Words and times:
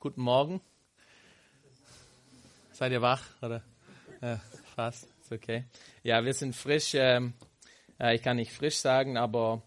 guten 0.00 0.22
Morgen. 0.22 0.62
Seid 2.72 2.90
ihr 2.90 3.02
wach? 3.02 3.22
Oder? 3.42 3.62
Ja, 4.22 4.40
fast. 4.74 5.06
Ist 5.20 5.30
okay. 5.30 5.64
Ja, 6.02 6.24
wir 6.24 6.32
sind 6.32 6.56
frisch. 6.56 6.92
Ähm, 6.94 7.34
äh, 8.00 8.14
ich 8.14 8.22
kann 8.22 8.38
nicht 8.38 8.50
frisch 8.50 8.78
sagen, 8.78 9.18
aber 9.18 9.62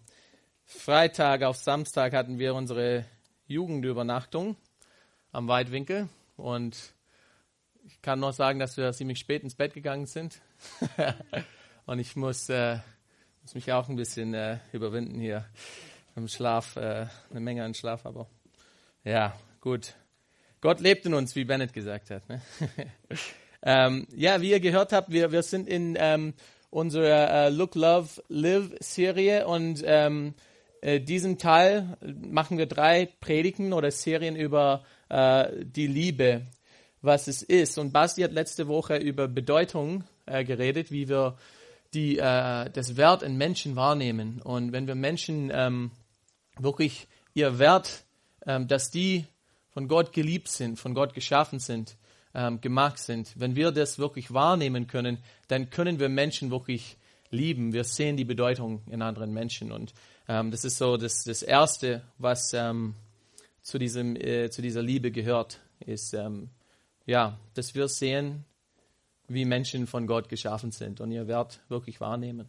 Freitag 0.64 1.44
auf 1.44 1.56
Samstag 1.56 2.14
hatten 2.14 2.40
wir 2.40 2.56
unsere 2.56 3.04
Jugendübernachtung 3.46 4.56
am 5.30 5.46
Weitwinkel. 5.46 6.08
Und 6.36 6.94
ich 7.84 8.02
kann 8.02 8.18
nur 8.18 8.32
sagen, 8.32 8.58
dass 8.58 8.76
wir 8.76 8.92
ziemlich 8.92 9.20
spät 9.20 9.44
ins 9.44 9.54
Bett 9.54 9.72
gegangen 9.72 10.06
sind. 10.06 10.40
und 11.86 12.00
ich 12.00 12.16
muss, 12.16 12.48
äh, 12.48 12.78
muss 13.42 13.54
mich 13.54 13.72
auch 13.72 13.88
ein 13.88 13.94
bisschen 13.94 14.34
äh, 14.34 14.58
überwinden 14.72 15.20
hier 15.20 15.44
im 16.16 16.26
Schlaf, 16.26 16.74
äh, 16.74 17.06
eine 17.30 17.40
Menge 17.40 17.62
an 17.62 17.74
Schlaf, 17.74 18.04
aber 18.04 18.26
ja, 19.04 19.38
gut. 19.60 19.94
Gott 20.64 20.80
lebt 20.80 21.04
in 21.04 21.12
uns, 21.12 21.36
wie 21.36 21.44
Bennett 21.44 21.74
gesagt 21.74 22.08
hat. 22.08 22.26
Ne? 22.26 22.40
ähm, 23.62 24.06
ja, 24.16 24.40
wie 24.40 24.50
ihr 24.50 24.60
gehört 24.60 24.94
habt, 24.94 25.12
wir, 25.12 25.30
wir 25.30 25.42
sind 25.42 25.68
in 25.68 25.94
ähm, 26.00 26.32
unserer 26.70 27.30
äh, 27.30 27.48
Look, 27.50 27.74
Love, 27.74 28.22
Live 28.28 28.70
Serie 28.80 29.46
und 29.46 29.82
ähm, 29.84 30.32
äh, 30.80 31.00
diesem 31.00 31.36
Teil 31.36 31.98
machen 32.00 32.56
wir 32.56 32.64
drei 32.64 33.10
Predigten 33.20 33.74
oder 33.74 33.90
Serien 33.90 34.36
über 34.36 34.84
äh, 35.10 35.50
die 35.66 35.86
Liebe, 35.86 36.46
was 37.02 37.28
es 37.28 37.42
ist. 37.42 37.76
Und 37.76 37.92
Basti 37.92 38.22
hat 38.22 38.32
letzte 38.32 38.66
Woche 38.66 38.96
über 38.96 39.28
Bedeutung 39.28 40.04
äh, 40.24 40.44
geredet, 40.44 40.90
wie 40.90 41.10
wir 41.10 41.36
die, 41.92 42.16
äh, 42.16 42.70
das 42.70 42.96
Wert 42.96 43.22
in 43.22 43.36
Menschen 43.36 43.76
wahrnehmen. 43.76 44.40
Und 44.40 44.72
wenn 44.72 44.86
wir 44.86 44.94
Menschen 44.94 45.52
ähm, 45.54 45.90
wirklich 46.56 47.06
ihr 47.34 47.58
Wert, 47.58 48.04
ähm, 48.46 48.66
dass 48.66 48.90
die 48.90 49.26
von 49.74 49.88
Gott 49.88 50.12
geliebt 50.12 50.48
sind, 50.48 50.78
von 50.78 50.94
Gott 50.94 51.14
geschaffen 51.14 51.58
sind, 51.58 51.96
ähm, 52.32 52.60
gemacht 52.60 52.98
sind. 52.98 53.32
Wenn 53.36 53.56
wir 53.56 53.72
das 53.72 53.98
wirklich 53.98 54.32
wahrnehmen 54.32 54.86
können, 54.86 55.18
dann 55.48 55.68
können 55.68 55.98
wir 55.98 56.08
Menschen 56.08 56.50
wirklich 56.52 56.96
lieben. 57.30 57.72
Wir 57.72 57.82
sehen 57.82 58.16
die 58.16 58.24
Bedeutung 58.24 58.82
in 58.88 59.02
anderen 59.02 59.32
Menschen. 59.32 59.72
Und 59.72 59.92
ähm, 60.28 60.52
das 60.52 60.64
ist 60.64 60.78
so 60.78 60.96
das, 60.96 61.24
das 61.24 61.42
Erste, 61.42 62.02
was 62.18 62.54
ähm, 62.54 62.94
zu, 63.62 63.78
diesem, 63.78 64.14
äh, 64.14 64.48
zu 64.48 64.62
dieser 64.62 64.82
Liebe 64.82 65.10
gehört, 65.10 65.58
ist, 65.80 66.14
ähm, 66.14 66.50
ja, 67.04 67.38
dass 67.54 67.74
wir 67.74 67.88
sehen, 67.88 68.44
wie 69.26 69.44
Menschen 69.44 69.88
von 69.88 70.06
Gott 70.06 70.28
geschaffen 70.28 70.70
sind 70.70 71.00
und 71.00 71.10
ihr 71.10 71.26
Wert 71.26 71.60
wirklich 71.68 72.00
wahrnehmen. 72.00 72.48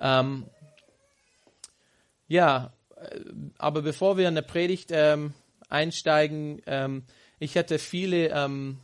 Ähm, 0.00 0.46
ja, 2.28 2.72
äh, 2.96 3.20
aber 3.58 3.82
bevor 3.82 4.16
wir 4.16 4.28
in 4.28 4.36
der 4.36 4.42
Predigt 4.42 4.90
ähm, 4.92 5.34
einsteigen, 5.72 6.62
ähm, 6.66 7.02
ich 7.38 7.56
hätte 7.56 7.78
viele 7.78 8.28
ähm, 8.28 8.78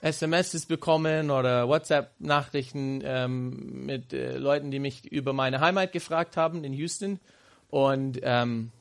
SMS 0.00 0.64
bekommen 0.64 1.30
oder 1.30 1.68
WhatsApp-Nachrichten 1.68 3.02
ähm, 3.04 3.84
mit 3.84 4.12
äh, 4.14 4.38
Leuten, 4.38 4.70
die 4.70 4.78
mich 4.78 5.04
über 5.12 5.32
meine 5.32 5.60
Heimat 5.60 5.92
gefragt 5.92 6.36
haben 6.38 6.64
in 6.64 6.72
Houston. 6.72 7.20
Und 7.68 8.18
ähm, 8.22 8.72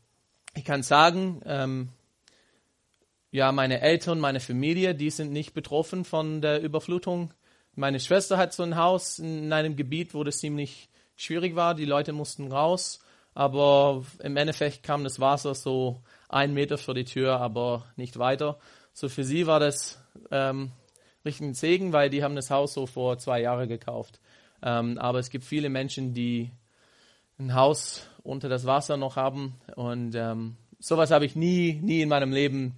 ich 0.55 0.63
kann 0.63 0.81
sagen, 0.81 1.41
ähm, 1.45 1.89
ja, 3.31 3.51
meine 3.51 3.81
Eltern, 3.81 4.19
meine 4.19 4.39
Familie, 4.39 4.95
die 4.95 5.09
sind 5.09 5.31
nicht 5.31 5.53
betroffen 5.53 6.05
von 6.05 6.41
der 6.41 6.61
Überflutung. 6.61 7.33
Meine 7.75 7.99
Schwester 7.99 8.37
hat 8.37 8.53
so 8.53 8.63
ein 8.63 8.77
Haus 8.77 9.19
in 9.19 9.51
einem 9.51 9.75
Gebiet, 9.75 10.13
wo 10.13 10.23
das 10.23 10.39
ziemlich 10.39 10.89
schwierig 11.15 11.55
war. 11.55 11.75
Die 11.75 11.85
Leute 11.85 12.13
mussten 12.13 12.51
raus 12.51 13.01
aber 13.33 14.03
im 14.19 14.37
Endeffekt 14.37 14.83
kam 14.83 15.03
das 15.03 15.19
Wasser 15.19 15.55
so 15.55 16.01
einen 16.27 16.53
Meter 16.53 16.77
vor 16.77 16.93
die 16.93 17.05
Tür, 17.05 17.39
aber 17.39 17.85
nicht 17.95 18.19
weiter. 18.19 18.59
So 18.93 19.09
für 19.09 19.23
sie 19.23 19.47
war 19.47 19.59
das 19.59 20.01
ähm, 20.31 20.71
richtig 21.25 21.47
ein 21.47 21.53
Segen, 21.53 21.93
weil 21.93 22.09
die 22.09 22.23
haben 22.23 22.35
das 22.35 22.51
Haus 22.51 22.73
so 22.73 22.85
vor 22.85 23.17
zwei 23.17 23.41
Jahren 23.41 23.69
gekauft. 23.69 24.19
Ähm, 24.61 24.97
aber 24.97 25.19
es 25.19 25.29
gibt 25.29 25.45
viele 25.45 25.69
Menschen, 25.69 26.13
die 26.13 26.51
ein 27.37 27.53
Haus 27.53 28.07
unter 28.23 28.49
das 28.49 28.65
Wasser 28.65 28.97
noch 28.97 29.15
haben 29.15 29.55
und 29.75 30.13
ähm, 30.15 30.57
sowas 30.79 31.11
habe 31.11 31.25
ich 31.25 31.35
nie, 31.35 31.79
nie 31.81 32.01
in 32.01 32.09
meinem 32.09 32.31
Leben 32.31 32.77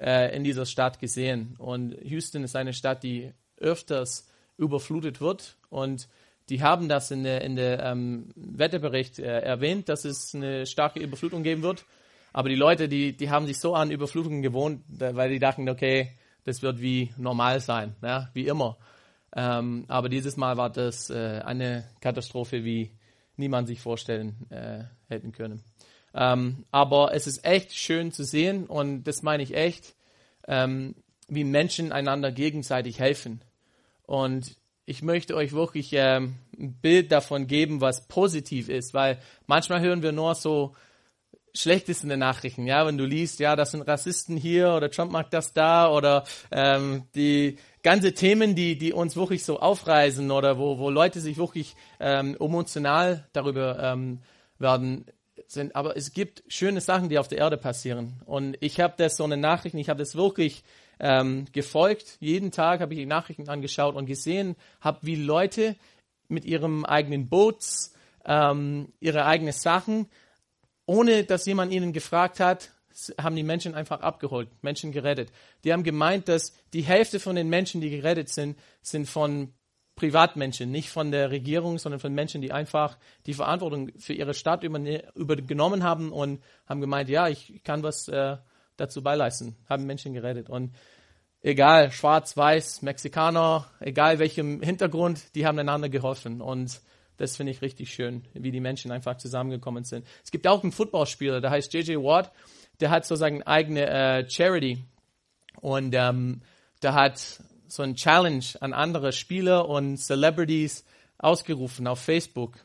äh, 0.00 0.34
in 0.34 0.44
dieser 0.44 0.66
Stadt 0.66 0.98
gesehen. 0.98 1.54
Und 1.58 1.96
Houston 2.02 2.44
ist 2.44 2.56
eine 2.56 2.72
Stadt, 2.72 3.02
die 3.02 3.32
öfters 3.58 4.28
überflutet 4.56 5.20
wird 5.20 5.56
und 5.70 6.08
die 6.48 6.62
haben 6.62 6.88
das 6.88 7.10
in 7.10 7.24
der, 7.24 7.42
in 7.42 7.56
der 7.56 7.82
ähm, 7.82 8.30
Wetterbericht 8.34 9.18
äh, 9.18 9.40
erwähnt, 9.40 9.88
dass 9.88 10.04
es 10.04 10.34
eine 10.34 10.66
starke 10.66 11.00
Überflutung 11.00 11.42
geben 11.42 11.62
wird. 11.62 11.84
Aber 12.32 12.48
die 12.48 12.56
Leute, 12.56 12.88
die, 12.88 13.16
die 13.16 13.30
haben 13.30 13.46
sich 13.46 13.58
so 13.58 13.74
an 13.74 13.90
Überflutungen 13.90 14.42
gewohnt, 14.42 14.82
weil 14.88 15.30
die 15.30 15.38
dachten, 15.38 15.68
okay, 15.68 16.12
das 16.44 16.62
wird 16.62 16.80
wie 16.80 17.12
normal 17.16 17.60
sein, 17.60 17.94
ja, 18.02 18.30
wie 18.32 18.46
immer. 18.46 18.78
Ähm, 19.34 19.84
aber 19.88 20.08
dieses 20.08 20.36
Mal 20.36 20.56
war 20.56 20.70
das 20.70 21.10
äh, 21.10 21.40
eine 21.44 21.88
Katastrophe, 22.00 22.64
wie 22.64 22.90
niemand 23.36 23.68
sich 23.68 23.80
vorstellen 23.80 24.36
äh, 24.50 24.84
hätten 25.08 25.32
können. 25.32 25.62
Ähm, 26.14 26.64
aber 26.70 27.14
es 27.14 27.26
ist 27.26 27.44
echt 27.44 27.74
schön 27.74 28.12
zu 28.12 28.24
sehen 28.24 28.66
und 28.66 29.04
das 29.04 29.22
meine 29.22 29.42
ich 29.42 29.54
echt, 29.54 29.94
ähm, 30.46 30.94
wie 31.28 31.44
Menschen 31.44 31.92
einander 31.92 32.30
gegenseitig 32.30 32.98
helfen. 32.98 33.42
Und 34.04 34.56
ich 34.84 35.02
möchte 35.02 35.36
euch 35.36 35.52
wirklich 35.52 35.90
ähm, 35.92 36.34
ein 36.58 36.74
Bild 36.80 37.12
davon 37.12 37.46
geben, 37.46 37.80
was 37.80 38.08
positiv 38.08 38.68
ist, 38.68 38.94
weil 38.94 39.18
manchmal 39.46 39.80
hören 39.80 40.02
wir 40.02 40.12
nur 40.12 40.34
so 40.34 40.74
schlechteste 41.54 42.16
Nachrichten, 42.16 42.66
ja, 42.66 42.86
wenn 42.86 42.96
du 42.96 43.04
liest, 43.04 43.38
ja, 43.38 43.56
das 43.56 43.72
sind 43.72 43.82
Rassisten 43.82 44.36
hier 44.36 44.72
oder 44.72 44.90
Trump 44.90 45.12
macht 45.12 45.34
das 45.34 45.52
da 45.52 45.90
oder 45.90 46.24
ähm, 46.50 47.04
die 47.14 47.58
ganze 47.82 48.14
Themen, 48.14 48.54
die 48.54 48.78
die 48.78 48.92
uns 48.92 49.16
wirklich 49.16 49.44
so 49.44 49.60
aufreißen 49.60 50.30
oder 50.30 50.58
wo 50.58 50.78
wo 50.78 50.88
Leute 50.88 51.20
sich 51.20 51.36
wirklich 51.36 51.76
ähm, 52.00 52.36
emotional 52.40 53.28
darüber 53.32 53.78
ähm, 53.78 54.20
werden 54.58 55.04
sind. 55.52 55.76
Aber 55.76 55.96
es 55.96 56.12
gibt 56.12 56.42
schöne 56.48 56.80
Sachen, 56.80 57.08
die 57.08 57.18
auf 57.18 57.28
der 57.28 57.38
Erde 57.38 57.56
passieren 57.56 58.20
und 58.26 58.56
ich 58.60 58.80
habe 58.80 58.94
das 58.96 59.16
so 59.16 59.24
eine 59.24 59.36
Nachrichten, 59.36 59.78
ich 59.78 59.88
habe 59.88 59.98
das 59.98 60.14
wirklich 60.14 60.64
ähm, 60.98 61.46
gefolgt. 61.52 62.16
Jeden 62.20 62.52
Tag 62.52 62.80
habe 62.80 62.94
ich 62.94 63.00
die 63.00 63.06
Nachrichten 63.06 63.48
angeschaut 63.48 63.96
und 63.96 64.06
gesehen, 64.06 64.56
habe 64.80 64.98
wie 65.02 65.16
Leute 65.16 65.76
mit 66.28 66.44
ihrem 66.44 66.84
eigenen 66.84 67.28
Boots, 67.28 67.94
ähm, 68.24 68.92
ihre 69.00 69.26
eigenen 69.26 69.52
Sachen, 69.52 70.06
ohne 70.86 71.24
dass 71.24 71.46
jemand 71.46 71.72
ihnen 71.72 71.92
gefragt 71.92 72.40
hat, 72.40 72.72
haben 73.18 73.36
die 73.36 73.42
Menschen 73.42 73.74
einfach 73.74 74.00
abgeholt, 74.00 74.48
Menschen 74.62 74.92
gerettet. 74.92 75.32
Die 75.64 75.72
haben 75.72 75.82
gemeint, 75.82 76.28
dass 76.28 76.52
die 76.72 76.82
Hälfte 76.82 77.20
von 77.20 77.36
den 77.36 77.48
Menschen, 77.48 77.80
die 77.80 77.90
gerettet 77.90 78.28
sind, 78.28 78.58
sind 78.82 79.08
von 79.08 79.52
Privatmenschen, 79.94 80.70
nicht 80.70 80.90
von 80.90 81.10
der 81.10 81.30
Regierung, 81.30 81.78
sondern 81.78 82.00
von 82.00 82.14
Menschen, 82.14 82.40
die 82.40 82.52
einfach 82.52 82.96
die 83.26 83.34
Verantwortung 83.34 83.90
für 83.98 84.14
ihre 84.14 84.34
Stadt 84.34 84.64
übernommen 84.64 85.82
haben 85.82 86.12
und 86.12 86.42
haben 86.66 86.80
gemeint, 86.80 87.08
ja, 87.08 87.28
ich 87.28 87.62
kann 87.62 87.82
was 87.82 88.08
äh, 88.08 88.36
dazu 88.76 89.02
beileisten, 89.02 89.56
haben 89.68 89.84
Menschen 89.84 90.14
gerettet. 90.14 90.48
Und 90.48 90.74
egal, 91.42 91.92
schwarz, 91.92 92.36
weiß, 92.36 92.82
Mexikaner, 92.82 93.70
egal 93.80 94.18
welchem 94.18 94.62
Hintergrund, 94.62 95.34
die 95.34 95.46
haben 95.46 95.58
einander 95.58 95.88
geholfen. 95.88 96.40
Und 96.40 96.80
das 97.18 97.36
finde 97.36 97.52
ich 97.52 97.60
richtig 97.60 97.92
schön, 97.92 98.22
wie 98.32 98.50
die 98.50 98.60
Menschen 98.60 98.90
einfach 98.90 99.18
zusammengekommen 99.18 99.84
sind. 99.84 100.06
Es 100.24 100.30
gibt 100.30 100.46
auch 100.46 100.62
einen 100.62 100.72
Footballspieler, 100.72 101.40
der 101.40 101.50
heißt 101.50 101.72
JJ 101.72 101.96
Watt, 101.96 102.32
der 102.80 102.90
hat 102.90 103.04
sozusagen 103.04 103.42
eigene 103.42 103.86
äh, 103.86 104.28
Charity. 104.28 104.84
Und 105.60 105.94
ähm, 105.94 106.40
der 106.82 106.94
hat 106.94 107.40
so 107.72 107.82
ein 107.82 107.94
Challenge 107.94 108.44
an 108.60 108.74
andere 108.74 109.12
Spieler 109.12 109.66
und 109.66 109.96
Celebrities 109.96 110.84
ausgerufen 111.16 111.86
auf 111.86 112.00
Facebook. 112.00 112.58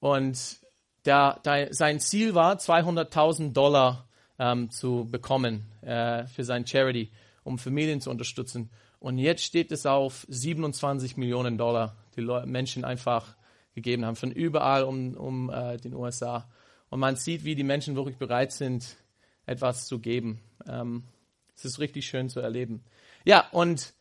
Und 0.00 0.58
der, 1.06 1.40
der, 1.46 1.72
sein 1.72 1.98
Ziel 1.98 2.34
war, 2.34 2.56
200.000 2.56 3.54
Dollar 3.54 4.06
ähm, 4.38 4.70
zu 4.70 5.08
bekommen 5.10 5.72
äh, 5.80 6.26
für 6.26 6.44
sein 6.44 6.66
Charity, 6.66 7.10
um 7.42 7.58
Familien 7.58 8.02
zu 8.02 8.10
unterstützen. 8.10 8.70
Und 8.98 9.16
jetzt 9.16 9.44
steht 9.44 9.72
es 9.72 9.86
auf 9.86 10.26
27 10.28 11.16
Millionen 11.16 11.56
Dollar, 11.56 11.96
die 12.14 12.20
Leute, 12.20 12.46
Menschen 12.46 12.84
einfach 12.84 13.36
gegeben 13.74 14.04
haben, 14.04 14.16
von 14.16 14.30
überall 14.30 14.84
um, 14.84 15.14
um 15.14 15.48
äh, 15.48 15.78
den 15.78 15.94
USA. 15.94 16.50
Und 16.90 17.00
man 17.00 17.16
sieht, 17.16 17.44
wie 17.44 17.54
die 17.54 17.64
Menschen 17.64 17.96
wirklich 17.96 18.18
bereit 18.18 18.52
sind, 18.52 18.96
etwas 19.46 19.86
zu 19.86 20.00
geben. 20.00 20.42
Ähm, 20.68 21.04
es 21.56 21.64
ist 21.64 21.78
richtig 21.78 22.06
schön 22.06 22.28
zu 22.28 22.40
erleben. 22.40 22.84
Ja, 23.24 23.48
und 23.50 23.94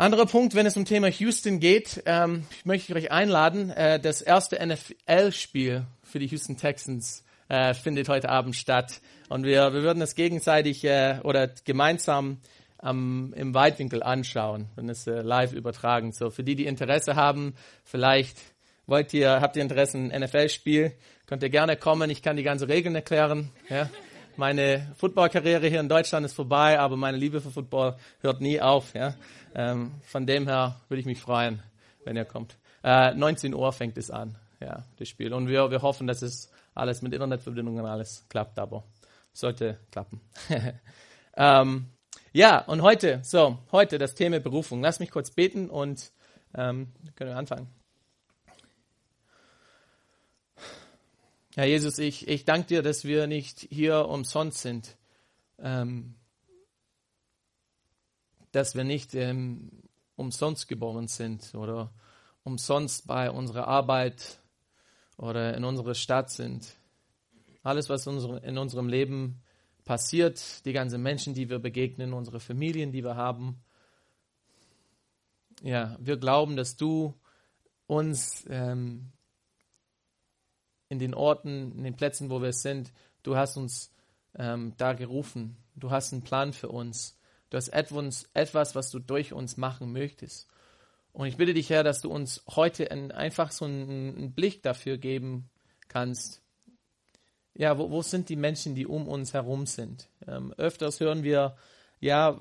anderer 0.00 0.24
Punkt, 0.24 0.54
wenn 0.54 0.64
es 0.64 0.78
um 0.78 0.86
Thema 0.86 1.08
Houston 1.08 1.60
geht, 1.60 2.02
ähm, 2.06 2.46
ich 2.56 2.64
möchte 2.64 2.94
euch 2.94 3.10
einladen, 3.10 3.68
äh, 3.70 4.00
das 4.00 4.22
erste 4.22 4.58
NFL-Spiel 4.64 5.84
für 6.02 6.18
die 6.18 6.26
Houston 6.26 6.56
Texans 6.56 7.22
äh, 7.48 7.74
findet 7.74 8.08
heute 8.08 8.30
Abend 8.30 8.56
statt. 8.56 9.02
Und 9.28 9.44
wir, 9.44 9.74
wir 9.74 9.82
würden 9.82 10.00
es 10.00 10.14
gegenseitig 10.14 10.84
äh, 10.84 11.18
oder 11.22 11.48
gemeinsam 11.64 12.38
ähm, 12.82 13.34
im 13.36 13.52
Weitwinkel 13.52 14.02
anschauen 14.02 14.70
und 14.76 14.88
es 14.88 15.06
äh, 15.06 15.20
live 15.20 15.52
übertragen. 15.52 16.12
So 16.12 16.30
für 16.30 16.44
die, 16.44 16.56
die 16.56 16.66
Interesse 16.66 17.14
haben, 17.14 17.54
vielleicht 17.84 18.38
wollt 18.86 19.12
ihr, 19.12 19.42
habt 19.42 19.56
ihr 19.56 19.62
Interesse 19.62 19.98
an 19.98 20.06
NFL-Spiel, 20.08 20.92
könnt 21.26 21.42
ihr 21.42 21.50
gerne 21.50 21.76
kommen. 21.76 22.08
Ich 22.08 22.22
kann 22.22 22.36
die 22.36 22.42
ganze 22.42 22.68
Regeln 22.68 22.94
erklären. 22.94 23.50
Ja? 23.68 23.90
Meine 24.36 24.92
Footballkarriere 24.96 25.66
hier 25.68 25.80
in 25.80 25.88
Deutschland 25.88 26.24
ist 26.26 26.34
vorbei, 26.34 26.78
aber 26.78 26.96
meine 26.96 27.16
Liebe 27.16 27.40
für 27.40 27.50
Football 27.50 27.96
hört 28.20 28.40
nie 28.40 28.60
auf. 28.60 28.94
Ja? 28.94 29.14
Ähm, 29.54 29.92
von 30.04 30.26
dem 30.26 30.46
her 30.46 30.80
würde 30.88 31.00
ich 31.00 31.06
mich 31.06 31.20
freuen, 31.20 31.62
wenn 32.04 32.16
ihr 32.16 32.24
kommt. 32.24 32.56
Äh, 32.82 33.14
19 33.14 33.54
Uhr 33.54 33.72
fängt 33.72 33.98
es 33.98 34.10
an, 34.10 34.36
ja, 34.60 34.84
das 34.98 35.08
Spiel. 35.08 35.32
Und 35.32 35.48
wir, 35.48 35.70
wir 35.70 35.82
hoffen, 35.82 36.06
dass 36.06 36.22
es 36.22 36.50
alles 36.74 37.02
mit 37.02 37.12
Internetverbindungen 37.12 37.84
alles 37.84 38.26
klappt, 38.28 38.58
aber 38.58 38.84
sollte 39.32 39.78
klappen. 39.90 40.20
ähm, 41.36 41.86
ja, 42.32 42.60
und 42.60 42.82
heute, 42.82 43.20
so, 43.22 43.58
heute 43.72 43.98
das 43.98 44.14
Thema 44.14 44.40
Berufung. 44.40 44.82
Lass 44.82 45.00
mich 45.00 45.10
kurz 45.10 45.30
beten 45.30 45.68
und 45.68 46.12
ähm, 46.54 46.92
können 47.16 47.30
wir 47.30 47.36
anfangen. 47.36 47.79
Herr 51.56 51.66
Jesus, 51.66 51.98
ich, 51.98 52.28
ich 52.28 52.44
danke 52.44 52.68
dir, 52.68 52.82
dass 52.82 53.04
wir 53.04 53.26
nicht 53.26 53.66
hier 53.70 54.06
umsonst 54.06 54.62
sind. 54.62 54.96
Ähm, 55.58 56.14
dass 58.52 58.76
wir 58.76 58.84
nicht 58.84 59.14
ähm, 59.14 59.70
umsonst 60.14 60.68
geboren 60.68 61.08
sind 61.08 61.54
oder 61.54 61.92
umsonst 62.44 63.06
bei 63.08 63.30
unserer 63.30 63.66
Arbeit 63.66 64.38
oder 65.16 65.56
in 65.56 65.64
unserer 65.64 65.94
Stadt 65.94 66.30
sind. 66.30 66.76
Alles, 67.62 67.88
was 67.88 68.06
in 68.06 68.56
unserem 68.56 68.88
Leben 68.88 69.42
passiert, 69.84 70.64
die 70.64 70.72
ganzen 70.72 71.02
Menschen, 71.02 71.34
die 71.34 71.50
wir 71.50 71.58
begegnen, 71.58 72.12
unsere 72.12 72.38
Familien, 72.38 72.92
die 72.92 73.02
wir 73.02 73.16
haben. 73.16 73.60
Ja, 75.62 75.96
wir 76.00 76.16
glauben, 76.16 76.56
dass 76.56 76.76
du 76.76 77.14
uns 77.86 78.46
ähm, 78.48 79.10
in 80.90 80.98
den 80.98 81.14
Orten, 81.14 81.72
in 81.78 81.84
den 81.84 81.96
Plätzen, 81.96 82.28
wo 82.28 82.42
wir 82.42 82.52
sind, 82.52 82.92
du 83.22 83.36
hast 83.36 83.56
uns 83.56 83.94
ähm, 84.38 84.74
da 84.76 84.92
gerufen. 84.92 85.56
Du 85.76 85.90
hast 85.90 86.12
einen 86.12 86.22
Plan 86.22 86.52
für 86.52 86.68
uns. 86.68 87.18
Du 87.48 87.56
hast 87.56 87.68
etwas, 87.68 88.28
etwas, 88.34 88.74
was 88.74 88.90
du 88.90 88.98
durch 88.98 89.32
uns 89.32 89.56
machen 89.56 89.92
möchtest. 89.92 90.48
Und 91.12 91.26
ich 91.26 91.36
bitte 91.36 91.54
dich, 91.54 91.70
Herr, 91.70 91.84
dass 91.84 92.00
du 92.00 92.10
uns 92.10 92.44
heute 92.48 92.90
ein, 92.90 93.12
einfach 93.12 93.50
so 93.52 93.64
einen, 93.64 94.16
einen, 94.16 94.32
Blick 94.34 94.62
dafür 94.62 94.98
geben 94.98 95.48
kannst. 95.88 96.42
Ja, 97.54 97.78
wo, 97.78 97.90
wo, 97.90 98.02
sind 98.02 98.28
die 98.28 98.36
Menschen, 98.36 98.74
die 98.74 98.86
um 98.86 99.08
uns 99.08 99.32
herum 99.32 99.66
sind? 99.66 100.08
Ähm, 100.26 100.52
öfters 100.56 101.00
hören 101.00 101.22
wir, 101.22 101.56
ja, 102.00 102.38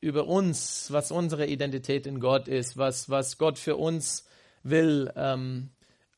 über 0.00 0.26
uns, 0.26 0.90
was 0.90 1.10
unsere 1.10 1.46
Identität 1.46 2.06
in 2.06 2.20
Gott 2.20 2.48
ist, 2.48 2.76
was, 2.76 3.08
was 3.08 3.38
Gott 3.38 3.58
für 3.58 3.76
uns 3.76 4.26
will. 4.62 5.10
Ähm, 5.16 5.70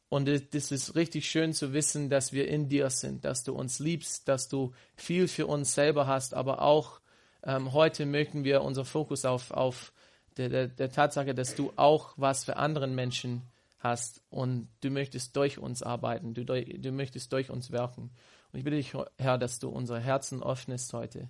und 0.08 0.28
es 0.28 0.72
ist 0.72 0.94
richtig 0.94 1.28
schön 1.28 1.52
zu 1.52 1.72
wissen, 1.72 2.08
dass 2.08 2.32
wir 2.32 2.48
in 2.48 2.68
dir 2.68 2.88
sind, 2.88 3.24
dass 3.24 3.44
du 3.44 3.54
uns 3.54 3.78
liebst, 3.78 4.26
dass 4.26 4.48
du 4.48 4.72
viel 4.96 5.28
für 5.28 5.46
uns 5.46 5.74
selber 5.74 6.06
hast, 6.06 6.32
aber 6.32 6.62
auch 6.62 7.00
ähm, 7.44 7.72
heute 7.72 8.06
möchten 8.06 8.42
wir 8.44 8.62
unser 8.62 8.84
Fokus 8.84 9.24
auf, 9.24 9.50
auf 9.50 9.92
der, 10.38 10.48
der, 10.48 10.68
der 10.68 10.90
Tatsache, 10.90 11.34
dass 11.34 11.54
du 11.54 11.72
auch 11.76 12.14
was 12.16 12.44
für 12.44 12.56
anderen 12.56 12.94
Menschen 12.94 13.42
hast 13.80 14.22
und 14.30 14.68
du 14.80 14.90
möchtest 14.90 15.36
durch 15.36 15.58
uns 15.58 15.82
arbeiten, 15.82 16.34
du, 16.34 16.44
du 16.44 16.92
möchtest 16.92 17.32
durch 17.32 17.50
uns 17.50 17.70
wirken. 17.70 18.10
Und 18.52 18.58
ich 18.58 18.64
bitte 18.64 18.76
dich, 18.76 18.94
Herr, 19.18 19.36
dass 19.36 19.58
du 19.58 19.68
unsere 19.68 20.00
Herzen 20.00 20.42
öffnest 20.42 20.92
heute, 20.94 21.28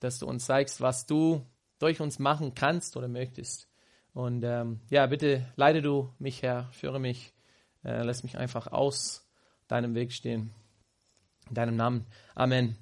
dass 0.00 0.18
du 0.18 0.26
uns 0.26 0.44
zeigst, 0.44 0.80
was 0.80 1.06
du 1.06 1.46
durch 1.78 2.00
uns 2.00 2.18
machen 2.18 2.54
kannst 2.54 2.96
oder 2.96 3.08
möchtest. 3.08 3.68
Und 4.12 4.42
ähm, 4.44 4.80
ja, 4.90 5.06
bitte 5.06 5.46
leite 5.56 5.80
du 5.80 6.12
mich, 6.18 6.42
Herr, 6.42 6.68
führe 6.72 7.00
mich, 7.00 7.32
äh, 7.84 8.02
lass 8.02 8.22
mich 8.22 8.38
einfach 8.38 8.66
aus 8.68 9.28
deinem 9.68 9.94
Weg 9.94 10.12
stehen. 10.12 10.52
In 11.48 11.54
deinem 11.54 11.76
Namen. 11.76 12.06
Amen. 12.34 12.76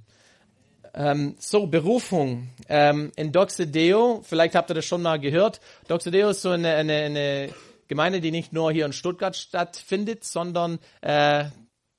Ähm, 0.94 1.36
so, 1.38 1.66
Berufung. 1.66 2.48
Ähm, 2.68 3.12
in 3.16 3.30
Doxedeo, 3.30 4.22
vielleicht 4.24 4.54
habt 4.54 4.70
ihr 4.70 4.74
das 4.74 4.86
schon 4.86 5.02
mal 5.02 5.20
gehört. 5.20 5.60
Doxedeo 5.88 6.30
ist 6.30 6.42
so 6.42 6.50
eine, 6.50 6.74
eine, 6.74 6.94
eine 6.94 7.54
Gemeinde, 7.86 8.20
die 8.20 8.30
nicht 8.30 8.52
nur 8.52 8.72
hier 8.72 8.86
in 8.86 8.92
Stuttgart 8.92 9.36
stattfindet, 9.36 10.24
sondern 10.24 10.78
äh, 11.02 11.44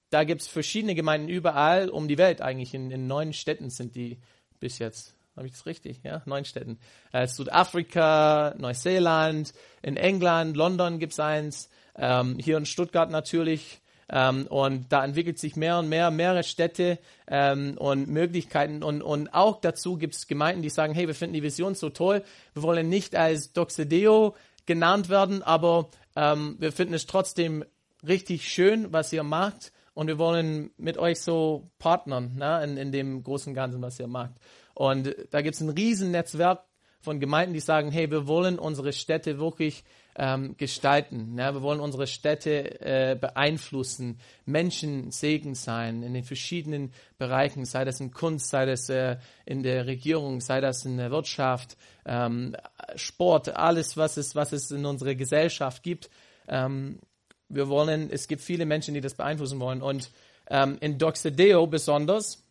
da 0.10 0.24
gibt 0.24 0.42
es 0.42 0.48
verschiedene 0.48 0.96
Gemeinden 0.96 1.30
überall 1.30 1.90
um 1.90 2.08
die 2.08 2.18
Welt 2.18 2.42
eigentlich. 2.42 2.74
In, 2.74 2.92
in 2.92 3.08
neun 3.08 3.34
Städten 3.34 3.70
sind 3.70 3.96
die 3.96 4.20
bis 4.60 4.80
jetzt. 4.80 5.14
Habe 5.36 5.46
ich 5.46 5.54
das 5.54 5.68
richtig? 5.68 6.02
Ja, 6.04 6.24
neun 6.26 6.46
Städten. 6.46 6.80
Äh, 7.12 7.28
Südafrika, 7.28 8.56
Neuseeland, 8.58 9.54
in 9.84 9.96
England, 9.96 10.58
London 10.58 10.98
gibt 10.98 11.14
es 11.14 11.20
eins, 11.20 11.70
ähm, 11.98 12.38
hier 12.40 12.58
in 12.58 12.66
Stuttgart 12.66 13.10
natürlich. 13.10 13.82
Ähm, 14.10 14.48
und 14.48 14.92
da 14.92 15.04
entwickelt 15.04 15.38
sich 15.38 15.56
mehr 15.56 15.80
und 15.80 15.90
mehr, 15.90 16.12
mehrere 16.12 16.44
Städte 16.44 17.00
ähm, 17.28 17.78
und 17.78 18.08
Möglichkeiten. 18.08 18.84
Und, 18.84 19.02
und 19.02 19.34
auch 19.34 19.60
dazu 19.60 19.98
gibt 19.98 20.16
es 20.16 20.28
Gemeinden, 20.28 20.62
die 20.62 20.70
sagen, 20.70 20.94
hey, 20.94 21.08
wir 21.08 21.16
finden 21.16 21.34
die 21.34 21.44
Vision 21.44 21.76
so 21.76 21.90
toll, 21.90 22.24
wir 22.54 22.64
wollen 22.64 22.88
nicht 22.88 23.16
als 23.16 23.52
Doxedeo 23.52 24.36
genannt 24.66 25.10
werden, 25.10 25.44
aber 25.44 25.90
ähm, 26.16 26.56
wir 26.60 26.72
finden 26.72 26.94
es 26.94 27.06
trotzdem 27.06 27.66
richtig 28.08 28.48
schön, 28.48 28.94
was 28.94 29.12
ihr 29.12 29.24
macht. 29.24 29.74
Und 29.94 30.08
wir 30.08 30.20
wollen 30.20 30.70
mit 30.78 31.00
euch 31.00 31.22
so 31.22 31.72
partnern 31.80 32.36
ne, 32.36 32.64
in, 32.64 32.78
in 32.78 32.92
dem 32.92 33.24
großen 33.24 33.56
Ganzen, 33.56 33.82
was 33.82 34.00
ihr 34.00 34.08
macht. 34.08 34.34
Und 34.76 35.16
da 35.32 35.42
gibt 35.42 35.56
es 35.56 35.62
ein 35.62 35.70
Riesennetzwerk 35.70 36.64
von 37.00 37.20
Gemeinden, 37.20 37.56
die 37.56 37.60
sagen, 37.60 37.90
hey, 37.92 38.12
wir 38.12 38.28
wollen 38.28 38.60
unsere 38.60 38.94
Städte 38.94 39.40
wirklich 39.40 39.84
ähm, 40.18 40.58
gestalten. 40.58 41.38
Ja, 41.38 41.54
wir 41.54 41.62
wollen 41.62 41.80
unsere 41.80 42.08
Städte 42.08 42.82
äh, 42.82 43.16
beeinflussen, 43.20 44.20
Menschen 44.46 45.12
Segen 45.12 45.54
sein 45.54 46.02
in 46.02 46.14
den 46.14 46.24
verschiedenen 46.24 46.92
Bereichen, 47.18 47.66
sei 47.66 47.86
das 47.86 48.00
in 48.00 48.12
Kunst, 48.12 48.50
sei 48.50 48.66
das 48.66 48.90
äh, 48.90 49.18
in 49.46 49.62
der 49.62 49.86
Regierung, 49.86 50.42
sei 50.42 50.60
das 50.60 50.86
in 50.86 50.98
der 50.98 51.12
Wirtschaft, 51.12 51.78
ähm, 52.06 52.56
Sport, 52.96 53.56
alles, 53.56 53.96
was 53.96 54.18
es, 54.18 54.36
was 54.36 54.54
es 54.54 54.72
in 54.72 54.86
unserer 54.86 55.16
Gesellschaft 55.16 55.84
gibt. 55.84 56.10
Ähm, 56.48 57.00
wir 57.48 57.70
wollen, 57.70 58.10
es 58.12 58.28
gibt 58.28 58.42
viele 58.42 58.66
Menschen, 58.66 58.96
die 58.96 59.02
das 59.02 59.14
beeinflussen 59.14 59.60
wollen. 59.60 59.82
Und 59.82 60.12
ähm, 60.50 60.78
in 60.82 60.98
Doxedeo 60.98 61.68
besonders, 61.68 62.44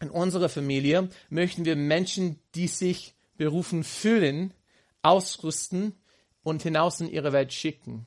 in 0.00 0.10
unserer 0.10 0.48
Familie, 0.48 1.10
möchten 1.28 1.64
wir 1.64 1.76
Menschen, 1.76 2.38
die 2.54 2.68
sich 2.68 3.14
berufen 3.36 3.84
fühlen, 3.84 4.54
ausrüsten 5.02 5.94
und 6.42 6.62
hinaus 6.62 7.00
in 7.00 7.08
ihre 7.08 7.32
Welt 7.32 7.52
schicken. 7.52 8.06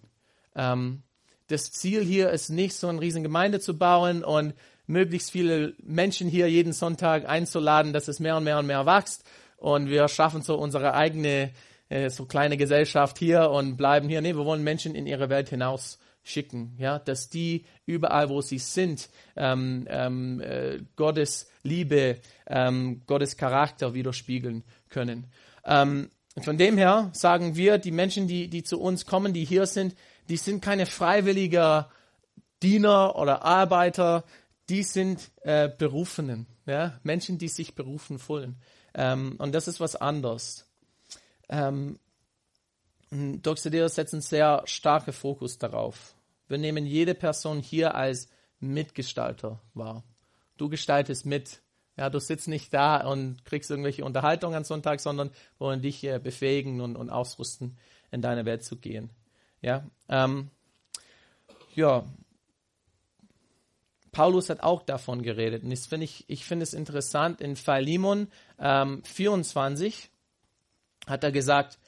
Ähm, 0.55 1.03
das 1.47 1.71
Ziel 1.71 2.03
hier 2.03 2.31
ist 2.31 2.49
nicht, 2.49 2.75
so 2.75 2.87
eine 2.87 3.01
riesen 3.01 3.23
Gemeinde 3.23 3.59
zu 3.59 3.77
bauen 3.77 4.23
und 4.23 4.53
möglichst 4.87 5.31
viele 5.31 5.73
Menschen 5.83 6.27
hier 6.27 6.49
jeden 6.49 6.73
Sonntag 6.73 7.27
einzuladen, 7.27 7.93
dass 7.93 8.07
es 8.07 8.19
mehr 8.19 8.37
und 8.37 8.43
mehr 8.43 8.59
und 8.59 8.67
mehr 8.67 8.85
wächst. 8.85 9.23
Und 9.57 9.89
wir 9.89 10.07
schaffen 10.07 10.41
so 10.41 10.55
unsere 10.55 10.93
eigene, 10.93 11.51
äh, 11.89 12.09
so 12.09 12.25
kleine 12.25 12.57
Gesellschaft 12.57 13.17
hier 13.17 13.49
und 13.49 13.77
bleiben 13.77 14.09
hier. 14.09 14.21
Nee, 14.21 14.35
wir 14.35 14.45
wollen 14.45 14.63
Menschen 14.63 14.95
in 14.95 15.07
ihre 15.07 15.29
Welt 15.29 15.49
hinaus 15.49 15.99
schicken, 16.23 16.75
ja, 16.79 16.97
dass 16.97 17.29
die 17.29 17.65
überall, 17.85 18.29
wo 18.29 18.41
sie 18.41 18.57
sind, 18.57 19.09
ähm, 19.35 19.85
ähm, 19.87 20.41
äh, 20.41 20.79
Gottes 20.95 21.49
Liebe, 21.61 22.17
ähm, 22.47 23.03
Gottes 23.05 23.37
Charakter 23.37 23.93
widerspiegeln 23.93 24.63
können. 24.89 25.27
Ähm, 25.63 26.09
von 26.43 26.57
dem 26.57 26.77
her 26.77 27.09
sagen 27.13 27.55
wir, 27.55 27.77
die 27.77 27.91
Menschen, 27.91 28.27
die, 28.27 28.49
die 28.49 28.63
zu 28.63 28.79
uns 28.79 29.05
kommen, 29.05 29.33
die 29.33 29.45
hier 29.45 29.65
sind, 29.65 29.95
die 30.27 30.37
sind 30.37 30.61
keine 30.61 30.85
freiwilliger 30.85 31.89
Diener 32.61 33.15
oder 33.15 33.43
Arbeiter, 33.43 34.23
die 34.69 34.83
sind 34.83 35.31
äh, 35.41 35.69
Berufenen, 35.69 36.47
ja? 36.65 36.99
Menschen, 37.03 37.37
die 37.37 37.47
sich 37.47 37.75
berufen 37.75 38.19
fühlen. 38.19 38.57
Ähm, 38.93 39.35
und 39.37 39.53
das 39.53 39.67
ist 39.67 39.79
was 39.79 39.95
anderes. 39.95 40.65
Ähm, 41.49 41.99
Doxedeo 43.11 43.87
setzt 43.87 44.13
einen 44.13 44.21
sehr 44.21 44.63
starken 44.65 45.13
Fokus 45.13 45.57
darauf. 45.57 46.15
Wir 46.47 46.57
nehmen 46.57 46.85
jede 46.85 47.15
Person 47.15 47.59
hier 47.59 47.95
als 47.95 48.29
Mitgestalter 48.59 49.61
wahr. 49.73 50.03
Du 50.57 50.69
gestaltest 50.69 51.25
mit. 51.25 51.61
Ja, 51.97 52.09
du 52.09 52.19
sitzt 52.19 52.47
nicht 52.47 52.73
da 52.73 53.07
und 53.07 53.45
kriegst 53.45 53.71
irgendwelche 53.71 54.03
Unterhaltungen 54.03 54.55
am 54.55 54.63
Sonntag, 54.63 54.99
sondern 54.99 55.31
wollen 55.59 55.81
dich 55.81 56.03
äh, 56.03 56.19
befähigen 56.19 56.81
und, 56.81 56.95
und 56.97 57.09
ausrüsten, 57.09 57.77
in 58.11 58.21
deine 58.21 58.45
Welt 58.45 58.63
zu 58.63 58.77
gehen. 58.77 59.09
Ja, 59.61 59.85
ähm, 60.09 60.49
ja. 61.73 62.05
Paulus 64.11 64.49
hat 64.49 64.61
auch 64.61 64.81
davon 64.81 65.23
geredet. 65.23 65.63
Und 65.63 65.71
das 65.71 65.87
find 65.87 66.03
ich, 66.03 66.23
ich 66.27 66.45
finde 66.45 66.63
es 66.63 66.73
interessant. 66.73 67.41
In 67.41 67.55
Philemon 67.55 68.27
ähm, 68.59 69.03
24 69.03 70.09
hat 71.07 71.23
er 71.23 71.31
gesagt, 71.31 71.79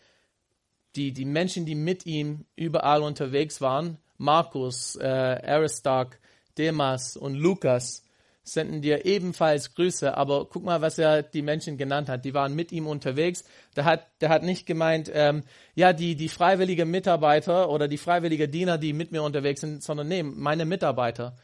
die, 0.96 1.14
die 1.14 1.26
Menschen, 1.26 1.66
die 1.66 1.76
mit 1.76 2.06
ihm 2.06 2.46
überall 2.56 3.02
unterwegs 3.02 3.62
waren, 3.62 3.98
Markus, 4.18 4.96
äh, 4.96 5.06
Aristarch, 5.06 6.16
Demas 6.58 7.16
und 7.16 7.36
Lukas, 7.36 8.04
senden 8.48 8.82
dir 8.82 9.06
ebenfalls 9.06 9.76
Grüße. 9.76 10.16
Aber 10.16 10.46
guck 10.46 10.64
mal, 10.64 10.82
was 10.82 10.98
er 10.98 11.24
die 11.24 11.42
Menschen 11.42 11.78
genannt 11.78 12.10
hat. 12.10 12.26
Die 12.26 12.34
waren 12.34 12.56
mit 12.56 12.72
ihm 12.72 12.88
unterwegs. 12.88 13.44
Der 13.76 13.86
hat, 13.86 14.08
der 14.22 14.30
hat 14.30 14.44
nicht 14.44 14.66
gemeint, 14.66 15.12
ähm, 15.14 15.44
ja, 15.76 15.94
die, 15.94 16.16
die 16.16 16.30
freiwillige 16.30 16.86
Mitarbeiter 16.86 17.70
oder 17.70 17.88
die 17.88 17.98
freiwillige 17.98 18.48
Diener, 18.48 18.78
die 18.78 18.94
mit 18.94 19.12
mir 19.12 19.24
unterwegs 19.24 19.62
sind, 19.62 19.84
sondern 19.84 20.08
nee, 20.08 20.24
meine 20.24 20.66
Mitarbeiter. 20.66 21.36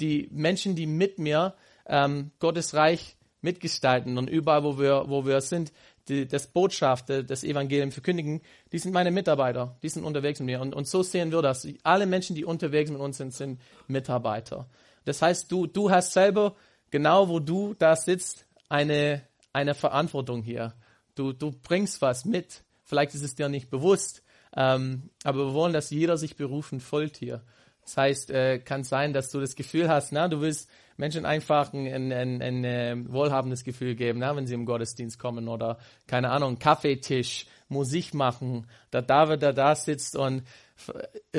Die 0.00 0.28
Menschen, 0.32 0.74
die 0.76 0.86
mit 0.86 1.18
mir 1.18 1.54
ähm, 1.86 2.32
Gottes 2.38 2.74
Reich 2.74 3.16
mitgestalten 3.40 4.18
und 4.18 4.28
überall, 4.28 4.64
wo 4.64 4.78
wir, 4.78 5.04
wo 5.08 5.24
wir 5.24 5.40
sind, 5.40 5.72
die, 6.08 6.26
das 6.26 6.46
Botschaft, 6.46 7.08
das 7.08 7.44
Evangelium 7.44 7.90
verkündigen, 7.90 8.42
die 8.72 8.78
sind 8.78 8.92
meine 8.92 9.10
Mitarbeiter, 9.10 9.76
die 9.82 9.88
sind 9.88 10.04
unterwegs 10.04 10.40
mit 10.40 10.46
mir. 10.46 10.60
Und, 10.60 10.74
und 10.74 10.86
so 10.86 11.02
sehen 11.02 11.32
wir 11.32 11.42
das. 11.42 11.66
Alle 11.82 12.06
Menschen, 12.06 12.36
die 12.36 12.44
unterwegs 12.44 12.90
mit 12.90 13.00
uns 13.00 13.16
sind, 13.16 13.34
sind 13.34 13.60
Mitarbeiter. 13.88 14.68
Das 15.06 15.22
heißt, 15.22 15.50
du, 15.50 15.66
du 15.66 15.90
hast 15.90 16.12
selber, 16.12 16.56
genau 16.90 17.28
wo 17.28 17.40
du 17.40 17.74
da 17.74 17.96
sitzt, 17.96 18.46
eine, 18.68 19.22
eine 19.52 19.74
Verantwortung 19.74 20.42
hier. 20.42 20.74
Du, 21.14 21.32
du 21.32 21.52
bringst 21.52 22.02
was 22.02 22.24
mit. 22.24 22.64
Vielleicht 22.82 23.14
ist 23.14 23.22
es 23.22 23.34
dir 23.34 23.48
nicht 23.48 23.70
bewusst, 23.70 24.22
ähm, 24.54 25.10
aber 25.24 25.46
wir 25.46 25.54
wollen, 25.54 25.72
dass 25.72 25.90
jeder 25.90 26.18
sich 26.18 26.36
berufen 26.36 26.80
folgt 26.80 27.16
hier. 27.16 27.42
Das 27.82 27.96
heißt, 27.96 28.30
äh, 28.30 28.58
kann 28.58 28.82
sein, 28.82 29.12
dass 29.12 29.30
du 29.30 29.40
das 29.40 29.54
Gefühl 29.54 29.88
hast, 29.88 30.12
na, 30.12 30.26
du 30.26 30.40
willst 30.40 30.68
Menschen 30.96 31.24
einfach 31.24 31.72
ein, 31.72 31.86
ein, 31.86 32.12
ein, 32.12 32.42
ein 32.42 32.64
äh, 32.64 32.96
wohlhabendes 33.08 33.62
Gefühl 33.62 33.94
geben, 33.94 34.18
na, 34.18 34.34
wenn 34.34 34.46
sie 34.46 34.54
im 34.54 34.66
Gottesdienst 34.66 35.20
kommen 35.20 35.48
oder, 35.48 35.78
keine 36.08 36.30
Ahnung, 36.30 36.58
Kaffeetisch, 36.58 37.46
Musik 37.68 38.14
machen, 38.14 38.66
der 38.92 39.02
David, 39.02 39.42
der 39.42 39.52
da 39.52 39.74
sitzt 39.74 40.16
und 40.16 40.42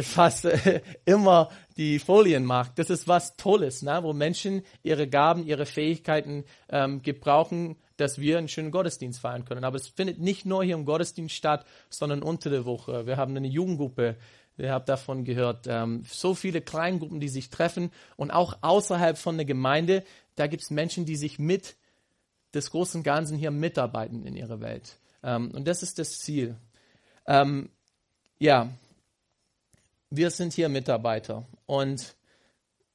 fast 0.01 0.45
äh, 0.45 0.81
immer 1.05 1.49
die 1.77 1.99
Folien 1.99 2.43
macht. 2.43 2.79
Das 2.79 2.89
ist 2.89 3.07
was 3.07 3.35
Tolles, 3.37 3.81
na, 3.81 4.03
wo 4.03 4.13
Menschen 4.13 4.63
ihre 4.83 5.07
Gaben, 5.07 5.45
ihre 5.45 5.65
Fähigkeiten 5.65 6.43
ähm, 6.69 7.01
gebrauchen, 7.01 7.77
dass 7.97 8.19
wir 8.19 8.37
einen 8.37 8.47
schönen 8.47 8.71
Gottesdienst 8.71 9.19
feiern 9.19 9.45
können. 9.45 9.63
Aber 9.63 9.77
es 9.77 9.87
findet 9.87 10.19
nicht 10.19 10.45
nur 10.45 10.63
hier 10.63 10.75
im 10.75 10.85
Gottesdienst 10.85 11.35
statt, 11.35 11.65
sondern 11.89 12.23
unter 12.23 12.49
der 12.49 12.65
Woche. 12.65 13.05
Wir 13.05 13.17
haben 13.17 13.35
eine 13.35 13.47
Jugendgruppe, 13.47 14.17
Ihr 14.59 14.71
habt 14.71 14.89
davon 14.89 15.23
gehört. 15.23 15.67
Ähm, 15.67 16.03
so 16.09 16.33
viele 16.33 16.61
Kleingruppen, 16.61 17.19
die 17.19 17.29
sich 17.29 17.49
treffen 17.49 17.91
und 18.15 18.31
auch 18.31 18.57
außerhalb 18.61 19.17
von 19.17 19.37
der 19.37 19.45
Gemeinde, 19.45 20.03
da 20.35 20.47
gibt 20.47 20.63
es 20.63 20.71
Menschen, 20.71 21.05
die 21.05 21.15
sich 21.15 21.37
mit 21.37 21.75
des 22.53 22.71
großen 22.71 23.03
Ganzen 23.03 23.37
hier 23.37 23.51
mitarbeiten 23.51 24.25
in 24.25 24.35
ihrer 24.35 24.59
Welt. 24.59 24.97
Ähm, 25.27 25.51
und 25.51 25.67
das 25.67 25.83
ist 25.83 25.99
das 25.99 26.19
Ziel. 26.19 26.55
Ähm, 27.27 27.69
ja, 28.39 28.69
wir 30.09 30.31
sind 30.31 30.53
hier 30.53 30.69
Mitarbeiter. 30.69 31.45
Und 31.65 32.15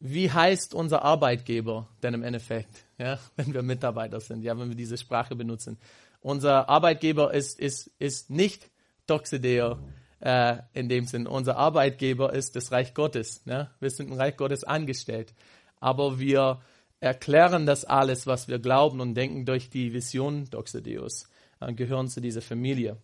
wie 0.00 0.32
heißt 0.32 0.74
unser 0.74 1.02
Arbeitgeber 1.02 1.88
denn 2.02 2.14
im 2.14 2.22
Endeffekt, 2.22 2.86
ja, 2.98 3.18
wenn 3.36 3.52
wir 3.52 3.62
Mitarbeiter 3.62 4.18
sind, 4.18 4.42
ja, 4.42 4.58
wenn 4.58 4.70
wir 4.70 4.76
diese 4.76 4.96
Sprache 4.96 5.36
benutzen? 5.36 5.78
Unser 6.20 6.68
Arbeitgeber 6.68 7.34
ist, 7.34 7.60
ist, 7.60 7.90
ist 7.98 8.30
nicht 8.30 8.70
Doxideo, 9.06 9.78
äh, 10.20 10.58
in 10.72 10.88
dem 10.88 11.06
Sinn. 11.06 11.26
Unser 11.26 11.56
Arbeitgeber 11.56 12.32
ist 12.32 12.56
das 12.56 12.72
Reich 12.72 12.94
Gottes. 12.94 13.44
Ne? 13.44 13.70
Wir 13.80 13.90
sind 13.90 14.08
im 14.08 14.14
Reich 14.14 14.36
Gottes 14.36 14.64
angestellt. 14.64 15.34
Aber 15.80 16.18
wir 16.18 16.62
erklären 17.00 17.66
das 17.66 17.84
alles, 17.84 18.26
was 18.26 18.46
wir 18.46 18.60
glauben 18.60 19.00
und 19.00 19.14
denken 19.14 19.44
durch 19.44 19.68
die 19.68 19.92
Vision 19.92 20.48
Doxodeus, 20.48 21.28
äh, 21.68 21.72
gehören 21.72 22.08
zu 22.08 22.20
dieser 22.20 22.42
Familie. 22.42 22.96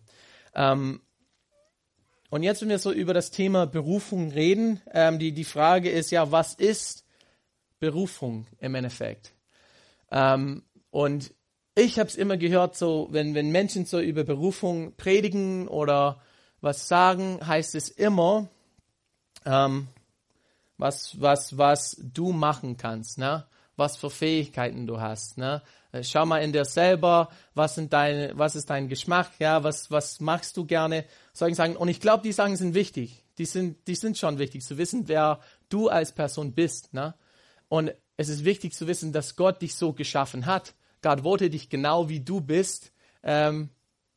Ähm, 0.53 1.01
und 2.29 2.43
jetzt, 2.43 2.61
wenn 2.61 2.69
wir 2.69 2.79
so 2.79 2.91
über 2.91 3.13
das 3.13 3.31
Thema 3.31 3.65
Berufung 3.65 4.31
reden, 4.31 4.81
ähm, 4.93 5.17
die, 5.19 5.31
die 5.31 5.43
Frage 5.43 5.89
ist 5.89 6.11
ja, 6.11 6.31
was 6.31 6.53
ist 6.53 7.05
Berufung 7.79 8.45
im 8.59 8.75
Endeffekt? 8.75 9.33
Ähm, 10.11 10.63
und 10.91 11.33
ich 11.75 11.97
habe 11.97 12.09
es 12.09 12.15
immer 12.15 12.37
gehört, 12.37 12.75
so 12.75 13.07
wenn, 13.11 13.33
wenn 13.35 13.51
Menschen 13.51 13.85
so 13.85 13.99
über 13.99 14.23
Berufung 14.23 14.95
predigen 14.95 15.67
oder 15.67 16.21
was 16.61 16.87
sagen, 16.87 17.39
heißt 17.45 17.73
es 17.75 17.89
immer, 17.89 18.49
ähm, 19.45 19.87
was, 20.77 21.19
was, 21.19 21.57
was 21.57 21.97
du 22.01 22.31
machen 22.31 22.77
kannst, 22.77 23.17
ne? 23.17 23.45
was 23.75 23.97
für 23.97 24.09
Fähigkeiten 24.09 24.87
du 24.87 24.99
hast. 24.99 25.37
Ne? 25.37 25.61
Äh, 25.91 26.03
schau 26.03 26.25
mal 26.25 26.39
in 26.39 26.51
dir 26.51 26.65
selber, 26.65 27.29
was, 27.53 27.75
sind 27.75 27.93
deine, 27.93 28.31
was 28.37 28.55
ist 28.55 28.69
dein 28.69 28.87
Geschmack, 28.87 29.31
ja? 29.39 29.63
was, 29.63 29.89
was 29.91 30.19
machst 30.19 30.57
du 30.57 30.65
gerne. 30.65 31.05
Solche 31.33 31.55
Sachen. 31.55 31.75
Und 31.75 31.87
ich 31.87 31.99
glaube, 31.99 32.23
die 32.23 32.31
Sachen 32.31 32.55
sind 32.55 32.73
wichtig. 32.73 33.23
Die 33.37 33.45
sind, 33.45 33.87
die 33.87 33.95
sind 33.95 34.17
schon 34.17 34.37
wichtig, 34.37 34.63
zu 34.63 34.77
wissen, 34.77 35.07
wer 35.07 35.39
du 35.69 35.87
als 35.89 36.11
Person 36.11 36.53
bist. 36.53 36.93
Ne? 36.93 37.15
Und 37.69 37.93
es 38.17 38.29
ist 38.29 38.43
wichtig 38.43 38.73
zu 38.73 38.87
wissen, 38.87 39.13
dass 39.13 39.35
Gott 39.35 39.61
dich 39.61 39.75
so 39.75 39.93
geschaffen 39.93 40.45
hat. 40.45 40.75
Gott 41.01 41.23
wollte 41.23 41.49
dich 41.49 41.69
genau 41.69 42.09
wie 42.09 42.19
du 42.19 42.41
bist 42.41 42.91
ähm, 43.23 43.69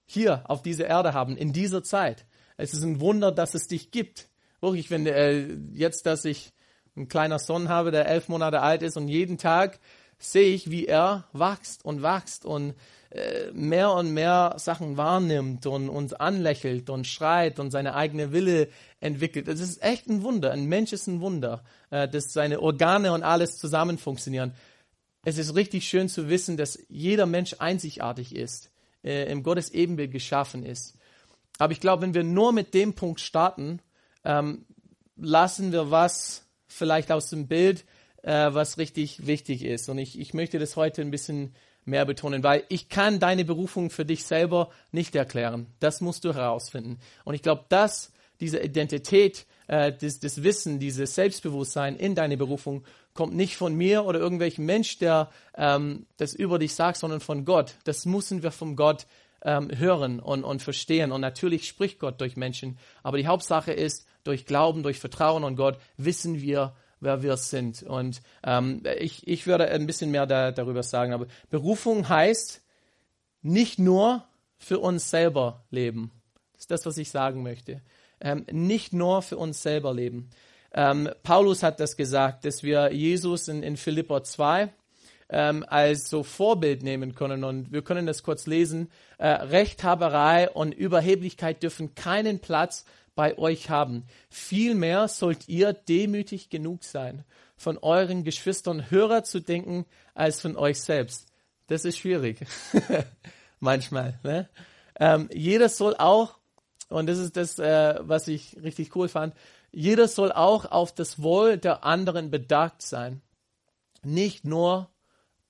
hier 0.04 0.42
auf 0.50 0.62
dieser 0.62 0.86
Erde 0.86 1.14
haben, 1.14 1.36
in 1.36 1.52
dieser 1.52 1.84
Zeit. 1.84 2.26
Es 2.56 2.74
ist 2.74 2.82
ein 2.82 3.00
Wunder, 3.00 3.30
dass 3.30 3.54
es 3.54 3.68
dich 3.68 3.92
gibt. 3.92 4.28
Wirklich, 4.60 4.90
wenn 4.90 5.06
äh, 5.06 5.56
jetzt, 5.72 6.06
dass 6.06 6.24
ich 6.24 6.52
einen 6.96 7.08
kleiner 7.08 7.38
Sohn 7.38 7.68
habe, 7.68 7.90
der 7.90 8.06
elf 8.06 8.28
Monate 8.28 8.60
alt 8.60 8.82
ist 8.82 8.96
und 8.96 9.08
jeden 9.08 9.38
Tag 9.38 9.78
sehe 10.22 10.54
ich, 10.54 10.70
wie 10.70 10.86
er 10.86 11.24
wächst 11.32 11.84
und 11.84 12.02
wächst 12.02 12.44
und 12.44 12.74
äh, 13.10 13.50
mehr 13.52 13.92
und 13.92 14.12
mehr 14.14 14.54
Sachen 14.56 14.96
wahrnimmt 14.96 15.66
und 15.66 15.88
uns 15.88 16.12
anlächelt 16.14 16.88
und 16.90 17.06
schreit 17.06 17.58
und 17.58 17.70
seine 17.70 17.94
eigene 17.94 18.32
Wille 18.32 18.68
entwickelt. 19.00 19.48
Es 19.48 19.60
ist 19.60 19.82
echt 19.82 20.08
ein 20.08 20.22
Wunder. 20.22 20.52
Ein 20.52 20.66
Mensch 20.66 20.92
ist 20.92 21.08
ein 21.08 21.20
Wunder, 21.20 21.64
äh, 21.90 22.08
dass 22.08 22.32
seine 22.32 22.60
Organe 22.60 23.12
und 23.12 23.22
alles 23.22 23.58
zusammen 23.58 23.98
funktionieren. 23.98 24.54
Es 25.24 25.38
ist 25.38 25.54
richtig 25.54 25.86
schön 25.86 26.08
zu 26.08 26.28
wissen, 26.28 26.56
dass 26.56 26.78
jeder 26.88 27.26
Mensch 27.26 27.56
einzigartig 27.58 28.34
ist, 28.34 28.70
äh, 29.04 29.30
im 29.30 29.42
Gottes 29.42 29.70
Ebenbild 29.70 30.10
geschaffen 30.12 30.64
ist. 30.64 30.96
Aber 31.58 31.72
ich 31.72 31.80
glaube, 31.80 32.02
wenn 32.02 32.14
wir 32.14 32.24
nur 32.24 32.52
mit 32.52 32.74
dem 32.74 32.94
Punkt 32.94 33.20
starten, 33.20 33.80
ähm, 34.24 34.64
lassen 35.16 35.72
wir 35.72 35.90
was 35.90 36.46
vielleicht 36.66 37.12
aus 37.12 37.28
dem 37.28 37.46
Bild, 37.46 37.84
äh, 38.22 38.52
was 38.52 38.78
richtig 38.78 39.26
wichtig 39.26 39.64
ist. 39.64 39.88
Und 39.88 39.98
ich, 39.98 40.18
ich 40.18 40.34
möchte 40.34 40.58
das 40.58 40.76
heute 40.76 41.02
ein 41.02 41.10
bisschen 41.10 41.54
mehr 41.84 42.04
betonen, 42.04 42.42
weil 42.42 42.64
ich 42.68 42.88
kann 42.88 43.18
deine 43.18 43.44
Berufung 43.44 43.90
für 43.90 44.04
dich 44.04 44.24
selber 44.24 44.70
nicht 44.92 45.14
erklären. 45.14 45.66
Das 45.80 46.00
musst 46.00 46.24
du 46.24 46.34
herausfinden. 46.34 46.98
Und 47.24 47.34
ich 47.34 47.42
glaube, 47.42 47.64
dass 47.68 48.12
diese 48.40 48.60
Identität, 48.60 49.46
äh, 49.66 49.92
das, 49.92 50.20
das 50.20 50.42
Wissen, 50.42 50.78
dieses 50.78 51.14
Selbstbewusstsein 51.14 51.96
in 51.96 52.14
deine 52.14 52.36
Berufung 52.36 52.84
kommt 53.14 53.34
nicht 53.34 53.56
von 53.56 53.74
mir 53.74 54.04
oder 54.04 54.18
irgendwelchem 54.20 54.64
Mensch, 54.64 54.98
der 54.98 55.30
ähm, 55.56 56.06
das 56.16 56.34
über 56.34 56.58
dich 56.58 56.74
sagt, 56.74 56.98
sondern 56.98 57.20
von 57.20 57.44
Gott. 57.44 57.74
Das 57.84 58.06
müssen 58.06 58.42
wir 58.42 58.50
von 58.50 58.74
Gott 58.74 59.06
ähm, 59.44 59.70
hören 59.76 60.20
und, 60.20 60.44
und 60.44 60.62
verstehen. 60.62 61.12
Und 61.12 61.20
natürlich 61.20 61.68
spricht 61.68 61.98
Gott 61.98 62.20
durch 62.20 62.36
Menschen. 62.36 62.78
Aber 63.02 63.18
die 63.18 63.26
Hauptsache 63.26 63.72
ist, 63.72 64.06
durch 64.24 64.46
Glauben, 64.46 64.82
durch 64.82 65.00
Vertrauen 65.00 65.44
an 65.44 65.56
Gott 65.56 65.78
wissen 65.96 66.40
wir, 66.40 66.74
wer 67.02 67.22
wir 67.22 67.36
sind. 67.36 67.82
Und 67.82 68.22
ähm, 68.44 68.82
ich, 68.98 69.26
ich 69.26 69.46
würde 69.46 69.68
ein 69.68 69.86
bisschen 69.86 70.10
mehr 70.10 70.26
da, 70.26 70.52
darüber 70.52 70.82
sagen. 70.82 71.12
Aber 71.12 71.26
Berufung 71.50 72.08
heißt 72.08 72.62
nicht 73.42 73.78
nur 73.78 74.24
für 74.56 74.78
uns 74.78 75.10
selber 75.10 75.64
leben. 75.70 76.12
Das 76.52 76.62
ist 76.62 76.70
das, 76.70 76.86
was 76.86 76.96
ich 76.98 77.10
sagen 77.10 77.42
möchte. 77.42 77.82
Ähm, 78.20 78.46
nicht 78.50 78.92
nur 78.92 79.20
für 79.22 79.36
uns 79.36 79.62
selber 79.62 79.92
leben. 79.92 80.30
Ähm, 80.72 81.10
Paulus 81.22 81.62
hat 81.62 81.80
das 81.80 81.96
gesagt, 81.96 82.44
dass 82.44 82.62
wir 82.62 82.92
Jesus 82.92 83.48
in, 83.48 83.62
in 83.62 83.76
Philippa 83.76 84.22
2, 84.22 84.72
ähm, 85.28 85.64
als 85.66 86.08
so 86.08 86.22
Vorbild 86.22 86.82
nehmen 86.82 87.14
können. 87.14 87.42
Und 87.42 87.72
wir 87.72 87.82
können 87.82 88.06
das 88.06 88.22
kurz 88.22 88.46
lesen. 88.46 88.90
Äh, 89.18 89.28
Rechthaberei 89.28 90.48
und 90.50 90.72
Überheblichkeit 90.72 91.62
dürfen 91.62 91.94
keinen 91.94 92.38
Platz 92.38 92.84
bei 93.14 93.36
euch 93.38 93.70
haben. 93.70 94.04
Vielmehr 94.30 95.08
sollt 95.08 95.48
ihr 95.48 95.72
demütig 95.72 96.48
genug 96.48 96.84
sein, 96.84 97.24
von 97.56 97.78
euren 97.78 98.24
Geschwistern 98.24 98.90
höher 98.90 99.24
zu 99.24 99.40
denken 99.40 99.86
als 100.14 100.40
von 100.40 100.56
euch 100.56 100.80
selbst. 100.80 101.28
Das 101.66 101.84
ist 101.84 101.98
schwierig. 101.98 102.38
Manchmal. 103.60 104.18
Ne? 104.22 104.48
Ähm, 104.98 105.28
jeder 105.32 105.68
soll 105.68 105.94
auch, 105.96 106.38
und 106.88 107.06
das 107.06 107.18
ist 107.18 107.36
das, 107.36 107.58
äh, 107.58 107.98
was 108.00 108.28
ich 108.28 108.56
richtig 108.62 108.94
cool 108.96 109.08
fand, 109.08 109.34
jeder 109.70 110.06
soll 110.06 110.32
auch 110.32 110.66
auf 110.66 110.94
das 110.94 111.22
Wohl 111.22 111.56
der 111.56 111.84
anderen 111.84 112.30
bedacht 112.30 112.82
sein. 112.82 113.22
Nicht 114.02 114.44
nur 114.44 114.90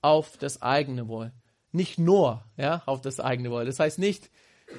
auf 0.01 0.37
das 0.37 0.61
eigene 0.61 1.07
Wohl. 1.07 1.33
Nicht 1.71 1.97
nur 1.97 2.45
ja, 2.55 2.83
auf 2.85 3.01
das 3.01 3.19
eigene 3.19 3.51
Wohl. 3.51 3.65
Das 3.65 3.79
heißt 3.79 3.99
nicht, 3.99 4.29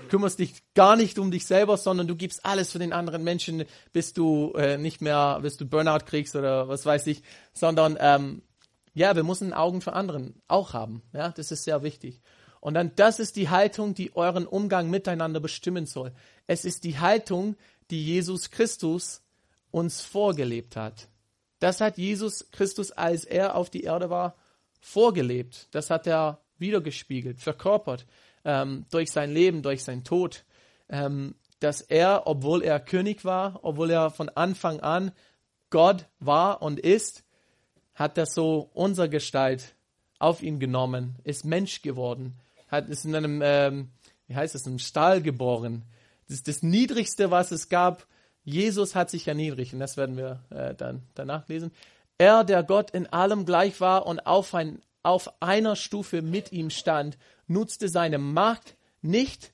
kümmerst 0.09 0.39
dich 0.39 0.63
gar 0.75 0.97
nicht 0.97 1.19
um 1.19 1.31
dich 1.31 1.47
selber, 1.47 1.77
sondern 1.77 2.07
du 2.07 2.17
gibst 2.17 2.45
alles 2.45 2.73
für 2.73 2.79
den 2.79 2.93
anderen 2.93 3.25
Menschen, 3.25 3.65
bis 3.93 4.13
du 4.13 4.53
äh, 4.53 4.79
nicht 4.79 5.01
mehr, 5.01 5.39
bis 5.43 5.57
du 5.57 5.67
Burnout 5.67 6.05
kriegst 6.07 6.37
oder 6.37 6.69
was 6.69 6.87
weiß 6.87 7.07
ich, 7.09 7.23
sondern 7.53 7.97
ähm, 8.01 8.43
ja, 8.95 9.17
wir 9.17 9.25
müssen 9.25 9.53
Augen 9.53 9.81
für 9.81 9.93
anderen 9.93 10.41
auch 10.47 10.73
haben. 10.73 11.03
Ja, 11.13 11.31
das 11.31 11.51
ist 11.51 11.65
sehr 11.65 11.83
wichtig. 11.83 12.21
Und 12.61 12.75
dann, 12.75 12.93
das 12.97 13.19
ist 13.19 13.37
die 13.37 13.51
Haltung, 13.51 13.95
die 13.95 14.17
euren 14.17 14.47
Umgang 14.47 14.89
miteinander 14.89 15.41
bestimmen 15.41 15.87
soll. 15.87 16.13
Es 16.47 16.65
ist 16.65 16.85
die 16.85 16.99
Haltung, 16.99 17.57
die 17.91 18.03
Jesus 18.03 18.51
Christus 18.51 19.23
uns 19.71 20.01
vorgelebt 20.01 20.77
hat. 20.77 21.09
Das 21.59 21.81
hat 21.81 21.99
Jesus 21.99 22.51
Christus, 22.53 22.93
als 22.93 23.25
er 23.25 23.57
auf 23.57 23.69
die 23.69 23.83
Erde 23.83 24.09
war, 24.09 24.37
vorgelebt. 24.81 25.69
Das 25.73 25.91
hat 25.91 26.07
er 26.07 26.41
wiedergespiegelt, 26.59 27.41
verkörpert 27.41 28.07
ähm, 28.45 28.87
durch 28.91 29.11
sein 29.11 29.33
Leben, 29.33 29.63
durch 29.63 29.85
seinen 29.85 30.05
Tod. 30.05 30.45
Ähm, 30.89 31.35
dass 31.61 31.81
er, 31.81 32.27
obwohl 32.27 32.63
er 32.63 32.79
König 32.79 33.25
war, 33.25 33.61
obwohl 33.63 33.91
er 33.91 34.11
von 34.11 34.29
Anfang 34.29 34.81
an 34.81 35.13
Gott 35.71 36.07
war 36.21 36.61
und 36.61 36.79
ist, 36.79 37.25
hat 37.95 38.19
er 38.19 38.27
so 38.27 38.71
unsere 38.75 39.09
Gestalt 39.09 39.75
auf 40.19 40.43
ihn 40.43 40.59
genommen, 40.59 41.17
ist 41.25 41.45
Mensch 41.45 41.83
geworden, 41.83 42.35
hat, 42.69 42.89
ist 42.89 43.05
in 43.05 43.15
einem, 43.15 43.41
ähm, 43.43 43.91
wie 44.27 44.35
heißt 44.35 44.55
es, 44.55 44.67
einem 44.67 44.79
Stall 44.79 45.23
geboren. 45.23 45.85
Das 46.29 46.37
ist 46.37 46.49
das 46.49 46.63
Niedrigste, 46.63 47.31
was 47.31 47.51
es 47.51 47.69
gab. 47.69 48.07
Jesus 48.45 48.95
hat 48.95 49.11
sich 49.11 49.27
erniedrigt 49.27 49.73
und 49.73 49.81
das 49.81 49.97
werden 49.97 50.17
wir 50.17 50.45
äh, 50.51 50.75
dann 50.75 51.03
danach 51.15 51.49
lesen. 51.49 51.73
Er, 52.19 52.45
der 52.45 52.63
Gott 52.63 52.91
in 52.91 53.07
allem 53.07 53.45
gleich 53.45 53.81
war 53.81 54.07
und 54.07 54.27
auf, 54.27 54.55
ein, 54.55 54.83
auf 55.03 55.43
einer 55.43 55.77
Stufe 55.77 56.23
mit 56.23 56.53
ihm 56.53 56.71
stand, 56.71 57.17
nutzte 57.47 57.89
seine 57.89 58.19
Macht 58.19 58.77
nicht 59.03 59.53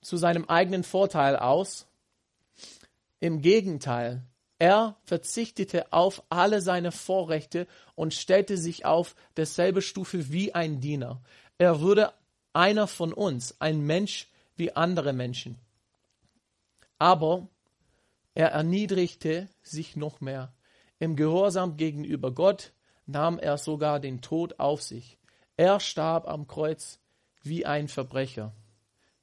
zu 0.00 0.16
seinem 0.16 0.46
eigenen 0.46 0.84
Vorteil 0.84 1.36
aus. 1.36 1.86
Im 3.20 3.42
Gegenteil, 3.42 4.24
er 4.58 4.96
verzichtete 5.04 5.92
auf 5.92 6.22
alle 6.28 6.60
seine 6.60 6.92
Vorrechte 6.92 7.66
und 7.94 8.14
stellte 8.14 8.56
sich 8.56 8.84
auf 8.84 9.14
derselbe 9.36 9.82
Stufe 9.82 10.30
wie 10.32 10.54
ein 10.54 10.80
Diener. 10.80 11.22
Er 11.58 11.80
wurde 11.80 12.12
einer 12.52 12.86
von 12.86 13.12
uns, 13.12 13.60
ein 13.60 13.80
Mensch 13.80 14.28
wie 14.56 14.76
andere 14.76 15.12
Menschen. 15.12 15.58
Aber 16.98 17.48
er 18.34 18.52
erniedrigte 18.52 19.48
sich 19.62 19.96
noch 19.96 20.20
mehr. 20.20 20.52
Im 20.98 21.16
Gehorsam 21.16 21.76
gegenüber 21.76 22.32
Gott 22.32 22.72
nahm 23.06 23.38
er 23.38 23.58
sogar 23.58 24.00
den 24.00 24.20
Tod 24.20 24.60
auf 24.60 24.82
sich. 24.82 25.18
Er 25.56 25.80
starb 25.80 26.28
am 26.28 26.46
Kreuz 26.46 26.99
wie 27.42 27.66
ein 27.66 27.88
Verbrecher. 27.88 28.54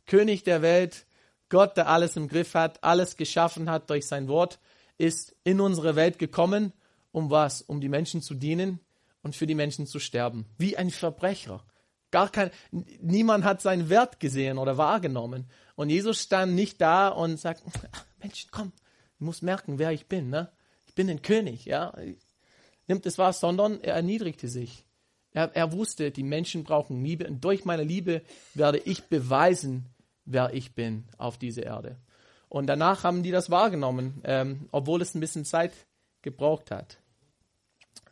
König 0.05 0.43
der 0.43 0.61
Welt, 0.61 1.05
Gott, 1.49 1.77
der 1.77 1.87
alles 1.87 2.15
im 2.15 2.27
Griff 2.27 2.53
hat, 2.53 2.83
alles 2.83 3.17
geschaffen 3.17 3.69
hat 3.69 3.89
durch 3.89 4.07
sein 4.07 4.27
Wort, 4.27 4.59
ist 4.97 5.35
in 5.43 5.61
unsere 5.61 5.95
Welt 5.95 6.19
gekommen, 6.19 6.73
um 7.11 7.29
was? 7.29 7.61
Um 7.61 7.81
die 7.81 7.89
Menschen 7.89 8.21
zu 8.21 8.33
dienen 8.33 8.79
und 9.21 9.35
für 9.35 9.47
die 9.47 9.55
Menschen 9.55 9.87
zu 9.87 9.99
sterben. 9.99 10.45
Wie 10.57 10.77
ein 10.77 10.89
Verbrecher. 10.89 11.63
Gar 12.11 12.29
kein, 12.29 12.51
niemand 12.71 13.43
hat 13.43 13.61
seinen 13.61 13.89
Wert 13.89 14.19
gesehen 14.19 14.57
oder 14.57 14.77
wahrgenommen. 14.77 15.49
Und 15.75 15.89
Jesus 15.89 16.21
stand 16.21 16.55
nicht 16.55 16.79
da 16.81 17.09
und 17.09 17.37
sagt, 17.37 17.63
Menschen, 18.19 18.49
komm, 18.51 18.71
ich 19.15 19.25
muss 19.25 19.41
merken, 19.41 19.77
wer 19.77 19.91
ich 19.91 20.07
bin, 20.07 20.29
ne? 20.29 20.51
Ich 20.85 20.95
bin 20.95 21.09
ein 21.09 21.21
König, 21.21 21.65
ja? 21.65 21.93
Nimmt 22.87 23.05
es 23.05 23.17
wahr, 23.17 23.33
sondern 23.33 23.81
er 23.81 23.95
erniedrigte 23.95 24.47
sich. 24.47 24.86
Er, 25.37 25.55
er 25.55 25.71
wusste, 25.71 26.09
die 26.09 26.23
Menschen 26.23 26.63
brauchen 26.63 27.03
Liebe 27.03 27.27
und 27.27 27.43
durch 27.43 27.63
meine 27.63 27.83
Liebe 27.83 28.23
werde 28.55 28.79
ich 28.79 29.03
beweisen, 29.03 29.85
wer 30.25 30.51
ich 30.51 30.73
bin 30.73 31.03
auf 31.19 31.37
dieser 31.37 31.61
Erde. 31.61 31.97
Und 32.49 32.65
danach 32.65 33.03
haben 33.03 33.21
die 33.21 33.29
das 33.29 33.51
wahrgenommen, 33.51 34.19
ähm, 34.23 34.67
obwohl 34.71 34.99
es 34.99 35.13
ein 35.13 35.19
bisschen 35.19 35.45
Zeit 35.45 35.73
gebraucht 36.23 36.71
hat. 36.71 36.97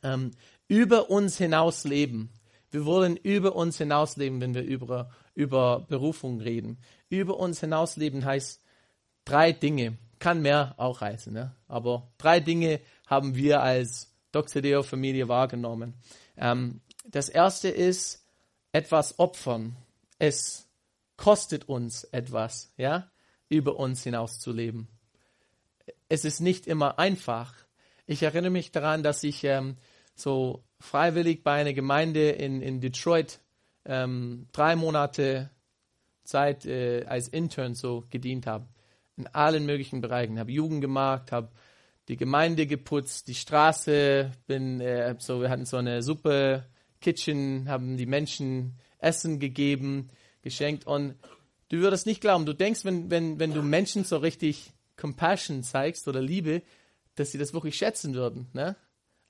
Ähm, 0.04 0.34
über 0.68 1.10
uns 1.10 1.40
hinaus 1.40 1.84
leben. 1.84 2.30
Wir 2.70 2.86
wollen 2.86 3.18
über 3.18 3.56
uns 3.56 3.80
hinaus 3.80 4.18
leben, 4.18 4.40
wenn 4.40 4.54
wir 4.54 4.62
über, 4.62 5.10
über 5.34 5.80
Berufung 5.90 6.40
reden. 6.40 6.78
Über 7.10 7.40
uns 7.40 7.60
hinaus 7.60 7.98
leben 7.98 8.24
heißt 8.24 8.62
drei 9.24 9.52
Dinge. 9.52 9.98
Kann 10.20 10.44
mehr 10.44 10.76
auch 10.78 11.02
heißen, 11.02 11.34
ne? 11.34 11.56
aber 11.68 12.08
drei 12.20 12.40
Dinge 12.40 12.82
haben 13.08 13.34
wir 13.34 13.64
als 13.64 14.16
Doxedeo-Familie 14.32 15.28
wahrgenommen. 15.28 15.96
Ähm, 16.38 16.82
das 17.08 17.30
erste 17.30 17.70
ist 17.70 18.26
etwas 18.72 19.20
opfern. 19.20 19.76
Es 20.20 20.68
kostet 21.18 21.70
uns 21.70 22.04
etwas, 22.06 22.74
ja? 22.78 23.10
über 23.48 23.78
uns 23.78 24.04
hinaus 24.04 24.40
zu 24.40 24.52
leben. 24.52 24.88
Es 26.10 26.26
ist 26.26 26.40
nicht 26.40 26.68
immer 26.68 27.00
einfach. 27.00 27.54
Ich 28.06 28.24
erinnere 28.24 28.52
mich 28.52 28.72
daran, 28.72 29.04
dass 29.04 29.24
ich 29.24 29.44
ähm, 29.44 29.78
so 30.16 30.64
freiwillig 30.80 31.44
bei 31.44 31.54
einer 31.54 31.74
Gemeinde 31.74 32.32
in, 32.32 32.62
in 32.62 32.82
Detroit 32.82 33.40
ähm, 33.86 34.48
drei 34.52 34.76
Monate 34.76 35.52
Zeit 36.24 36.66
äh, 36.66 37.06
als 37.06 37.28
Intern 37.28 37.76
so 37.76 38.04
gedient 38.10 38.48
habe. 38.48 38.68
In 39.16 39.28
allen 39.28 39.66
möglichen 39.66 40.02
Bereichen. 40.02 40.40
Habe 40.40 40.52
Jugend 40.52 40.82
gemacht, 40.82 41.32
habe 41.32 41.50
die 42.08 42.18
Gemeinde 42.18 42.68
geputzt, 42.68 43.28
die 43.28 43.36
Straße, 43.36 44.32
bin 44.48 44.82
äh, 44.82 45.16
so, 45.20 45.42
wir 45.42 45.50
hatten 45.50 45.66
so 45.66 45.78
eine 45.78 46.04
Suppe 46.04 46.66
Kitchen, 47.02 47.70
haben 47.70 47.98
die 47.98 48.06
Menschen 48.06 48.80
Essen 49.00 49.40
gegeben, 49.40 50.10
geschenkt 50.42 50.88
und 50.88 51.16
Du 51.70 51.78
würdest 51.78 52.06
nicht 52.06 52.22
glauben. 52.22 52.46
Du 52.46 52.54
denkst, 52.54 52.86
wenn, 52.86 53.10
wenn, 53.10 53.40
wenn 53.40 53.54
du 53.54 53.62
Menschen 53.62 54.04
so 54.04 54.18
richtig 54.18 54.72
Compassion 54.98 55.64
zeigst 55.64 56.08
oder 56.08 56.22
Liebe, 56.22 56.62
dass 57.16 57.32
sie 57.32 57.38
das 57.38 57.54
wirklich 57.54 57.76
schätzen 57.76 58.14
würden. 58.14 58.48
Ne? 58.54 58.76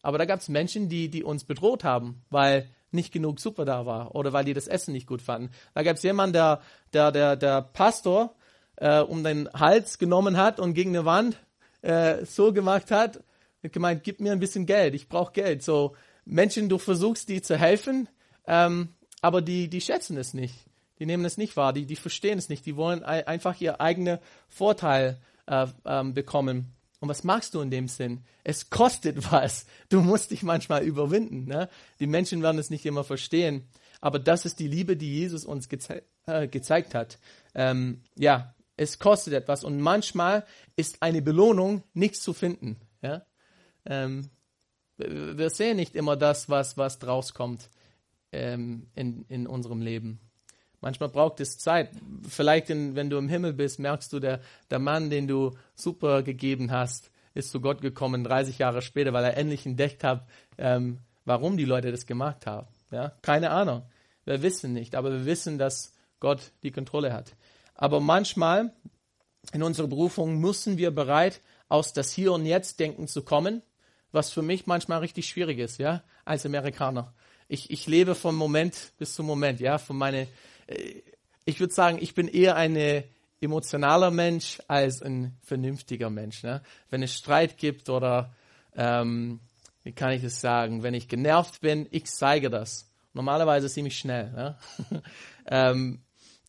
Aber 0.02 0.18
da 0.18 0.26
gab 0.26 0.40
es 0.42 0.50
Menschen, 0.50 0.90
die, 0.90 1.10
die 1.10 1.24
uns 1.24 1.46
bedroht 1.46 1.84
haben, 1.84 2.24
weil 2.30 2.70
nicht 2.92 3.12
genug 3.12 3.40
Suppe 3.40 3.66
da 3.66 3.86
war 3.86 4.16
oder 4.16 4.34
weil 4.34 4.46
die 4.46 4.54
das 4.54 4.68
Essen 4.68 4.92
nicht 4.92 5.08
gut 5.08 5.22
fanden. 5.22 5.50
Da 5.74 5.84
gab 5.84 5.96
es 5.96 6.04
jemanden, 6.04 6.34
der, 6.34 6.62
der, 6.94 7.12
der, 7.12 7.36
der 7.36 7.62
Pastor 7.62 8.36
äh, 8.76 9.00
um 9.00 9.24
den 9.24 9.50
Hals 9.54 9.98
genommen 9.98 10.38
hat 10.38 10.60
und 10.60 10.74
gegen 10.74 10.96
eine 10.96 11.06
Wand 11.06 11.38
äh, 11.82 12.26
so 12.26 12.54
gemacht 12.54 12.92
hat, 12.92 13.24
hat 13.64 13.74
gemeint, 13.74 14.04
gib 14.04 14.20
mir 14.20 14.34
ein 14.34 14.40
bisschen 14.40 14.66
Geld, 14.66 14.94
ich 14.94 15.08
brauche 15.08 15.34
Geld. 15.34 15.64
So 15.64 15.96
Menschen, 16.26 16.70
du 16.70 16.78
versuchst, 16.78 17.30
die 17.30 17.42
zu 17.42 17.58
helfen, 17.58 18.10
ähm, 18.48 18.90
aber 19.22 19.42
die, 19.42 19.70
die 19.70 19.82
schätzen 19.82 20.18
es 20.18 20.34
nicht. 20.34 20.66
Die 21.00 21.06
nehmen 21.06 21.26
es 21.26 21.38
nicht 21.38 21.58
wahr, 21.58 21.74
die, 21.74 21.86
die 21.86 21.96
verstehen 21.96 22.38
es 22.38 22.50
nicht, 22.50 22.66
die 22.66 22.76
wollen 22.76 23.04
einfach 23.04 23.60
ihr 23.60 23.82
eigener 23.82 24.20
Vorteil 24.48 25.20
äh, 25.48 25.68
ähm, 25.86 26.14
bekommen. 26.14 26.74
Und 27.00 27.10
was 27.10 27.24
machst 27.24 27.54
du 27.54 27.62
in 27.62 27.70
dem 27.70 27.88
Sinn? 27.88 28.24
Es 28.44 28.70
kostet 28.70 29.32
was. 29.32 29.66
Du 29.90 30.02
musst 30.02 30.32
dich 30.32 30.44
manchmal 30.44 30.84
überwinden. 30.84 31.46
Ne? 31.46 31.70
Die 32.00 32.08
Menschen 32.08 32.42
werden 32.42 32.60
es 32.60 32.70
nicht 32.70 32.86
immer 32.86 33.04
verstehen. 33.04 33.68
Aber 34.02 34.20
das 34.20 34.46
ist 34.46 34.60
die 34.60 34.68
Liebe, 34.68 34.96
die 34.98 35.14
Jesus 35.14 35.46
uns 35.46 35.70
geze 35.70 36.04
äh, 36.28 36.48
gezeigt 36.48 36.96
hat. 36.96 37.20
Ähm, 37.54 38.02
ja, 38.16 38.56
es 38.78 39.00
kostet 39.00 39.34
etwas. 39.34 39.64
Und 39.64 39.80
manchmal 39.80 40.46
ist 40.76 41.02
eine 41.02 41.22
Belohnung 41.22 41.84
nichts 41.94 42.22
zu 42.22 42.34
finden. 42.34 42.78
Ja? 43.02 43.26
Ähm, 43.86 44.30
wir 44.98 45.50
sehen 45.50 45.78
nicht 45.78 45.96
immer 45.96 46.16
das, 46.16 46.50
was, 46.50 46.78
was 46.78 47.00
draus 47.00 47.34
kommt 47.34 47.70
ähm, 48.32 48.88
in, 48.96 49.26
in 49.28 49.48
unserem 49.48 49.82
Leben. 49.82 50.20
Manchmal 50.82 51.10
braucht 51.10 51.40
es 51.40 51.58
Zeit. 51.58 51.90
Vielleicht, 52.28 52.70
in, 52.70 52.96
wenn 52.96 53.10
du 53.10 53.18
im 53.18 53.30
Himmel 53.30 53.54
bist, 53.54 53.80
merkst 53.80 54.14
du, 54.14 54.20
der, 54.20 54.42
der 54.70 54.80
Mann, 54.80 55.10
den 55.10 55.28
du 55.28 55.52
super 55.74 56.22
gegeben 56.22 56.72
hast, 56.72 57.12
ist 57.34 57.52
zu 57.52 57.60
Gott 57.60 57.82
gekommen 57.82 58.24
30 58.24 58.60
Jahre 58.60 58.82
später, 58.82 59.12
weil 59.12 59.26
er 59.26 59.38
endlich 59.38 59.66
entdeckt 59.66 60.04
hat, 60.04 60.28
ähm, 60.58 61.00
warum 61.26 61.58
die 61.58 61.66
Leute 61.66 61.92
das 61.92 62.06
gemacht 62.06 62.46
haben. 62.46 62.68
Ja? 62.92 63.14
Keine 63.22 63.50
Ahnung. 63.50 63.84
Wir 64.26 64.42
wissen 64.42 64.74
nicht, 64.74 64.96
aber 64.96 65.12
wir 65.12 65.26
wissen, 65.26 65.58
dass 65.58 65.94
Gott 66.20 66.52
die 66.64 66.72
Kontrolle 66.72 67.14
hat. 67.14 67.36
Aber 67.74 68.00
manchmal 68.00 68.74
in 69.54 69.64
unserer 69.64 69.88
Berufung 69.88 70.40
müssen 70.40 70.78
wir 70.78 70.92
bereit, 70.92 71.42
aus 71.68 71.94
das 71.94 72.12
Hier 72.12 72.32
und 72.32 72.46
Jetzt 72.46 72.80
denken 72.80 73.08
zu 73.08 73.24
kommen, 73.24 73.62
was 74.12 74.32
für 74.32 74.42
mich 74.42 74.68
manchmal 74.68 75.00
richtig 75.00 75.28
schwierig 75.28 75.60
ist, 75.60 75.80
ja, 75.80 76.04
als 76.24 76.46
Amerikaner. 76.46 77.14
Ich, 77.48 77.70
ich 77.70 77.86
lebe 77.88 78.16
vom 78.16 78.36
Moment 78.36 78.94
bis 78.98 79.14
zum 79.14 79.26
Moment, 79.26 79.60
ja, 79.60 79.78
von 79.78 79.98
meine 79.98 80.28
äh, 80.68 81.02
ich 81.46 81.60
würde 81.60 81.74
sagen, 81.74 82.00
ich 82.02 82.16
bin 82.16 82.28
eher 82.28 82.56
ein 82.56 83.04
emotionaler 83.40 84.12
Mensch 84.12 84.60
als 84.68 85.02
ein 85.02 85.38
vernünftiger 85.44 86.10
Mensch. 86.10 86.44
Ne? 86.44 86.62
Wenn 86.90 87.04
es 87.04 87.16
Streit 87.16 87.58
gibt 87.58 87.90
oder, 87.90 88.34
ähm, 88.76 89.40
wie 89.84 89.92
kann 89.92 90.12
ich 90.12 90.24
das 90.24 90.42
sagen, 90.42 90.82
wenn 90.82 90.96
ich 90.96 91.08
genervt 91.08 91.62
bin, 91.62 91.88
ich 91.92 92.06
zeige 92.06 92.50
das. 92.50 92.92
Normalerweise 93.14 93.70
ziemlich 93.70 93.98
schnell. 93.98 94.32
Ne? 94.32 94.58
ähm, 95.48 96.02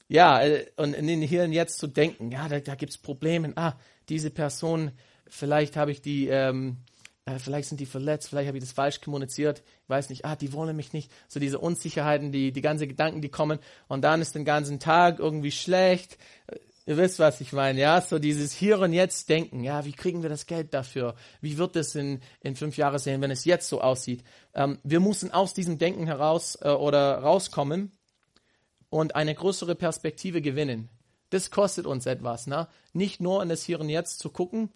ja, 0.09 0.43
äh, 0.43 0.67
und 0.77 0.95
in 0.95 1.07
den 1.07 1.21
Hirn 1.21 1.53
jetzt 1.53 1.79
zu 1.79 1.87
denken, 1.87 2.31
ja, 2.31 2.49
da, 2.49 2.59
da 2.61 2.75
gibt 2.75 2.93
es 2.93 2.99
Probleme. 2.99 3.53
Ah, 3.57 3.75
diese 4.09 4.31
Person, 4.31 4.93
vielleicht 5.29 5.77
habe 5.77 5.91
ich 5.91 6.01
die 6.01 6.29
ähm, 6.29 6.79
äh, 7.27 7.39
vielleicht 7.39 7.69
sind 7.69 7.81
die 7.81 7.87
verletzt, 7.87 8.29
vielleicht 8.29 8.49
habe 8.49 8.57
ich 8.57 8.65
das 8.65 8.73
falsch 8.73 9.01
kommuniziert, 9.01 9.63
ich 9.83 9.89
weiß 9.89 10.09
nicht, 10.09 10.25
ah, 10.25 10.37
die 10.37 10.53
wollen 10.53 10.77
mich 10.77 10.93
nicht. 10.93 11.13
So 11.29 11.41
diese 11.41 11.59
Unsicherheiten, 11.59 12.33
die, 12.33 12.53
die 12.53 12.63
ganzen 12.63 12.89
Gedanken, 12.89 13.21
die 13.21 13.29
kommen 13.29 13.59
und 13.89 14.03
dann 14.03 14.23
ist 14.23 14.35
den 14.35 14.45
ganzen 14.45 14.81
Tag 14.81 15.19
irgendwie 15.19 15.51
schlecht. 15.51 16.19
Äh, 16.47 16.59
ihr 16.87 16.97
wisst, 16.97 17.19
was 17.19 17.41
ich 17.41 17.53
meine, 17.53 17.81
ja? 17.81 18.01
So 18.01 18.21
dieses 18.21 18.53
Hier 18.53 18.79
und 18.79 18.93
Jetzt 18.93 19.29
denken, 19.29 19.65
ja, 19.65 19.85
wie 19.85 19.93
kriegen 19.93 20.23
wir 20.23 20.31
das 20.31 20.47
Geld 20.47 20.73
dafür? 20.73 21.17
Wie 21.41 21.59
wird 21.59 21.75
es 21.75 21.97
in, 21.97 22.21
in 22.41 22.55
fünf 22.55 22.77
Jahren 22.77 22.99
sehen, 22.99 23.21
wenn 23.21 23.33
es 23.33 23.45
jetzt 23.45 23.69
so 23.69 23.81
aussieht? 23.81 24.23
Ähm, 24.55 24.79
wir 24.85 25.01
müssen 25.01 25.33
aus 25.33 25.53
diesem 25.53 25.79
Denken 25.79 26.07
heraus 26.07 26.57
äh, 26.63 26.69
oder 26.69 27.19
rauskommen 27.19 27.91
und 28.89 29.17
eine 29.17 29.35
größere 29.35 29.75
Perspektive 29.75 30.41
gewinnen. 30.41 30.89
Das 31.31 31.51
kostet 31.51 31.87
uns 31.87 32.07
etwas, 32.07 32.47
ne? 32.47 32.69
Nicht 32.93 33.21
nur 33.21 33.43
in 33.43 33.49
das 33.49 33.65
Hier 33.65 33.81
und 33.81 33.89
Jetzt 33.89 34.21
zu 34.21 34.31
gucken, 34.31 34.73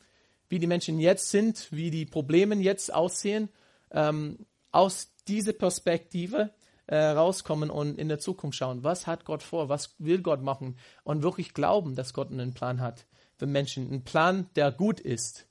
wie 0.51 0.59
die 0.59 0.67
Menschen 0.67 1.01
jetzt 1.01 1.31
sind, 1.31 1.69
wie 1.71 1.91
die 1.91 2.05
Probleme 2.05 2.55
jetzt 2.57 2.93
aussehen, 2.93 3.49
ähm, 3.93 4.45
aus 4.71 5.15
dieser 5.27 5.55
Perspektive 5.55 6.51
äh, 6.87 6.97
rauskommen 6.97 7.71
und 7.71 7.99
in 7.99 8.09
der 8.09 8.19
Zukunft 8.19 8.59
schauen, 8.59 8.85
was 8.85 9.07
hat 9.07 9.25
Gott 9.25 9.43
vor, 9.43 9.71
was 9.71 9.95
will 9.99 10.21
Gott 10.21 10.43
machen 10.43 10.77
und 11.05 11.23
wirklich 11.23 11.55
glauben, 11.55 11.95
dass 11.95 12.13
Gott 12.13 12.31
einen 12.31 12.53
Plan 12.53 12.81
hat 12.81 13.07
für 13.39 13.47
Menschen, 13.47 13.89
einen 13.89 14.05
Plan, 14.05 14.51
der 14.57 14.71
gut 14.71 15.01
ist. 15.01 15.47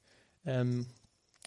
Ähm, 0.46 0.86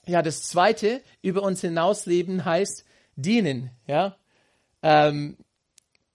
ja, 0.07 0.23
das 0.23 0.43
Zweite, 0.43 1.01
über 1.23 1.43
uns 1.43 1.61
hinausleben 1.61 2.45
heißt 2.45 2.85
dienen. 3.15 3.71
Ja, 3.87 4.17
Ähm, 4.83 5.37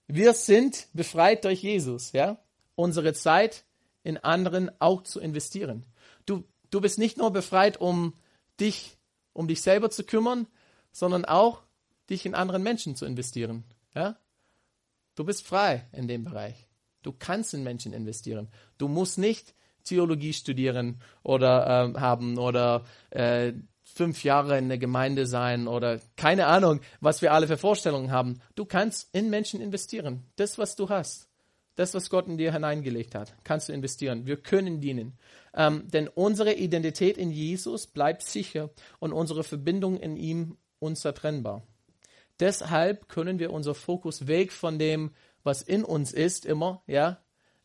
wir 0.06 0.32
sind 0.34 0.88
befreit 0.92 1.44
durch 1.44 1.62
Jesus, 1.62 2.12
ja. 2.12 2.38
Unsere 2.74 3.12
Zeit 3.12 3.64
in 4.02 4.18
anderen 4.18 4.70
auch 4.80 5.02
zu 5.02 5.20
investieren. 5.20 5.84
Du, 6.70 6.80
bist 6.80 6.98
nicht 6.98 7.16
nur 7.16 7.30
befreit, 7.30 7.78
um 7.78 8.14
dich, 8.60 8.96
um 9.32 9.48
dich 9.48 9.62
selber 9.62 9.90
zu 9.90 10.04
kümmern, 10.04 10.46
sondern 10.92 11.24
auch 11.24 11.62
dich 12.10 12.26
in 12.26 12.34
anderen 12.34 12.62
Menschen 12.62 12.96
zu 12.96 13.04
investieren, 13.06 13.64
ja. 13.94 14.16
Du 15.14 15.24
bist 15.24 15.46
frei 15.46 15.84
in 15.92 16.06
dem 16.06 16.24
Bereich. 16.24 16.68
Du 17.02 17.12
kannst 17.12 17.52
in 17.52 17.64
Menschen 17.64 17.92
investieren. 17.92 18.48
Du 18.78 18.86
musst 18.86 19.18
nicht 19.18 19.54
Theologie 19.82 20.32
studieren 20.32 21.00
oder 21.22 21.92
äh, 21.96 21.98
haben 21.98 22.38
oder 22.38 22.84
äh, 23.10 23.52
fünf 23.82 24.22
Jahre 24.22 24.58
in 24.58 24.68
der 24.68 24.78
Gemeinde 24.78 25.26
sein 25.26 25.66
oder 25.66 25.98
keine 26.16 26.46
Ahnung, 26.46 26.80
was 27.00 27.22
wir 27.22 27.32
alle 27.32 27.46
für 27.46 27.56
Vorstellungen 27.56 28.12
haben. 28.12 28.40
Du 28.54 28.64
kannst 28.64 29.12
in 29.14 29.30
Menschen 29.30 29.60
investieren. 29.60 30.24
Das, 30.36 30.58
was 30.58 30.76
du 30.76 30.88
hast, 30.88 31.27
das, 31.78 31.94
was 31.94 32.10
Gott 32.10 32.26
in 32.26 32.38
dir 32.38 32.52
hineingelegt 32.52 33.14
hat, 33.14 33.36
kannst 33.44 33.68
du 33.68 33.72
investieren. 33.72 34.26
Wir 34.26 34.36
können 34.36 34.80
dienen. 34.80 35.16
Ähm, 35.54 35.84
denn 35.88 36.08
unsere 36.08 36.54
Identität 36.54 37.16
in 37.16 37.30
Jesus 37.30 37.86
bleibt 37.86 38.22
sicher 38.22 38.70
und 38.98 39.12
unsere 39.12 39.44
Verbindung 39.44 39.96
in 39.96 40.16
ihm 40.16 40.56
unzertrennbar. 40.80 41.62
Deshalb 42.40 43.08
können 43.08 43.38
wir 43.38 43.52
unser 43.52 43.76
Fokus 43.76 44.26
weg 44.26 44.50
von 44.50 44.80
dem, 44.80 45.12
was 45.44 45.62
in 45.62 45.84
uns 45.84 46.12
ist, 46.12 46.46
immer, 46.46 46.82
ja, 46.88 47.18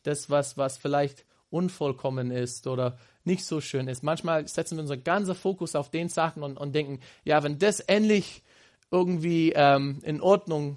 das, 0.04 0.30
was, 0.30 0.56
was 0.56 0.78
vielleicht 0.78 1.26
unvollkommen 1.50 2.30
ist 2.30 2.68
oder 2.68 2.98
nicht 3.24 3.44
so 3.44 3.60
schön 3.60 3.88
ist. 3.88 4.04
Manchmal 4.04 4.46
setzen 4.46 4.76
wir 4.76 4.82
unseren 4.82 5.02
ganzen 5.02 5.34
Fokus 5.34 5.74
auf 5.74 5.90
den 5.90 6.08
Sachen 6.08 6.44
und, 6.44 6.56
und 6.56 6.72
denken, 6.72 7.00
ja, 7.24 7.42
wenn 7.42 7.58
das 7.58 7.80
endlich 7.80 8.44
irgendwie 8.92 9.52
ähm, 9.56 9.98
in 10.04 10.20
Ordnung 10.20 10.76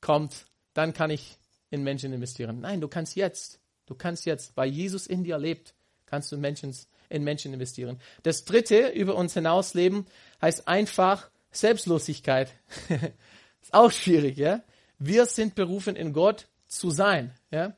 kommt, 0.00 0.46
dann 0.72 0.92
kann 0.92 1.10
ich 1.10 1.39
in 1.70 1.82
Menschen 1.82 2.12
investieren. 2.12 2.60
Nein, 2.60 2.80
du 2.80 2.88
kannst 2.88 3.16
jetzt, 3.16 3.60
du 3.86 3.94
kannst 3.94 4.26
jetzt, 4.26 4.56
weil 4.56 4.70
Jesus 4.70 5.06
in 5.06 5.24
dir 5.24 5.38
lebt, 5.38 5.74
kannst 6.06 6.30
du 6.32 6.36
Menschen, 6.36 6.74
in 7.08 7.24
Menschen 7.24 7.52
investieren. 7.52 8.00
Das 8.22 8.44
dritte, 8.44 8.88
über 8.88 9.14
uns 9.16 9.34
hinausleben, 9.34 10.06
heißt 10.42 10.68
einfach 10.68 11.30
Selbstlosigkeit. 11.52 12.54
ist 13.62 13.74
auch 13.74 13.90
schwierig, 13.90 14.36
ja. 14.36 14.62
Wir 14.98 15.26
sind 15.26 15.54
berufen, 15.54 15.96
in 15.96 16.12
Gott 16.12 16.48
zu 16.66 16.90
sein, 16.90 17.32
ja 17.50 17.74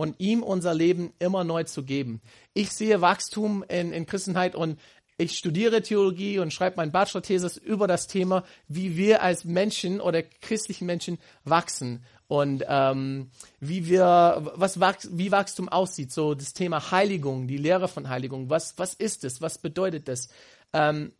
und 0.00 0.18
ihm 0.18 0.42
unser 0.42 0.72
Leben 0.72 1.12
immer 1.18 1.44
neu 1.44 1.64
zu 1.64 1.84
geben. 1.84 2.22
Ich 2.54 2.70
sehe 2.70 3.02
Wachstum 3.02 3.62
in, 3.68 3.92
in 3.92 4.06
Christenheit 4.06 4.54
und 4.54 4.80
ich 5.18 5.36
studiere 5.36 5.82
Theologie 5.82 6.38
und 6.38 6.54
schreibe 6.54 6.78
mein 6.78 6.90
Bachelor-Thesis 6.90 7.58
über 7.58 7.86
das 7.86 8.06
Thema, 8.06 8.44
wie 8.66 8.96
wir 8.96 9.22
als 9.22 9.44
Menschen 9.44 10.00
oder 10.00 10.22
christlichen 10.22 10.86
Menschen 10.86 11.18
wachsen 11.44 12.02
und 12.30 12.64
ähm, 12.68 13.28
wie 13.58 13.88
wir, 13.88 14.52
was 14.54 14.78
wie 14.78 15.32
Wachstum 15.32 15.68
aussieht. 15.68 16.12
So 16.12 16.34
das 16.34 16.52
Thema 16.52 16.92
Heiligung, 16.92 17.48
die 17.48 17.56
Lehre 17.56 17.88
von 17.88 18.08
Heiligung. 18.08 18.48
Was, 18.48 18.78
was 18.78 18.94
ist 18.94 19.24
es? 19.24 19.42
Was 19.42 19.58
bedeutet 19.58 20.06
das? 20.06 20.28
Ähm, 20.72 21.10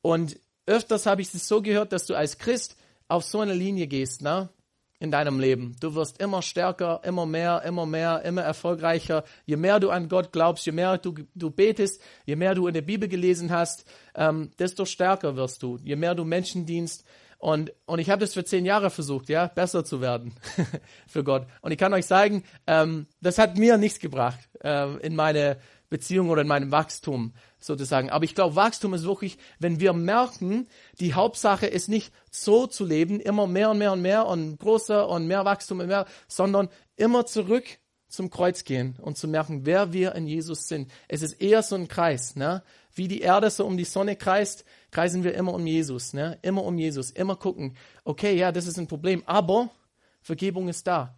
und 0.00 0.38
öfters 0.66 1.06
habe 1.06 1.22
ich 1.22 1.34
es 1.34 1.48
so 1.48 1.60
gehört, 1.60 1.90
dass 1.90 2.06
du 2.06 2.14
als 2.14 2.38
Christ 2.38 2.76
auf 3.08 3.24
so 3.24 3.40
eine 3.40 3.52
Linie 3.52 3.88
gehst, 3.88 4.22
ne? 4.22 4.48
in 5.00 5.10
deinem 5.10 5.40
Leben. 5.40 5.74
Du 5.80 5.96
wirst 5.96 6.22
immer 6.22 6.40
stärker, 6.40 7.00
immer 7.02 7.26
mehr, 7.26 7.62
immer 7.66 7.84
mehr, 7.84 8.22
immer 8.22 8.42
erfolgreicher. 8.42 9.24
Je 9.46 9.56
mehr 9.56 9.80
du 9.80 9.90
an 9.90 10.08
Gott 10.08 10.30
glaubst, 10.30 10.66
je 10.66 10.72
mehr 10.72 10.98
du, 10.98 11.14
du 11.34 11.50
betest, 11.50 12.00
je 12.26 12.36
mehr 12.36 12.54
du 12.54 12.68
in 12.68 12.74
der 12.74 12.82
Bibel 12.82 13.08
gelesen 13.08 13.50
hast, 13.50 13.84
ähm, 14.14 14.52
desto 14.56 14.84
stärker 14.84 15.34
wirst 15.34 15.64
du. 15.64 15.78
Je 15.82 15.96
mehr 15.96 16.14
du 16.14 16.24
Menschen 16.24 16.64
dienst. 16.64 17.04
Und, 17.40 17.72
und 17.86 17.98
ich 18.00 18.10
habe 18.10 18.20
das 18.20 18.34
für 18.34 18.44
zehn 18.44 18.66
Jahre 18.66 18.90
versucht, 18.90 19.30
ja, 19.30 19.46
besser 19.46 19.82
zu 19.82 20.02
werden 20.02 20.34
für 21.08 21.24
Gott. 21.24 21.46
Und 21.62 21.72
ich 21.72 21.78
kann 21.78 21.94
euch 21.94 22.04
sagen, 22.04 22.44
ähm, 22.66 23.06
das 23.22 23.38
hat 23.38 23.56
mir 23.56 23.78
nichts 23.78 23.98
gebracht 23.98 24.38
äh, 24.62 24.94
in 24.98 25.16
meine 25.16 25.56
Beziehung 25.88 26.28
oder 26.28 26.42
in 26.42 26.48
meinem 26.48 26.70
Wachstum 26.70 27.32
sozusagen. 27.58 28.10
Aber 28.10 28.24
ich 28.26 28.34
glaube, 28.34 28.56
Wachstum 28.56 28.92
ist 28.92 29.04
wirklich, 29.04 29.38
wenn 29.58 29.80
wir 29.80 29.94
merken, 29.94 30.68
die 31.00 31.14
Hauptsache 31.14 31.66
ist 31.66 31.88
nicht 31.88 32.12
so 32.30 32.66
zu 32.66 32.84
leben, 32.84 33.20
immer 33.20 33.46
mehr 33.46 33.70
und 33.70 33.78
mehr 33.78 33.92
und 33.92 34.02
mehr 34.02 34.26
und 34.26 34.58
größer 34.58 35.08
und 35.08 35.26
mehr 35.26 35.46
Wachstum 35.46 35.80
und 35.80 35.86
mehr, 35.86 36.04
sondern 36.28 36.68
immer 36.96 37.24
zurück 37.24 37.64
zum 38.06 38.28
Kreuz 38.28 38.64
gehen 38.64 38.96
und 39.00 39.16
zu 39.16 39.28
merken, 39.28 39.64
wer 39.64 39.94
wir 39.94 40.14
in 40.14 40.26
Jesus 40.26 40.68
sind. 40.68 40.90
Es 41.08 41.22
ist 41.22 41.40
eher 41.40 41.62
so 41.62 41.74
ein 41.76 41.88
Kreis, 41.88 42.36
ne? 42.36 42.62
Wie 42.92 43.08
die 43.08 43.20
Erde 43.20 43.48
so 43.50 43.64
um 43.64 43.76
die 43.76 43.84
Sonne 43.84 44.16
kreist, 44.16 44.64
kreisen 44.90 45.24
wir 45.24 45.34
immer 45.34 45.54
um 45.54 45.66
Jesus, 45.66 46.12
ne? 46.12 46.38
Immer 46.42 46.64
um 46.64 46.78
Jesus, 46.78 47.10
immer 47.10 47.36
gucken. 47.36 47.76
Okay, 48.04 48.36
ja, 48.36 48.52
das 48.52 48.66
ist 48.66 48.78
ein 48.78 48.86
Problem, 48.86 49.22
aber 49.26 49.70
Vergebung 50.22 50.68
ist 50.68 50.86
da. 50.86 51.16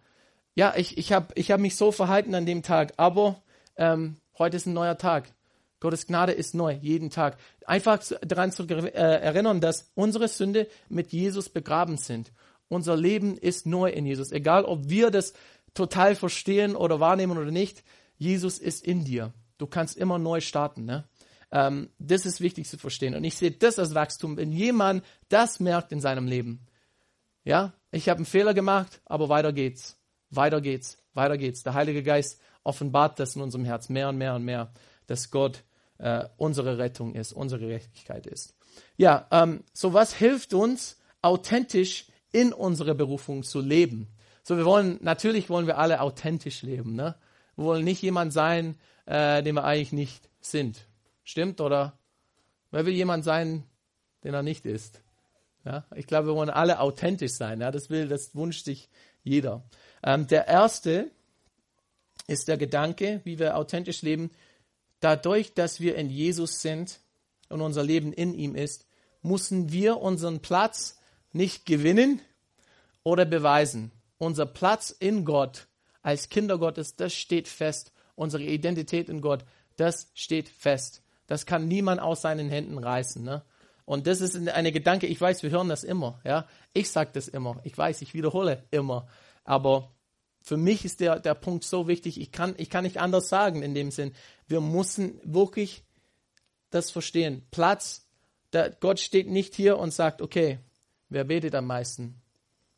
Ja, 0.55 0.73
ich, 0.75 0.97
ich 0.97 1.11
habe 1.11 1.27
ich 1.35 1.51
hab 1.51 1.59
mich 1.59 1.75
so 1.75 1.91
verhalten 1.91 2.35
an 2.35 2.45
dem 2.45 2.61
Tag, 2.61 2.93
aber 2.97 3.41
ähm, 3.75 4.17
heute 4.37 4.57
ist 4.57 4.67
ein 4.67 4.73
neuer 4.73 4.97
Tag. 4.97 5.33
Gottes 5.79 6.07
Gnade 6.07 6.31
ist 6.31 6.53
neu, 6.53 6.77
jeden 6.81 7.09
Tag. 7.09 7.37
Einfach 7.65 8.01
daran 8.21 8.51
zu 8.51 8.63
äh, 8.63 8.91
erinnern, 8.91 9.59
dass 9.59 9.91
unsere 9.95 10.29
Sünde 10.29 10.67
mit 10.87 11.11
Jesus 11.11 11.49
begraben 11.49 11.97
sind. 11.97 12.31
Unser 12.69 12.95
Leben 12.95 13.37
ist 13.37 13.65
neu 13.65 13.89
in 13.89 14.05
Jesus. 14.05 14.31
Egal, 14.31 14.63
ob 14.63 14.89
wir 14.89 15.11
das 15.11 15.33
total 15.73 16.15
verstehen 16.15 16.75
oder 16.75 16.99
wahrnehmen 16.99 17.37
oder 17.37 17.51
nicht, 17.51 17.83
Jesus 18.17 18.59
ist 18.59 18.85
in 18.85 19.03
dir. 19.03 19.33
Du 19.57 19.67
kannst 19.67 19.97
immer 19.97 20.19
neu 20.19 20.39
starten. 20.39 20.85
Ne? 20.85 21.03
Ähm, 21.53 21.91
das 21.99 22.25
ist 22.25 22.41
wichtig 22.41 22.67
zu 22.67 22.79
verstehen. 22.79 23.13
Und 23.13 23.23
ich 23.23 23.35
sehe 23.35 23.51
das 23.51 23.77
als 23.77 23.93
Wachstum, 23.93 24.37
wenn 24.37 24.51
jemand 24.51 25.05
das 25.29 25.59
merkt 25.59 25.91
in 25.91 26.01
seinem 26.01 26.27
Leben. 26.27 26.65
Ja, 27.43 27.73
ich 27.91 28.09
habe 28.09 28.17
einen 28.17 28.25
Fehler 28.25 28.55
gemacht, 28.55 29.01
aber 29.05 29.29
weiter 29.29 29.53
geht's. 29.53 29.99
Weiter 30.31 30.61
geht's. 30.61 30.97
Weiter 31.13 31.37
geht's. 31.37 31.61
Der 31.61 31.75
Heilige 31.75 32.01
Geist 32.01 32.41
offenbart 32.63 33.19
das 33.19 33.35
in 33.35 33.43
unserem 33.43 33.65
Herz 33.65 33.87
mehr 33.87 34.09
und 34.09 34.17
mehr 34.17 34.33
und 34.33 34.43
mehr, 34.43 34.73
dass 35.05 35.29
Gott 35.29 35.63
äh, 35.99 36.25
unsere 36.37 36.79
Rettung 36.79 37.13
ist, 37.13 37.33
unsere 37.33 37.61
Gerechtigkeit 37.61 38.25
ist. 38.25 38.55
Ja, 38.97 39.27
ähm, 39.29 39.63
so 39.73 39.93
was 39.93 40.15
hilft 40.15 40.55
uns, 40.55 40.99
authentisch 41.21 42.07
in 42.31 42.51
unsere 42.51 42.95
Berufung 42.95 43.43
zu 43.43 43.61
leben. 43.61 44.07
So, 44.41 44.57
wir 44.57 44.65
wollen, 44.65 44.97
natürlich 45.01 45.51
wollen 45.51 45.67
wir 45.67 45.77
alle 45.77 46.01
authentisch 46.01 46.63
leben, 46.63 46.95
ne? 46.95 47.15
Wir 47.55 47.65
wollen 47.65 47.85
nicht 47.85 48.01
jemand 48.01 48.33
sein, 48.33 48.75
äh, 49.05 49.43
den 49.43 49.53
wir 49.53 49.63
eigentlich 49.63 49.93
nicht 49.93 50.29
sind. 50.41 50.87
Stimmt, 51.23 51.61
oder? 51.61 51.97
Wer 52.71 52.85
will 52.85 52.93
jemand 52.93 53.23
sein, 53.23 53.63
den 54.23 54.33
er 54.33 54.43
nicht 54.43 54.65
ist? 54.65 55.01
Ja, 55.65 55.85
ich 55.95 56.07
glaube, 56.07 56.27
wir 56.29 56.35
wollen 56.35 56.49
alle 56.49 56.79
authentisch 56.79 57.33
sein. 57.33 57.61
Ja, 57.61 57.71
das 57.71 57.89
will, 57.89 58.07
das 58.07 58.35
wünscht 58.35 58.65
sich 58.65 58.89
jeder. 59.23 59.63
Ähm, 60.03 60.27
der 60.27 60.47
erste 60.47 61.09
ist 62.27 62.47
der 62.47 62.57
Gedanke, 62.57 63.21
wie 63.23 63.39
wir 63.39 63.57
authentisch 63.57 64.01
leben, 64.01 64.31
Dadurch, 65.03 65.53
dass 65.53 65.81
wir 65.81 65.97
in 65.97 66.09
Jesus 66.09 66.61
sind 66.61 67.01
und 67.49 67.59
unser 67.59 67.83
Leben 67.83 68.13
in 68.13 68.33
ihm 68.33 68.55
ist, 68.55 68.85
müssen 69.21 69.73
wir 69.73 69.97
unseren 69.97 70.39
Platz 70.39 70.97
nicht 71.33 71.65
gewinnen 71.65 72.21
oder 73.03 73.25
beweisen. 73.25 73.91
Unser 74.17 74.45
Platz 74.45 74.95
in 74.97 75.25
Gott 75.25 75.67
als 76.03 76.29
Kinder 76.29 76.57
Gottes, 76.57 76.95
das 76.95 77.13
steht 77.13 77.49
fest. 77.49 77.91
Unsere 78.15 78.43
Identität 78.43 79.09
in 79.09 79.19
Gott, 79.19 79.43
das 79.75 80.09
steht 80.13 80.47
fest. 80.47 81.02
Das 81.33 81.47
kann 81.47 81.67
niemand 81.67 81.99
aus 81.99 82.21
seinen 82.21 82.47
Händen 82.47 82.77
reißen. 82.77 83.23
Ne? 83.23 83.41
Und 83.85 84.05
das 84.05 84.21
ist 84.21 84.35
eine 84.35 84.71
Gedanke, 84.71 85.07
ich 85.07 85.19
weiß, 85.19 85.41
wir 85.41 85.49
hören 85.49 85.67
das 85.67 85.83
immer. 85.83 86.21
Ja? 86.23 86.47
Ich 86.73 86.91
sage 86.91 87.09
das 87.11 87.27
immer. 87.27 87.59
Ich 87.63 87.75
weiß, 87.75 88.03
ich 88.03 88.13
wiederhole 88.13 88.61
immer. 88.69 89.07
Aber 89.43 89.89
für 90.43 90.57
mich 90.57 90.85
ist 90.85 90.99
der, 90.99 91.19
der 91.19 91.33
Punkt 91.33 91.63
so 91.63 91.87
wichtig, 91.87 92.21
ich 92.21 92.31
kann, 92.31 92.53
ich 92.57 92.69
kann 92.69 92.83
nicht 92.83 92.99
anders 92.99 93.29
sagen 93.29 93.63
in 93.63 93.73
dem 93.73 93.89
Sinn. 93.89 94.13
Wir 94.45 94.61
müssen 94.61 95.19
wirklich 95.23 95.83
das 96.69 96.91
verstehen. 96.91 97.47
Platz, 97.49 98.07
der, 98.53 98.69
Gott 98.69 98.99
steht 98.99 99.27
nicht 99.27 99.55
hier 99.55 99.79
und 99.79 99.91
sagt, 99.91 100.21
okay, 100.21 100.59
wer 101.09 101.23
betet 101.23 101.55
am 101.55 101.65
meisten? 101.65 102.21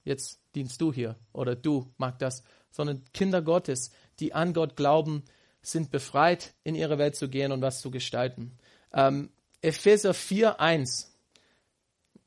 Jetzt 0.05 0.39
dienst 0.55 0.79
du 0.79 0.93
hier 0.93 1.17
oder 1.33 1.57
du 1.57 1.91
mag 1.97 2.19
das, 2.19 2.41
sondern 2.71 3.03
Kinder 3.13 3.41
Gottes, 3.41 3.91
die 4.21 4.33
an 4.33 4.53
Gott 4.53 4.77
glauben, 4.77 5.25
sind 5.65 5.91
befreit, 5.91 6.53
in 6.63 6.75
ihre 6.75 6.97
Welt 6.97 7.15
zu 7.15 7.29
gehen 7.29 7.51
und 7.51 7.61
was 7.61 7.81
zu 7.81 7.91
gestalten. 7.91 8.57
Ähm, 8.93 9.29
Epheser 9.61 10.13
4, 10.13 10.59
1. 10.59 11.11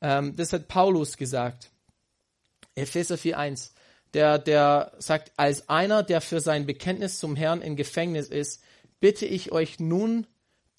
Ähm, 0.01 0.35
das 0.35 0.53
hat 0.53 0.67
Paulus 0.67 1.17
gesagt. 1.17 1.71
Epheser 2.75 3.17
4, 3.17 3.37
1 3.37 3.73
der, 4.13 4.39
der 4.39 4.93
sagt, 4.97 5.31
als 5.37 5.69
einer, 5.69 6.03
der 6.03 6.21
für 6.21 6.39
sein 6.39 6.65
Bekenntnis 6.65 7.19
zum 7.19 7.35
Herrn 7.35 7.61
in 7.61 7.75
Gefängnis 7.75 8.27
ist, 8.27 8.61
bitte 8.99 9.25
ich 9.25 9.51
euch 9.51 9.79
nun, 9.79 10.27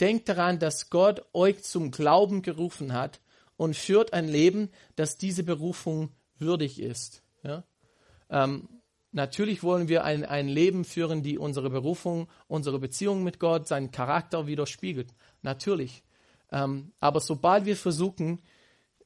denkt 0.01 0.29
daran, 0.29 0.59
dass 0.59 0.91
Gott 0.91 1.25
euch 1.33 1.63
zum 1.63 1.91
Glauben 1.91 2.43
gerufen 2.43 2.93
hat 2.93 3.21
und 3.57 3.77
führt 3.77 4.13
ein 4.13 4.29
Leben, 4.29 4.71
das 4.97 5.19
diese 5.19 5.43
Berufung 5.43 6.11
würdig 6.39 6.81
ist. 6.81 7.23
Ja? 7.43 7.65
Ähm, 8.31 8.69
natürlich 9.13 9.63
wollen 9.63 9.89
wir 9.89 10.05
ein, 10.05 10.25
ein 10.25 10.49
Leben 10.49 10.85
führen, 10.85 11.23
die 11.23 11.39
unsere 11.39 11.71
Berufung, 11.71 12.29
unsere 12.49 12.79
Beziehung 12.79 13.23
mit 13.25 13.39
Gott, 13.39 13.69
seinen 13.69 13.91
Charakter 13.91 14.47
widerspiegelt. 14.47 15.15
Natürlich. 15.43 16.03
Ähm, 16.53 16.93
aber 17.01 17.21
sobald 17.21 17.65
wir 17.65 17.77
versuchen, 17.77 18.41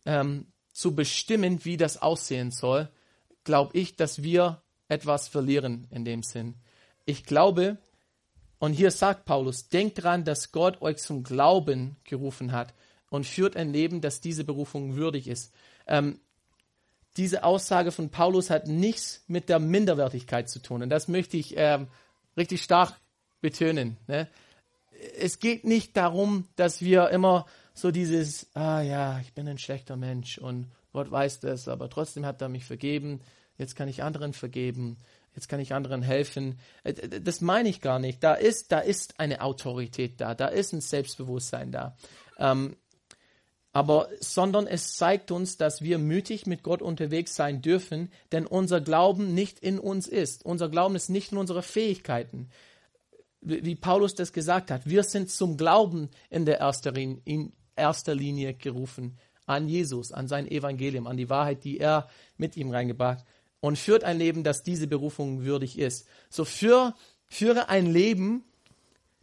ähm, 0.07 0.47
zu 0.73 0.95
bestimmen, 0.95 1.65
wie 1.65 1.77
das 1.77 2.03
aussehen 2.03 2.51
soll, 2.51 2.89
glaube 3.45 3.79
ich, 3.79 3.97
dass 3.97 4.23
wir 4.23 4.63
etwas 4.89 5.29
verlieren 5.29 5.87
in 5.91 6.05
dem 6.05 6.23
Sinn. 6.23 6.57
Ich 7.07 7.25
glaube, 7.25 7.79
und 8.59 8.73
hier 8.73 8.91
sagt 8.91 9.25
Paulus, 9.25 9.69
denkt 9.69 10.03
dran, 10.03 10.25
dass 10.25 10.53
Gott 10.53 10.81
euch 10.83 10.97
zum 10.99 11.23
Glauben 11.23 11.97
gerufen 12.05 12.53
hat 12.53 12.75
und 13.11 13.27
führt 13.27 13.57
ein 13.57 13.73
Leben, 13.73 14.01
das 14.01 14.21
diese 14.21 14.45
Berufung 14.45 14.97
würdig 14.97 15.29
ist. 15.29 15.53
Ähm, 15.87 16.19
diese 17.17 17.45
Aussage 17.45 17.93
von 17.93 18.11
Paulus 18.11 18.51
hat 18.51 18.67
nichts 18.67 19.23
mit 19.29 19.49
der 19.49 19.59
Minderwertigkeit 19.59 20.49
zu 20.49 20.61
tun. 20.61 20.83
Und 20.83 20.91
das 20.91 21.09
möchte 21.09 21.37
ich 21.37 21.55
ähm, 21.57 21.89
richtig 22.37 22.63
stark 22.63 22.95
betonen. 23.41 23.97
Ne? 24.07 24.29
Es 25.19 25.39
geht 25.39 25.65
nicht 25.65 25.97
darum, 25.97 26.49
dass 26.57 26.81
wir 26.81 27.11
immer 27.11 27.47
so 27.75 27.91
dieses, 27.91 28.49
ah 28.55 28.81
ja, 28.81 29.21
ich 29.21 29.33
bin 29.33 29.49
ein 29.49 29.59
schlechter 29.59 29.97
Mensch 29.97 30.39
und 30.39 30.71
Gott 30.93 31.11
weiß 31.11 31.41
das, 31.41 31.69
aber 31.69 31.91
trotzdem 31.91 32.25
hat 32.25 32.41
er 32.41 32.49
mich 32.49 32.65
vergeben. 32.65 33.21
Jetzt 33.59 33.77
kann 33.77 33.89
ich 33.89 34.03
anderen 34.03 34.33
vergeben. 34.33 34.97
Jetzt 35.35 35.49
kann 35.49 35.61
ich 35.61 35.75
anderen 35.75 36.03
helfen. 36.03 36.59
Äh, 36.85 37.21
das 37.21 37.41
meine 37.41 37.69
ich 37.69 37.81
gar 37.81 37.99
nicht. 37.99 38.23
Da 38.23 38.35
ist, 38.35 38.73
da 38.73 38.79
ist 38.79 39.19
eine 39.21 39.43
Autorität 39.43 40.21
da. 40.21 40.35
Da 40.35 40.47
ist 40.47 40.73
ein 40.73 40.81
Selbstbewusstsein 40.81 41.73
da. 41.73 41.97
Ähm, 42.39 42.77
aber, 43.75 44.09
sondern 44.21 44.69
es 44.69 44.97
zeigt 44.97 45.33
uns, 45.33 45.57
dass 45.57 45.83
wir 45.83 45.99
mütig 45.99 46.47
mit 46.47 46.63
Gott 46.63 46.81
unterwegs 46.81 47.35
sein 47.35 47.61
dürfen, 47.61 48.09
denn 48.31 48.47
unser 48.47 48.81
Glauben 48.81 49.35
nicht 49.35 49.59
in 49.59 49.81
uns 49.81 50.07
ist. 50.07 50.47
Unser 50.47 50.69
Glauben 50.69 50.95
ist 50.95 51.11
nicht 51.11 51.33
in 51.33 51.39
unsere 51.39 51.61
Fähigkeiten. 51.61 52.51
Wie 53.41 53.75
Paulus 53.75 54.15
das 54.15 54.33
gesagt 54.33 54.71
hat, 54.71 54.87
wir 54.87 55.03
sind 55.03 55.29
zum 55.29 55.57
Glauben 55.57 56.09
in 56.31 56.47
der 56.47 56.61
erster, 56.61 56.95
in 56.97 57.53
erster 57.75 58.15
Linie 58.15 58.55
gerufen 58.55 59.19
an 59.45 59.69
Jesus, 59.69 60.13
an 60.13 60.29
sein 60.29 60.49
Evangelium, 60.49 61.09
an 61.09 61.17
die 61.17 61.29
Wahrheit, 61.29 61.65
die 61.65 61.79
er 61.79 62.09
mit 62.37 62.57
ihm 62.57 62.71
reingebracht 62.71 63.25
und 63.59 63.77
führt 63.77 64.05
ein 64.05 64.19
Leben, 64.19 64.45
das 64.45 64.63
diese 64.63 64.87
Berufung 64.87 65.45
würdig 65.45 65.81
ist. 65.81 66.07
So 66.31 66.45
für, 66.45 66.95
führe 67.27 67.69
ein 67.69 67.87
Leben, 67.87 68.45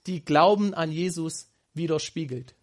die 0.07 0.25
Glauben 0.25 0.73
an 0.73 0.91
Jesus 0.91 1.49
widerspiegelt. 1.73 2.53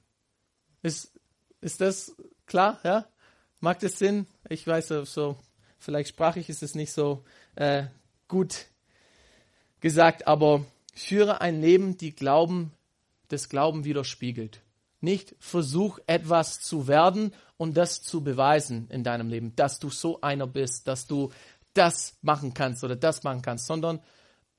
Ist, 0.82 1.17
ist 1.60 1.80
das 1.80 2.14
klar? 2.46 2.78
Ja? 2.84 3.06
Mag 3.60 3.78
das 3.80 3.98
Sinn? 3.98 4.26
Ich 4.48 4.66
weiß 4.66 4.88
so, 5.04 5.36
vielleicht 5.78 6.10
sprachlich 6.10 6.48
ist 6.48 6.62
es 6.62 6.74
nicht 6.74 6.92
so 6.92 7.24
äh, 7.56 7.84
gut 8.28 8.66
gesagt, 9.80 10.26
aber 10.26 10.64
führe 10.94 11.40
ein 11.40 11.60
Leben, 11.60 11.96
die 11.96 12.14
Glauben, 12.14 12.72
des 13.30 13.48
Glauben 13.48 13.84
widerspiegelt. 13.84 14.62
Nicht 15.00 15.34
versuch 15.38 15.98
etwas 16.06 16.60
zu 16.60 16.88
werden 16.88 17.32
und 17.56 17.76
das 17.76 18.02
zu 18.02 18.22
beweisen 18.24 18.88
in 18.90 19.04
deinem 19.04 19.28
Leben, 19.28 19.54
dass 19.54 19.78
du 19.78 19.90
so 19.90 20.20
einer 20.20 20.46
bist, 20.46 20.88
dass 20.88 21.06
du 21.06 21.30
das 21.74 22.16
machen 22.22 22.54
kannst 22.54 22.82
oder 22.82 22.96
das 22.96 23.22
machen 23.22 23.42
kannst, 23.42 23.66
sondern 23.66 24.00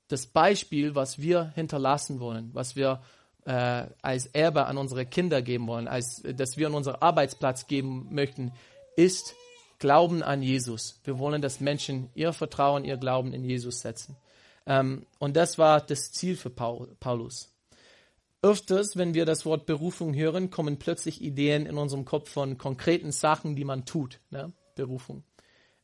das 0.08 0.28
Beispiel, 0.28 0.96
was 0.96 1.20
wir 1.20 1.52
hinterlassen 1.56 2.20
wollen, 2.20 2.54
was 2.54 2.76
wir 2.76 3.02
äh, 3.46 3.88
als 4.02 4.28
Erbe 4.28 4.66
an 4.66 4.78
unsere 4.78 5.06
Kinder 5.06 5.42
geben 5.42 5.68
wollen, 5.68 5.88
als 5.88 6.22
dass 6.24 6.58
wir 6.58 6.68
an 6.68 6.74
unseren 6.74 7.02
Arbeitsplatz 7.02 7.68
geben 7.68 8.08
möchten, 8.12 8.52
ist 8.96 9.36
Glauben 9.80 10.24
an 10.24 10.44
Jesus. 10.44 11.00
Wir 11.06 11.20
wollen, 11.20 11.42
dass 11.42 11.62
Menschen 11.62 12.10
ihr 12.14 12.34
Vertrauen, 12.34 12.84
ihr 12.84 12.98
Glauben 12.98 13.34
in 13.34 13.46
Jesus 13.46 13.80
setzen. 13.82 14.18
Ähm, 14.66 15.06
und 15.20 15.38
das 15.38 15.58
war 15.58 15.80
das 15.82 16.12
Ziel 16.12 16.36
für 16.36 16.50
Paul, 16.50 16.96
Paulus. 17.00 17.50
Öfters, 18.42 18.96
wenn 18.96 19.14
wir 19.14 19.26
das 19.26 19.46
Wort 19.46 19.66
Berufung 19.66 20.14
hören, 20.14 20.50
kommen 20.50 20.78
plötzlich 20.78 21.22
Ideen 21.22 21.66
in 21.66 21.78
unserem 21.78 22.06
Kopf 22.06 22.30
von 22.30 22.58
konkreten 22.58 23.12
Sachen, 23.12 23.56
die 23.56 23.66
man 23.66 23.86
tut. 23.86 24.20
Ne? 24.30 24.54
Berufung. 24.76 25.24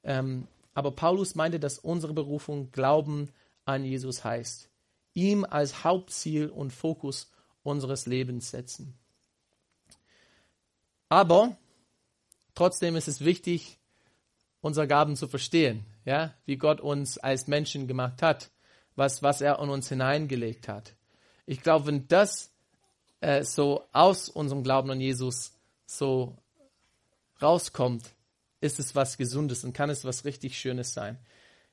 Ähm, 0.03 0.47
aber 0.73 0.91
Paulus 0.91 1.35
meinte, 1.35 1.59
dass 1.59 1.79
unsere 1.79 2.13
Berufung 2.13 2.71
Glauben 2.71 3.31
an 3.65 3.83
Jesus 3.83 4.23
heißt. 4.23 4.69
Ihm 5.13 5.45
als 5.45 5.83
Hauptziel 5.83 6.49
und 6.49 6.71
Fokus 6.71 7.31
unseres 7.65 8.05
Lebens 8.05 8.51
setzen. 8.51 8.97
Aber 11.09 11.57
trotzdem 12.53 12.95
ist 12.95 13.07
es 13.07 13.23
wichtig, 13.23 13.79
unsere 14.61 14.87
Gaben 14.87 15.15
zu 15.15 15.27
verstehen, 15.27 15.85
ja, 16.05 16.33
wie 16.45 16.57
Gott 16.57 16.81
uns 16.81 17.17
als 17.17 17.47
Menschen 17.47 17.87
gemacht 17.87 18.21
hat, 18.21 18.51
was, 18.95 19.21
was 19.21 19.41
er 19.41 19.59
in 19.59 19.69
uns 19.69 19.89
hineingelegt 19.89 20.67
hat. 20.67 20.95
Ich 21.45 21.61
glaube, 21.61 21.87
wenn 21.87 22.07
das 22.07 22.51
äh, 23.19 23.43
so 23.43 23.83
aus 23.91 24.29
unserem 24.29 24.63
Glauben 24.63 24.89
an 24.91 25.01
Jesus 25.01 25.53
so 25.85 26.37
rauskommt, 27.41 28.15
ist 28.61 28.79
es 28.79 28.95
was 28.95 29.17
Gesundes 29.17 29.63
und 29.63 29.73
kann 29.73 29.89
es 29.89 30.05
was 30.05 30.25
richtig 30.25 30.57
Schönes 30.57 30.93
sein. 30.93 31.19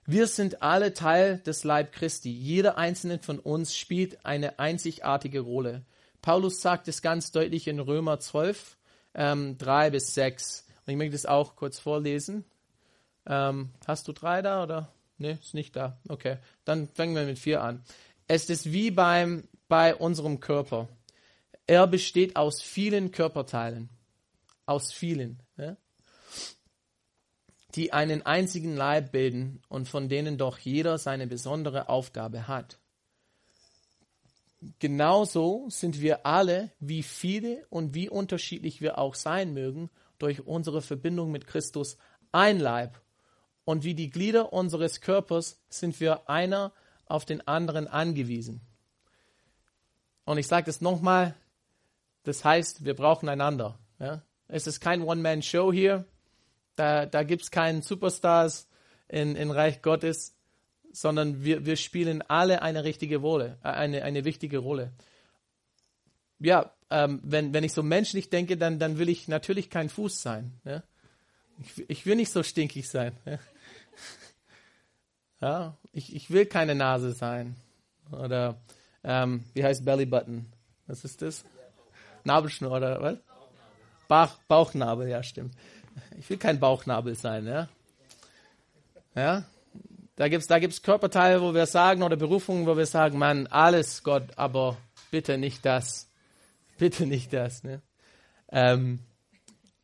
Wir 0.04 0.26
sind 0.26 0.62
alle 0.62 0.94
Teil 0.94 1.38
des 1.38 1.62
Leib 1.62 1.92
Christi. 1.92 2.30
Jeder 2.30 2.76
einzelne 2.76 3.20
von 3.20 3.38
uns 3.38 3.76
spielt 3.76 4.26
eine 4.26 4.58
einzigartige 4.58 5.40
Rolle. 5.40 5.84
Paulus 6.22 6.60
sagt 6.60 6.88
es 6.88 7.02
ganz 7.02 7.30
deutlich 7.30 7.68
in 7.68 7.78
Römer 7.78 8.18
12, 8.18 8.76
ähm, 9.14 9.58
3 9.58 9.90
bis 9.90 10.14
6. 10.14 10.66
Und 10.84 10.92
ich 10.92 10.96
möchte 10.96 11.14
es 11.14 11.26
auch 11.26 11.54
kurz 11.54 11.78
vorlesen. 11.78 12.44
Ähm, 13.26 13.70
hast 13.86 14.08
du 14.08 14.12
drei 14.12 14.42
da 14.42 14.64
oder? 14.64 14.92
Ne, 15.18 15.38
ist 15.40 15.54
nicht 15.54 15.76
da. 15.76 15.98
Okay, 16.08 16.38
dann 16.64 16.88
fangen 16.88 17.14
wir 17.14 17.24
mit 17.24 17.38
vier 17.38 17.62
an. 17.62 17.84
Es 18.26 18.50
ist 18.50 18.72
wie 18.72 18.90
beim, 18.90 19.44
bei 19.68 19.94
unserem 19.94 20.40
Körper. 20.40 20.88
Er 21.68 21.86
besteht 21.86 22.34
aus 22.34 22.60
vielen 22.60 23.12
Körperteilen. 23.12 23.88
Aus 24.66 24.92
vielen. 24.92 25.40
Die 27.74 27.92
einen 27.92 28.22
einzigen 28.26 28.76
Leib 28.76 29.12
bilden 29.12 29.62
und 29.68 29.88
von 29.88 30.08
denen 30.08 30.37
doch 30.37 30.58
jeder 30.58 30.98
seine 30.98 31.26
besondere 31.26 31.88
Aufgabe 31.88 32.48
hat. 32.48 32.78
Genauso 34.78 35.66
sind 35.70 36.00
wir 36.00 36.24
alle, 36.24 36.70
wie 36.78 37.02
viele 37.02 37.66
und 37.68 37.94
wie 37.94 38.08
unterschiedlich 38.08 38.80
wir 38.80 38.98
auch 38.98 39.14
sein 39.14 39.52
mögen, 39.52 39.90
durch 40.18 40.46
unsere 40.46 40.82
Verbindung 40.82 41.32
mit 41.32 41.46
Christus 41.46 41.96
ein 42.30 42.61
Leib. 42.61 43.00
Und 43.64 43.85
wie 43.85 43.94
die 43.94 44.11
Glieder 44.11 44.52
unseres 44.52 45.00
Körpers 45.00 45.61
sind 45.68 45.98
wir 46.00 46.28
einer 46.28 46.72
auf 47.06 47.24
den 47.24 47.46
anderen 47.46 47.88
angewiesen. 47.88 48.61
Und 50.24 50.38
ich 50.38 50.46
sage 50.46 50.66
das 50.66 50.80
nochmal, 50.80 51.35
das 52.22 52.44
heißt, 52.44 52.85
wir 52.85 52.94
brauchen 52.94 53.28
einander. 53.28 53.78
Ja? 53.98 54.22
Es 54.46 54.66
ist 54.66 54.80
kein 54.80 55.02
One-Man-Show 55.02 55.72
hier. 55.72 56.04
Da, 56.82 57.06
da 57.06 57.22
gibt 57.22 57.42
es 57.42 57.52
keinen 57.52 57.80
Superstars 57.80 58.66
in, 59.06 59.36
in 59.36 59.52
Reich 59.52 59.82
Gottes, 59.82 60.34
sondern 60.90 61.44
wir, 61.44 61.64
wir 61.64 61.76
spielen 61.76 62.22
alle 62.22 62.60
eine 62.60 62.82
richtige 62.82 63.18
Rolle, 63.18 63.56
äh, 63.62 63.68
eine, 63.68 64.02
eine 64.02 64.24
wichtige 64.24 64.58
Rolle. 64.58 64.90
Ja, 66.40 66.72
ähm, 66.90 67.20
wenn, 67.22 67.54
wenn 67.54 67.62
ich 67.62 67.72
so 67.72 67.84
menschlich 67.84 68.30
denke, 68.30 68.56
dann, 68.56 68.80
dann 68.80 68.98
will 68.98 69.08
ich 69.08 69.28
natürlich 69.28 69.70
kein 69.70 69.90
Fuß 69.90 70.22
sein. 70.22 70.58
Ja? 70.64 70.82
Ich, 71.60 71.88
ich 71.88 72.04
will 72.04 72.16
nicht 72.16 72.32
so 72.32 72.42
stinkig 72.42 72.88
sein. 72.88 73.12
Ja, 73.24 73.38
ja 75.40 75.76
ich, 75.92 76.16
ich 76.16 76.32
will 76.32 76.46
keine 76.46 76.74
Nase 76.74 77.12
sein. 77.12 77.54
Oder 78.10 78.60
ähm, 79.04 79.44
wie 79.54 79.62
heißt 79.62 79.84
Belly 79.84 80.06
Button? 80.06 80.46
Was 80.88 81.04
ist 81.04 81.22
das? 81.22 81.44
Nabelschnur 82.24 82.72
oder 82.72 83.00
was? 83.00 83.18
Bauch, 84.08 84.36
Bauchnabel, 84.48 85.08
ja, 85.08 85.22
stimmt. 85.22 85.54
Ich 86.18 86.28
will 86.31 86.38
kein 86.38 86.61
Bauchnabel 86.61 87.14
sein, 87.14 87.46
ja. 87.46 87.68
Ja. 89.14 89.44
Da 90.16 90.28
gibt's, 90.28 90.46
da 90.46 90.59
gibt's 90.59 90.83
Körperteile, 90.83 91.40
wo 91.40 91.55
wir 91.55 91.66
sagen, 91.66 92.02
oder 92.02 92.16
Berufungen, 92.16 92.66
wo 92.66 92.76
wir 92.76 92.87
sagen, 92.87 93.18
Mann, 93.18 93.46
alles 93.46 94.02
Gott, 94.02 94.24
aber 94.37 94.76
bitte 95.11 95.38
nicht 95.38 95.64
das. 95.64 96.09
Bitte 96.78 97.07
nicht 97.07 97.33
das, 97.33 97.62
ne? 97.62 97.81
Ähm, 98.50 99.00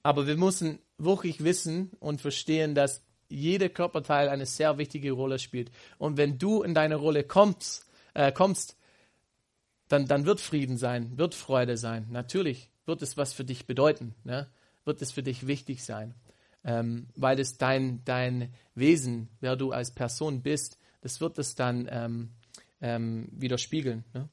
aber 0.02 0.26
wir 0.26 0.36
müssen 0.36 0.78
wirklich 0.96 1.44
wissen 1.44 1.92
und 2.00 2.20
verstehen, 2.20 2.74
dass 2.74 3.02
jeder 3.28 3.68
Körperteil 3.68 4.28
eine 4.28 4.46
sehr 4.46 4.78
wichtige 4.78 5.12
Rolle 5.12 5.38
spielt. 5.38 5.70
Und 5.98 6.16
wenn 6.16 6.38
du 6.38 6.62
in 6.62 6.74
deine 6.74 6.96
Rolle 6.96 7.24
kommst, 7.24 7.86
äh, 8.14 8.32
kommst, 8.32 8.76
dann, 9.88 10.06
dann 10.06 10.26
wird 10.26 10.40
Frieden 10.40 10.76
sein, 10.76 11.16
wird 11.18 11.34
Freude 11.34 11.76
sein. 11.76 12.06
Natürlich 12.10 12.70
wird 12.86 13.02
es 13.02 13.16
was 13.16 13.32
für 13.32 13.44
dich 13.44 13.66
bedeuten. 13.66 14.14
Ne? 14.24 14.48
Wird 14.88 15.00
es 15.02 15.12
für 15.12 15.22
dich 15.22 15.46
wichtig 15.46 15.84
sein, 15.84 16.14
ähm, 16.64 17.06
weil 17.14 17.38
es 17.38 17.58
dein, 17.58 18.02
dein 18.04 18.52
Wesen, 18.74 19.28
wer 19.38 19.54
du 19.54 19.70
als 19.70 19.94
Person 19.94 20.42
bist, 20.42 20.78
das 21.02 21.20
wird 21.20 21.38
es 21.38 21.54
dann 21.54 21.88
ähm, 21.92 22.30
ähm, 22.80 23.28
widerspiegeln. 23.30 24.04
Ne? 24.14 24.28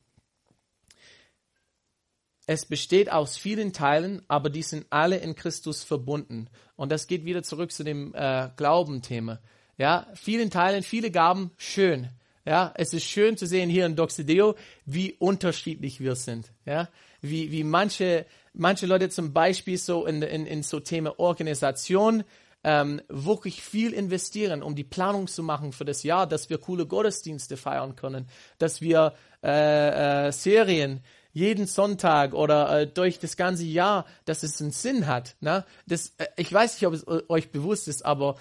Es 2.47 2.65
besteht 2.65 3.11
aus 3.11 3.37
vielen 3.37 3.73
Teilen, 3.73 4.23
aber 4.27 4.49
die 4.49 4.63
sind 4.63 4.85
alle 4.89 5.17
in 5.17 5.35
Christus 5.35 5.83
verbunden. 5.83 6.47
Und 6.75 6.91
das 6.91 7.07
geht 7.07 7.25
wieder 7.25 7.43
zurück 7.43 7.71
zu 7.71 7.83
dem 7.83 8.13
äh, 8.15 8.49
Glaubenthema. 8.55 9.39
Ja, 9.77 10.07
vielen 10.13 10.51
Teilen, 10.51 10.83
viele 10.83 11.11
Gaben, 11.11 11.51
schön. 11.57 12.09
Ja, 12.45 12.71
es 12.75 12.93
ist 12.93 13.05
schön 13.05 13.35
zu 13.37 13.47
sehen 13.47 13.69
hier 13.69 13.87
in 13.87 13.95
Doxideo, 13.95 14.55
wie 14.85 15.13
unterschiedlich 15.13 15.99
wir 15.99 16.15
sind. 16.15 16.51
Ja, 16.65 16.89
wie, 17.19 17.51
wie 17.51 17.63
manche, 17.63 18.27
manche 18.57 18.85
Leute 18.85 19.09
zum 19.09 19.33
Beispiel 19.33 19.77
so 19.77 20.05
in, 20.05 20.21
in, 20.21 20.45
in 20.45 20.63
so 20.63 20.79
Thema 20.79 21.19
Organisation 21.19 22.23
ähm, 22.63 23.01
wirklich 23.09 23.61
viel 23.61 23.93
investieren, 23.93 24.63
um 24.63 24.75
die 24.75 24.83
Planung 24.83 25.27
zu 25.27 25.43
machen 25.43 25.71
für 25.71 25.85
das 25.85 26.01
Jahr, 26.01 26.25
dass 26.25 26.49
wir 26.49 26.57
coole 26.57 26.87
Gottesdienste 26.87 27.57
feiern 27.57 27.95
können, 27.95 28.27
dass 28.57 28.81
wir 28.81 29.13
äh, 29.43 30.27
äh, 30.27 30.31
Serien 30.31 31.01
jeden 31.31 31.67
Sonntag 31.67 32.33
oder 32.33 32.81
äh, 32.81 32.87
durch 32.87 33.19
das 33.19 33.37
ganze 33.37 33.65
Jahr, 33.65 34.05
dass 34.23 34.41
es 34.41 34.59
einen 34.61 34.71
Sinn 34.71 35.05
hat. 35.05 35.35
Ne? 35.41 35.63
Das, 35.85 36.13
äh, 36.17 36.25
ich 36.37 36.51
weiß 36.51 36.73
nicht, 36.75 36.87
ob 36.87 36.93
es 36.93 37.05
euch 37.29 37.51
bewusst 37.51 37.87
ist, 37.87 38.03
aber 38.03 38.35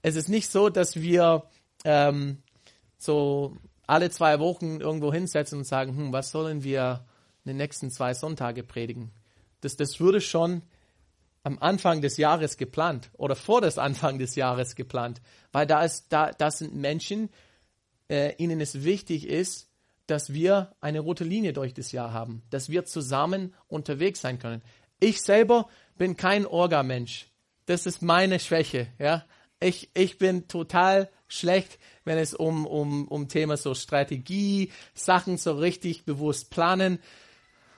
es 0.00 0.16
ist 0.16 0.28
nicht 0.30 0.50
so, 0.50 0.70
dass 0.70 0.96
wir 0.96 1.42
ähm, 1.84 2.38
so 2.96 3.56
alle 3.86 4.10
zwei 4.10 4.38
Wochen 4.40 4.80
irgendwo 4.80 5.12
hinsetzen 5.12 5.58
und 5.58 5.64
sagen, 5.64 5.96
hm, 5.96 6.12
was 6.12 6.30
sollen 6.30 6.64
wir 6.64 7.04
in 7.44 7.50
den 7.50 7.56
nächsten 7.58 7.90
zwei 7.90 8.14
Sonntage 8.14 8.62
predigen? 8.62 9.12
Das, 9.66 9.76
das 9.76 9.98
würde 9.98 10.20
schon 10.20 10.62
am 11.42 11.58
Anfang 11.58 12.00
des 12.00 12.18
Jahres 12.18 12.56
geplant 12.56 13.10
oder 13.14 13.34
vor 13.34 13.60
des 13.60 13.78
Anfang 13.78 14.20
des 14.20 14.36
Jahres 14.36 14.76
geplant, 14.76 15.20
weil 15.50 15.66
da 15.66 15.82
ist, 15.82 16.06
da, 16.10 16.30
das 16.30 16.58
sind 16.58 16.76
Menschen, 16.76 17.30
äh, 18.08 18.34
ihnen 18.36 18.60
es 18.60 18.84
wichtig 18.84 19.26
ist, 19.26 19.68
dass 20.06 20.32
wir 20.32 20.76
eine 20.80 21.00
rote 21.00 21.24
Linie 21.24 21.52
durch 21.52 21.74
das 21.74 21.90
Jahr 21.90 22.12
haben, 22.12 22.42
dass 22.50 22.68
wir 22.68 22.84
zusammen 22.84 23.54
unterwegs 23.66 24.20
sein 24.20 24.38
können. 24.38 24.62
Ich 25.00 25.20
selber 25.20 25.68
bin 25.98 26.16
kein 26.16 26.46
Orga-Mensch. 26.46 27.26
Das 27.66 27.86
ist 27.86 28.02
meine 28.02 28.38
Schwäche. 28.38 28.86
Ja, 29.00 29.24
ich, 29.58 29.90
ich 29.94 30.18
bin 30.18 30.46
total 30.46 31.10
schlecht, 31.26 31.80
wenn 32.04 32.18
es 32.18 32.34
um, 32.34 32.66
um, 32.66 33.08
um 33.08 33.28
Thema 33.28 33.56
so 33.56 33.74
Strategie, 33.74 34.70
Sachen 34.94 35.38
so 35.38 35.54
richtig 35.54 36.04
bewusst 36.04 36.50
planen. 36.50 37.00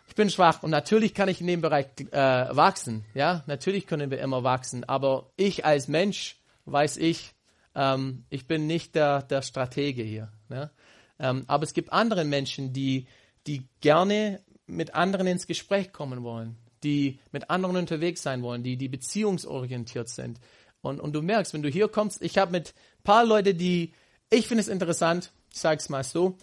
Ich 0.08 0.14
bin 0.14 0.30
schwach 0.30 0.62
und 0.62 0.70
natürlich 0.70 1.14
kann 1.14 1.28
ich 1.28 1.40
in 1.40 1.46
dem 1.46 1.60
Bereich 1.60 1.86
äh, 2.10 2.16
wachsen. 2.16 3.04
Ja, 3.14 3.44
natürlich 3.46 3.86
können 3.86 4.10
wir 4.10 4.18
immer 4.20 4.42
wachsen. 4.42 4.82
Aber 4.84 5.30
ich 5.36 5.64
als 5.64 5.86
Mensch 5.86 6.40
weiß 6.64 6.96
ich, 6.96 7.34
ähm, 7.74 8.24
ich 8.30 8.46
bin 8.46 8.66
nicht 8.66 8.94
der, 8.94 9.22
der 9.22 9.42
Stratege 9.42 10.02
hier. 10.02 10.32
Ne? 10.48 10.70
Ähm, 11.18 11.44
aber 11.46 11.64
es 11.64 11.74
gibt 11.74 11.92
andere 11.92 12.24
Menschen, 12.24 12.72
die, 12.72 13.06
die 13.46 13.68
gerne 13.80 14.40
mit 14.66 14.94
anderen 14.94 15.26
ins 15.26 15.46
Gespräch 15.46 15.92
kommen 15.92 16.22
wollen, 16.22 16.56
die 16.82 17.18
mit 17.30 17.50
anderen 17.50 17.76
unterwegs 17.76 18.22
sein 18.22 18.42
wollen, 18.42 18.62
die, 18.62 18.78
die 18.78 18.88
beziehungsorientiert 18.88 20.08
sind. 20.08 20.40
Und, 20.80 21.00
und 21.00 21.12
du 21.12 21.20
merkst, 21.22 21.52
wenn 21.52 21.62
du 21.62 21.68
hier 21.68 21.88
kommst, 21.88 22.22
ich 22.22 22.38
habe 22.38 22.50
mit 22.50 22.74
ein 23.00 23.02
paar 23.04 23.26
Leuten, 23.26 23.58
die, 23.58 23.92
ich 24.30 24.48
finde 24.48 24.62
es 24.62 24.68
interessant, 24.68 25.32
ich 25.52 25.60
sage 25.60 25.78
es 25.78 25.88
mal 25.90 26.02
so, 26.02 26.38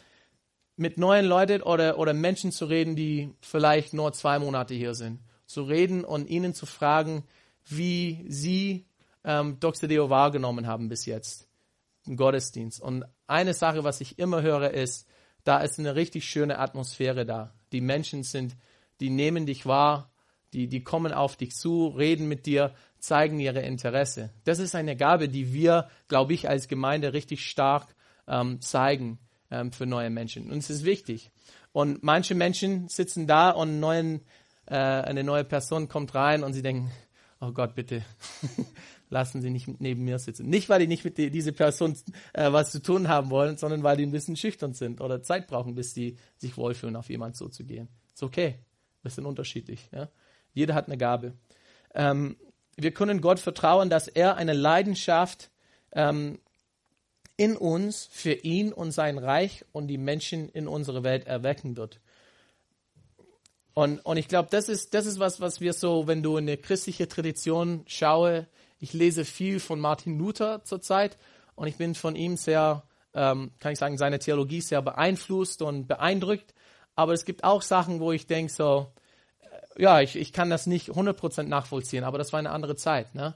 mit 0.77 0.97
neuen 0.97 1.25
Leuten 1.25 1.61
oder, 1.61 1.97
oder 1.97 2.13
Menschen 2.13 2.51
zu 2.51 2.65
reden, 2.65 2.95
die 2.95 3.33
vielleicht 3.41 3.93
nur 3.93 4.11
zwei 4.13 4.39
Monate 4.39 4.73
hier 4.73 4.93
sind. 4.93 5.21
Zu 5.45 5.63
reden 5.63 6.03
und 6.03 6.29
ihnen 6.29 6.53
zu 6.53 6.65
fragen, 6.65 7.23
wie 7.65 8.25
sie 8.27 8.85
ähm, 9.23 9.59
Dr. 9.59 9.87
Deo 9.87 10.09
wahrgenommen 10.09 10.67
haben 10.67 10.89
bis 10.89 11.05
jetzt 11.05 11.47
im 12.05 12.17
Gottesdienst. 12.17 12.81
Und 12.81 13.05
eine 13.27 13.53
Sache, 13.53 13.83
was 13.83 14.01
ich 14.01 14.19
immer 14.19 14.41
höre, 14.41 14.71
ist, 14.71 15.07
da 15.43 15.59
ist 15.59 15.79
eine 15.79 15.95
richtig 15.95 16.25
schöne 16.25 16.59
Atmosphäre 16.59 17.25
da. 17.25 17.53
Die 17.71 17.81
Menschen 17.81 18.23
sind, 18.23 18.55
die 18.99 19.09
nehmen 19.09 19.45
dich 19.45 19.65
wahr, 19.65 20.11
die, 20.53 20.67
die 20.67 20.83
kommen 20.83 21.13
auf 21.13 21.35
dich 21.35 21.55
zu, 21.55 21.87
reden 21.87 22.27
mit 22.27 22.45
dir, 22.45 22.73
zeigen 22.99 23.39
ihre 23.39 23.61
Interesse. 23.61 24.31
Das 24.43 24.59
ist 24.59 24.75
eine 24.75 24.95
Gabe, 24.95 25.29
die 25.29 25.53
wir, 25.53 25.89
glaube 26.07 26.33
ich, 26.33 26.49
als 26.49 26.67
Gemeinde 26.67 27.13
richtig 27.13 27.45
stark 27.45 27.95
ähm, 28.27 28.61
zeigen 28.61 29.19
ähm, 29.55 29.71
für 29.71 29.85
neue 29.85 30.09
Menschen. 30.09 30.51
Und 30.51 30.57
es 30.57 30.69
ist 30.69 30.85
wichtig. 30.85 31.31
Und 31.71 32.03
manche 32.03 32.35
Menschen 32.35 32.87
sitzen 32.89 33.27
da 33.27 33.51
und 33.51 33.79
neuen, 33.79 34.21
äh, 34.65 34.75
eine 34.75 35.23
neue 35.23 35.43
Person 35.43 35.87
kommt 35.87 36.15
rein 36.15 36.43
und 36.43 36.53
sie 36.53 36.61
denken, 36.61 36.91
oh 37.39 37.51
Gott, 37.51 37.75
bitte, 37.75 38.03
lassen 39.09 39.41
Sie 39.41 39.49
nicht 39.49 39.67
neben 39.79 40.03
mir 40.03 40.19
sitzen. 40.19 40.49
Nicht, 40.49 40.67
weil 40.69 40.79
die 40.79 40.87
nicht 40.87 41.05
mit 41.05 41.17
die, 41.17 41.29
diese 41.29 41.53
Person 41.53 41.97
äh, 42.33 42.51
was 42.51 42.71
zu 42.71 42.81
tun 42.81 43.07
haben 43.07 43.29
wollen, 43.29 43.57
sondern 43.57 43.83
weil 43.83 43.97
die 43.97 44.05
ein 44.05 44.11
bisschen 44.11 44.35
schüchtern 44.35 44.73
sind 44.73 45.01
oder 45.01 45.21
Zeit 45.21 45.47
brauchen, 45.47 45.75
bis 45.75 45.93
sie 45.93 46.17
sich 46.37 46.57
wohlfühlen, 46.57 46.95
auf 46.95 47.09
jemanden 47.09 47.35
zuzugehen. 47.35 47.87
Ist 48.13 48.23
okay. 48.23 48.59
Wir 49.03 49.11
sind 49.11 49.25
unterschiedlich. 49.25 49.89
Ja? 49.91 50.09
Jeder 50.53 50.73
hat 50.73 50.87
eine 50.87 50.97
Gabe. 50.97 51.33
Ähm, 51.93 52.37
wir 52.75 52.91
können 52.91 53.21
Gott 53.21 53.39
vertrauen, 53.39 53.89
dass 53.89 54.07
er 54.07 54.35
eine 54.37 54.53
Leidenschaft 54.53 55.51
ähm, 55.91 56.39
in 57.37 57.57
uns 57.57 58.07
für 58.11 58.33
ihn 58.33 58.71
und 58.71 58.91
sein 58.91 59.17
Reich 59.17 59.65
und 59.71 59.87
die 59.87 59.97
Menschen 59.97 60.49
in 60.49 60.67
unserer 60.67 61.03
Welt 61.03 61.27
erwecken 61.27 61.75
wird. 61.75 61.99
Und, 63.73 63.99
und 64.05 64.15
ich 64.17 64.29
glaube, 64.29 64.47
das 64.49 64.69
ist, 64.69 64.93
das 64.93 65.05
ist 65.05 65.19
was, 65.19 65.41
was 65.41 65.59
wir 65.59 65.73
so, 65.73 66.07
wenn 66.07 66.23
du 66.23 66.37
in 66.37 66.45
eine 66.45 66.57
christliche 66.57 67.09
Tradition 67.09 67.83
schaue, 67.87 68.47
ich 68.79 68.93
lese 68.93 69.25
viel 69.25 69.59
von 69.59 69.79
Martin 69.79 70.17
Luther 70.17 70.63
zurzeit 70.63 71.17
und 71.55 71.67
ich 71.67 71.75
bin 71.75 71.93
von 71.93 72.15
ihm 72.15 72.37
sehr, 72.37 72.83
ähm, 73.13 73.51
kann 73.59 73.73
ich 73.73 73.79
sagen, 73.79 73.97
seine 73.97 74.19
Theologie 74.19 74.61
sehr 74.61 74.81
beeinflusst 74.81 75.61
und 75.61 75.87
beeindruckt. 75.87 76.53
Aber 76.95 77.11
es 77.11 77.25
gibt 77.25 77.43
auch 77.43 77.61
Sachen, 77.61 77.99
wo 77.99 78.13
ich 78.13 78.27
denke 78.27 78.51
so, 78.51 78.93
äh, 79.41 79.81
ja, 79.81 79.99
ich, 79.99 80.15
ich 80.15 80.31
kann 80.31 80.49
das 80.49 80.67
nicht 80.67 80.91
100% 80.91 81.43
nachvollziehen, 81.43 82.05
aber 82.05 82.17
das 82.17 82.31
war 82.31 82.39
eine 82.39 82.51
andere 82.51 82.77
Zeit. 82.77 83.13
Ne? 83.13 83.35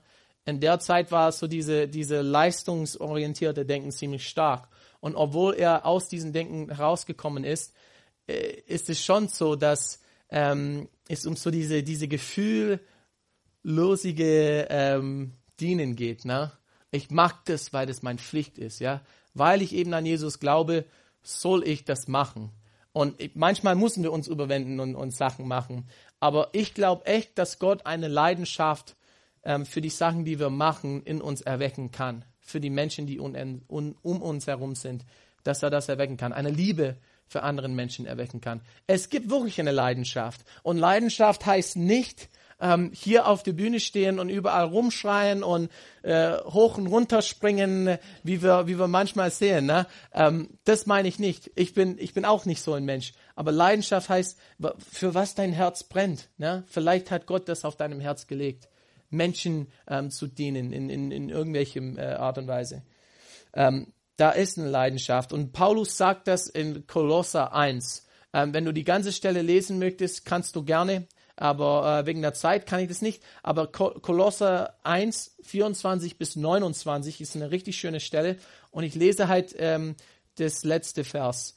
In 0.50 0.60
der 0.60 0.80
Zeit 0.80 1.12
war 1.12 1.32
so 1.32 1.48
diese, 1.48 1.88
diese 1.88 2.22
leistungsorientierte 2.22 3.66
Denken 3.66 3.92
ziemlich 3.92 4.28
stark. 4.28 4.68
Und 5.00 5.16
obwohl 5.16 5.54
er 5.54 5.86
aus 5.86 6.10
diesem 6.10 6.34
Denken 6.34 6.76
herausgekommen 6.76 7.44
ist, 7.44 7.74
äh, 8.28 8.62
ist 8.66 8.90
es 8.90 9.04
schon 9.04 9.28
so, 9.28 9.56
dass 9.56 10.00
ähm, 10.30 10.90
es 11.08 11.26
um 11.26 11.36
so 11.36 11.52
diese, 11.52 11.84
diese 11.84 12.08
gefühllosige 12.08 14.68
ähm, 14.70 15.34
Dienen 15.60 15.96
geht. 15.96 16.26
Ne? 16.26 16.52
Ich 16.92 17.10
mag 17.10 17.46
das, 17.46 17.74
weil 17.74 17.86
das 17.86 18.02
meine 18.02 18.20
Pflicht 18.20 18.58
ist. 18.58 18.80
ja. 18.80 19.02
Weil 19.34 19.62
ich 19.62 19.74
eben 19.74 19.94
an 19.94 20.06
Jesus 20.06 20.40
glaube, 20.40 20.86
soll 21.22 21.68
ich 21.68 21.86
das 21.86 22.08
machen. 22.08 22.52
Und 22.92 23.36
manchmal 23.36 23.76
müssen 23.76 24.04
wir 24.04 24.12
uns 24.12 24.28
überwinden 24.28 24.80
und, 24.80 24.96
und 24.96 25.16
Sachen 25.16 25.48
machen. 25.48 25.88
Aber 26.20 26.50
ich 26.54 26.74
glaube 26.74 27.06
echt, 27.06 27.38
dass 27.38 27.60
Gott 27.60 27.86
eine 27.86 28.08
Leidenschaft 28.08 28.96
ähm, 29.44 29.66
für 29.66 29.82
die 29.82 29.90
Sachen, 29.90 30.26
die 30.26 30.40
wir 30.40 30.50
machen, 30.50 31.04
in 31.04 31.22
uns 31.22 31.42
erwecken 31.42 31.92
kann. 31.92 32.26
Für 32.40 32.60
die 32.60 32.70
Menschen, 32.70 33.06
die 33.06 33.20
un, 33.20 33.64
un, 33.68 33.96
um 34.02 34.22
uns 34.22 34.48
herum 34.48 34.76
sind, 34.76 35.06
dass 35.44 35.64
er 35.64 35.70
das 35.70 35.90
erwecken 35.90 36.18
kann. 36.18 36.34
Eine 36.34 36.50
Liebe 36.50 36.98
für 37.28 37.44
anderen 37.44 37.76
Menschen 37.76 38.06
erwecken 38.06 38.42
kann. 38.42 38.62
Es 38.88 39.10
gibt 39.10 39.30
wirklich 39.30 39.60
eine 39.60 39.72
Leidenschaft. 39.72 40.42
Und 40.64 40.78
Leidenschaft 40.78 41.46
heißt 41.46 41.78
nicht, 41.78 42.30
ähm, 42.60 42.92
hier 42.94 43.28
auf 43.28 43.44
der 43.44 43.54
Bühne 43.54 43.80
stehen 43.80 44.20
und 44.20 44.30
überall 44.30 44.66
rumschreien 44.66 45.44
und 45.44 45.70
äh, 46.02 46.38
hoch 46.44 46.78
und 46.78 46.88
runter 46.88 47.22
springen, 47.22 47.98
wie 48.24 48.42
wir, 48.42 48.68
wie 48.68 48.78
wir 48.78 48.88
manchmal 48.88 49.32
sehen. 49.32 49.66
Ne? 49.66 49.86
Ähm, 50.14 50.58
das 50.66 50.86
meine 50.86 51.08
ich 51.08 51.20
nicht. 51.20 51.52
Ich 51.56 51.74
bin, 51.74 51.98
ich 52.00 52.14
bin 52.14 52.26
auch 52.26 52.46
nicht 52.46 52.62
so 52.62 52.74
ein 52.74 52.86
Mensch. 52.86 53.14
Aber 53.36 53.52
Leidenschaft 53.52 54.10
heißt, 54.10 54.38
für 54.92 55.14
was 55.14 55.36
dein 55.36 55.54
Herz 55.54 55.84
brennt. 55.84 56.30
Ne? 56.38 56.64
Vielleicht 56.68 57.12
hat 57.12 57.26
Gott 57.26 57.48
das 57.48 57.64
auf 57.64 57.78
deinem 57.78 58.02
Herz 58.02 58.28
gelegt. 58.28 58.68
Menschen 59.10 59.68
ähm, 59.88 60.12
zu 60.12 60.28
dienen 60.28 60.72
in, 60.72 60.90
in, 60.90 61.12
in 61.12 61.30
irgendwelcher 61.30 61.82
äh, 61.98 62.16
Art 62.16 62.38
und 62.38 62.48
Weise. 62.48 62.84
Ähm, 63.54 63.88
da 64.18 64.32
ist 64.32 64.58
eine 64.58 64.70
Leidenschaft. 64.70 65.32
Und 65.34 65.54
Paulus 65.54 65.98
sagt 65.98 66.28
das 66.28 66.48
in 66.48 66.86
Kolosser 66.88 67.54
1. 67.54 68.06
Ähm, 68.34 68.54
wenn 68.54 68.66
du 68.66 68.74
die 68.74 68.84
ganze 68.84 69.14
Stelle 69.14 69.42
lesen 69.42 69.80
möchtest, 69.80 70.26
kannst 70.26 70.56
du 70.56 70.64
gerne, 70.64 71.08
aber 71.36 72.02
äh, 72.02 72.06
wegen 72.06 72.22
der 72.22 72.34
Zeit 72.34 72.66
kann 72.66 72.82
ich 72.82 72.90
das 72.90 73.02
nicht. 73.02 73.24
Aber 73.44 73.68
Kolosser 73.68 74.76
1, 74.84 75.38
24 75.44 76.18
bis 76.18 76.36
29 76.36 77.22
ist 77.22 77.36
eine 77.36 77.50
richtig 77.52 77.78
schöne 77.78 78.02
Stelle. 78.02 78.38
Und 78.72 78.84
ich 78.84 78.94
lese 78.94 79.30
halt 79.30 79.56
ähm, 79.58 79.96
das 80.36 80.64
letzte 80.64 81.04
Vers. 81.04 81.56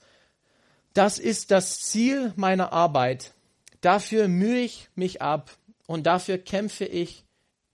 Das 0.94 1.18
ist 1.18 1.50
das 1.50 1.80
Ziel 1.80 2.32
meiner 2.36 2.72
Arbeit. 2.72 3.32
Dafür 3.80 4.28
mühe 4.28 4.60
ich 4.60 4.88
mich 4.94 5.20
ab 5.20 5.50
und 5.86 6.06
dafür 6.06 6.38
kämpfe 6.38 6.84
ich 6.84 7.24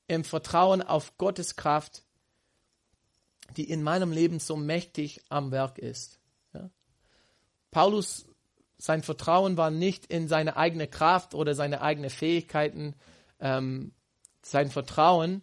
im 0.09 0.25
Vertrauen 0.25 0.83
auf 0.83 1.16
Gottes 1.18 1.55
Kraft, 1.55 2.03
die 3.57 3.70
in 3.70 3.83
meinem 3.83 4.11
Leben 4.11 4.41
so 4.41 4.57
mächtig 4.57 5.22
am 5.28 5.53
Werk 5.53 5.78
ist. 5.78 6.18
Ja? 6.53 6.70
Paulus, 7.70 8.26
sein 8.78 9.03
Vertrauen 9.03 9.57
war 9.57 9.70
nicht 9.70 10.07
in 10.07 10.28
seine 10.28 10.57
eigene 10.57 10.89
Kraft 10.89 11.35
oder 11.35 11.55
seine 11.55 11.83
eigenen 11.83 12.11
Fähigkeiten. 12.11 12.95
Ähm, 13.41 13.93
sein 14.43 14.70
Vertrauen 14.70 15.43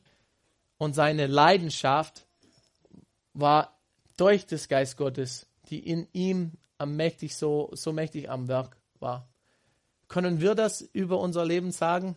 und 0.77 0.93
seine 0.93 1.27
Leidenschaft 1.27 2.25
war 3.33 3.77
durch 4.17 4.45
das 4.45 4.67
Geist 4.67 4.97
Gottes, 4.97 5.47
die 5.69 5.79
in 5.79 6.07
ihm 6.13 6.53
am 6.77 6.95
mächtig 6.95 7.35
so, 7.35 7.69
so 7.73 7.93
mächtig 7.93 8.29
am 8.29 8.47
Werk 8.47 8.77
war. 8.99 9.27
Können 10.07 10.39
wir 10.41 10.55
das 10.55 10.81
über 10.81 11.19
unser 11.19 11.45
Leben 11.45 11.71
sagen? 11.71 12.15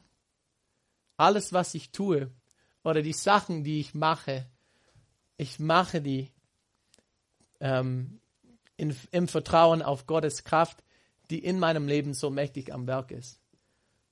Alles, 1.16 1.52
was 1.52 1.74
ich 1.74 1.90
tue, 1.90 2.30
oder 2.88 3.02
die 3.02 3.12
Sachen, 3.12 3.64
die 3.64 3.80
ich 3.80 3.94
mache, 3.94 4.46
ich 5.36 5.58
mache 5.58 6.00
die 6.00 6.30
ähm, 7.60 8.20
in, 8.76 8.96
im 9.10 9.28
Vertrauen 9.28 9.82
auf 9.82 10.06
Gottes 10.06 10.44
Kraft, 10.44 10.82
die 11.30 11.38
in 11.38 11.58
meinem 11.58 11.86
Leben 11.86 12.14
so 12.14 12.30
mächtig 12.30 12.72
am 12.72 12.86
Werk 12.86 13.10
ist. 13.10 13.40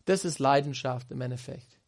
Das 0.04 0.24
ist 0.24 0.38
Leidenschaft 0.38 1.10
im 1.10 1.20
Endeffekt. 1.20 1.78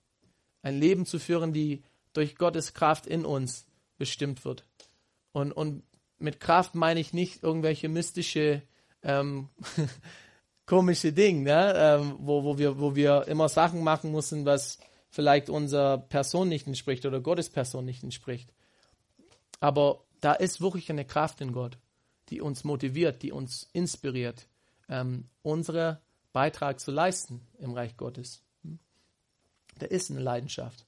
Ein 0.63 0.79
Leben 0.79 1.07
zu 1.07 1.19
führen, 1.19 1.53
die 1.53 1.83
durch 2.13 2.37
Gottes 2.37 2.75
Kraft 2.75 3.07
in 3.07 3.25
uns 3.25 3.67
bestimmt 3.97 4.45
wird. 4.45 4.65
Und, 5.33 5.53
und 5.53 5.83
mit 6.19 6.41
Kraft 6.41 6.75
meine 6.75 7.01
ich 7.01 7.13
nicht 7.13 7.43
irgendwelche 7.43 7.89
mystische, 7.89 8.63
ähm, 9.03 9.51
komische 10.67 11.13
Dinge, 11.13 11.43
ne? 11.43 11.75
ähm, 11.77 12.17
wo, 12.19 12.45
wo, 12.45 12.59
wir, 12.59 12.81
wo 12.81 12.97
wir 12.97 13.29
immer 13.29 13.49
Sachen 13.49 13.85
machen 13.85 14.11
müssen, 14.11 14.45
was 14.45 14.79
vielleicht 15.11 15.51
unserer 15.51 15.99
Person 15.99 16.49
nicht 16.49 16.67
entspricht 16.67 17.07
oder 17.07 17.21
Gottes 17.21 17.51
Person 17.51 17.85
nicht 17.85 18.03
entspricht. 18.03 18.53
Aber 19.61 20.05
da 20.21 20.33
ist 20.33 20.61
wirklich 20.61 20.91
eine 20.91 21.05
Kraft 21.05 21.41
in 21.41 21.53
Gott, 21.53 21.79
die 22.29 22.41
uns 22.41 22.65
motiviert, 22.65 23.23
die 23.23 23.33
uns 23.33 23.69
inspiriert, 23.73 24.47
ähm, 24.89 25.29
unseren 25.43 25.99
Beitrag 26.33 26.81
zu 26.81 26.91
leisten 26.91 27.47
im 27.59 27.73
Reich 27.73 27.97
Gottes. 27.97 28.43
Da 29.79 29.87
ist 29.87 30.11
eine 30.11 30.21
Leidenschaft. 30.21 30.87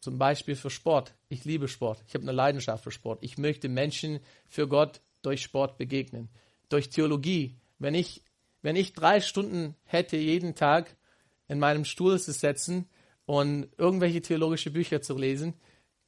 Zum 0.00 0.18
Beispiel 0.18 0.54
für 0.54 0.70
Sport. 0.70 1.14
Ich 1.28 1.44
liebe 1.44 1.68
Sport. 1.68 2.02
Ich 2.06 2.14
habe 2.14 2.22
eine 2.22 2.32
Leidenschaft 2.32 2.84
für 2.84 2.90
Sport. 2.90 3.20
Ich 3.22 3.38
möchte 3.38 3.68
Menschen 3.68 4.20
für 4.46 4.68
Gott 4.68 5.00
durch 5.22 5.42
Sport 5.42 5.78
begegnen. 5.78 6.28
Durch 6.68 6.90
Theologie. 6.90 7.56
Wenn 7.78 7.94
ich, 7.94 8.22
wenn 8.62 8.76
ich 8.76 8.92
drei 8.92 9.20
Stunden 9.20 9.74
hätte 9.84 10.16
jeden 10.16 10.54
Tag 10.54 10.96
in 11.48 11.58
meinem 11.58 11.84
Stuhl 11.84 12.20
zu 12.20 12.32
setzen 12.32 12.88
und 13.26 13.68
irgendwelche 13.78 14.22
theologische 14.22 14.70
Bücher 14.70 15.02
zu 15.02 15.16
lesen, 15.16 15.54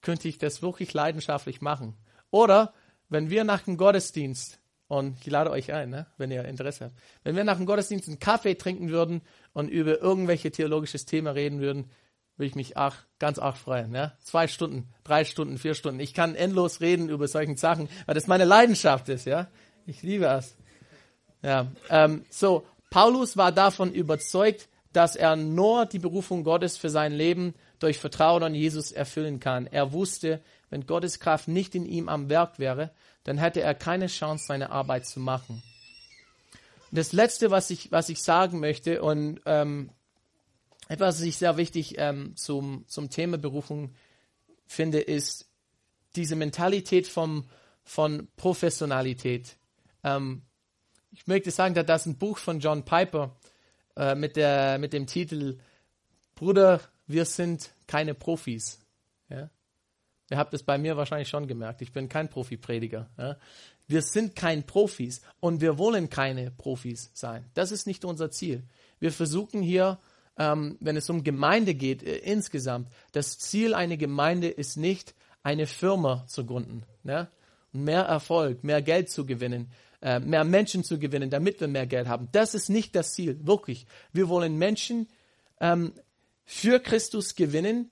könnte 0.02 0.28
ich 0.28 0.38
das 0.38 0.62
wirklich 0.62 0.92
leidenschaftlich 0.92 1.60
machen. 1.60 1.96
Oder 2.30 2.72
wenn 3.08 3.30
wir 3.30 3.44
nach 3.44 3.62
dem 3.62 3.76
Gottesdienst, 3.76 4.60
und 4.88 5.16
ich 5.20 5.26
lade 5.26 5.50
euch 5.50 5.72
ein, 5.72 5.90
ne, 5.90 6.06
wenn 6.16 6.30
ihr 6.30 6.44
Interesse 6.44 6.86
habt, 6.86 6.96
wenn 7.24 7.36
wir 7.36 7.44
nach 7.44 7.56
dem 7.56 7.66
Gottesdienst 7.66 8.08
einen 8.08 8.18
Kaffee 8.18 8.54
trinken 8.54 8.90
würden 8.90 9.22
und 9.52 9.68
über 9.68 10.00
irgendwelche 10.00 10.50
theologisches 10.50 11.06
Thema 11.06 11.30
reden 11.30 11.60
würden, 11.60 11.90
würde 12.36 12.48
ich 12.48 12.54
mich 12.54 12.76
ach, 12.76 13.06
ganz 13.18 13.38
arg 13.38 13.56
freuen. 13.56 13.90
Ne? 13.90 14.12
Zwei 14.22 14.46
Stunden, 14.46 14.88
drei 15.04 15.24
Stunden, 15.24 15.58
vier 15.58 15.74
Stunden. 15.74 16.00
Ich 16.00 16.12
kann 16.12 16.34
endlos 16.34 16.80
reden 16.80 17.08
über 17.08 17.26
solchen 17.28 17.56
Sachen, 17.56 17.88
weil 18.04 18.14
das 18.14 18.26
meine 18.26 18.44
Leidenschaft 18.44 19.08
ist. 19.08 19.24
Ja, 19.24 19.48
Ich 19.86 20.02
liebe 20.02 20.26
es. 20.26 20.56
Ja, 21.42 21.68
ähm, 21.90 22.24
so, 22.28 22.66
Paulus 22.90 23.36
war 23.36 23.52
davon 23.52 23.92
überzeugt, 23.92 24.68
dass 24.96 25.14
er 25.14 25.36
nur 25.36 25.84
die 25.84 25.98
Berufung 25.98 26.42
Gottes 26.42 26.78
für 26.78 26.88
sein 26.88 27.12
Leben 27.12 27.52
durch 27.80 27.98
Vertrauen 27.98 28.42
an 28.42 28.54
Jesus 28.54 28.92
erfüllen 28.92 29.40
kann. 29.40 29.66
Er 29.66 29.92
wusste, 29.92 30.40
wenn 30.70 30.86
Gottes 30.86 31.20
Kraft 31.20 31.48
nicht 31.48 31.74
in 31.74 31.84
ihm 31.84 32.08
am 32.08 32.30
Werk 32.30 32.58
wäre, 32.58 32.90
dann 33.22 33.36
hätte 33.36 33.60
er 33.60 33.74
keine 33.74 34.06
Chance, 34.06 34.46
seine 34.46 34.70
Arbeit 34.70 35.04
zu 35.04 35.20
machen. 35.20 35.62
Das 36.92 37.12
Letzte, 37.12 37.50
was 37.50 37.68
ich, 37.68 37.92
was 37.92 38.08
ich 38.08 38.22
sagen 38.22 38.58
möchte, 38.58 39.02
und 39.02 39.38
ähm, 39.44 39.90
etwas, 40.88 41.16
was 41.16 41.26
ich 41.26 41.36
sehr 41.36 41.58
wichtig 41.58 41.96
ähm, 41.98 42.34
zum, 42.34 42.86
zum 42.88 43.10
Thema 43.10 43.36
Berufung 43.36 43.94
finde, 44.66 45.00
ist 45.00 45.46
diese 46.14 46.36
Mentalität 46.36 47.06
vom, 47.06 47.44
von 47.84 48.28
Professionalität. 48.38 49.58
Ähm, 50.02 50.40
ich 51.10 51.26
möchte 51.26 51.50
sagen, 51.50 51.74
dass 51.74 51.84
das 51.84 52.06
ein 52.06 52.16
Buch 52.16 52.38
von 52.38 52.60
John 52.60 52.86
Piper 52.86 53.36
äh, 53.96 54.14
mit, 54.14 54.36
der, 54.36 54.78
mit 54.78 54.92
dem 54.92 55.06
Titel 55.06 55.58
Bruder, 56.34 56.80
wir 57.06 57.24
sind 57.24 57.70
keine 57.86 58.14
Profis. 58.14 58.80
Ja? 59.28 59.50
Ihr 60.30 60.38
habt 60.38 60.54
es 60.54 60.62
bei 60.62 60.76
mir 60.78 60.96
wahrscheinlich 60.96 61.28
schon 61.28 61.46
gemerkt. 61.46 61.82
Ich 61.82 61.92
bin 61.92 62.08
kein 62.08 62.28
Profi-Prediger. 62.28 63.08
Ja? 63.16 63.36
Wir 63.86 64.02
sind 64.02 64.34
kein 64.34 64.64
Profis 64.64 65.22
und 65.40 65.60
wir 65.60 65.78
wollen 65.78 66.10
keine 66.10 66.50
Profis 66.50 67.10
sein. 67.14 67.44
Das 67.54 67.70
ist 67.70 67.86
nicht 67.86 68.04
unser 68.04 68.30
Ziel. 68.30 68.64
Wir 68.98 69.12
versuchen 69.12 69.62
hier, 69.62 69.98
ähm, 70.38 70.76
wenn 70.80 70.96
es 70.96 71.08
um 71.08 71.24
Gemeinde 71.24 71.74
geht, 71.74 72.02
äh, 72.02 72.16
insgesamt, 72.18 72.90
das 73.12 73.38
Ziel 73.38 73.74
einer 73.74 73.96
Gemeinde 73.96 74.48
ist 74.48 74.76
nicht, 74.76 75.14
eine 75.42 75.66
Firma 75.66 76.24
zu 76.26 76.44
gründen. 76.44 76.82
Ja? 77.04 77.28
Mehr 77.72 78.02
Erfolg, 78.02 78.64
mehr 78.64 78.82
Geld 78.82 79.10
zu 79.10 79.24
gewinnen, 79.24 79.70
äh, 80.02 80.20
mehr 80.20 80.44
Menschen 80.44 80.84
zu 80.84 80.98
gewinnen, 80.98 81.30
damit 81.30 81.60
wir 81.60 81.68
mehr 81.68 81.86
Geld 81.86 82.08
haben. 82.08 82.28
Das 82.32 82.54
ist 82.54 82.68
nicht 82.68 82.94
das 82.94 83.12
Ziel, 83.12 83.38
wirklich. 83.46 83.86
Wir 84.12 84.28
wollen 84.28 84.56
Menschen 84.56 85.08
ähm, 85.60 85.92
für 86.44 86.80
Christus 86.80 87.34
gewinnen, 87.34 87.90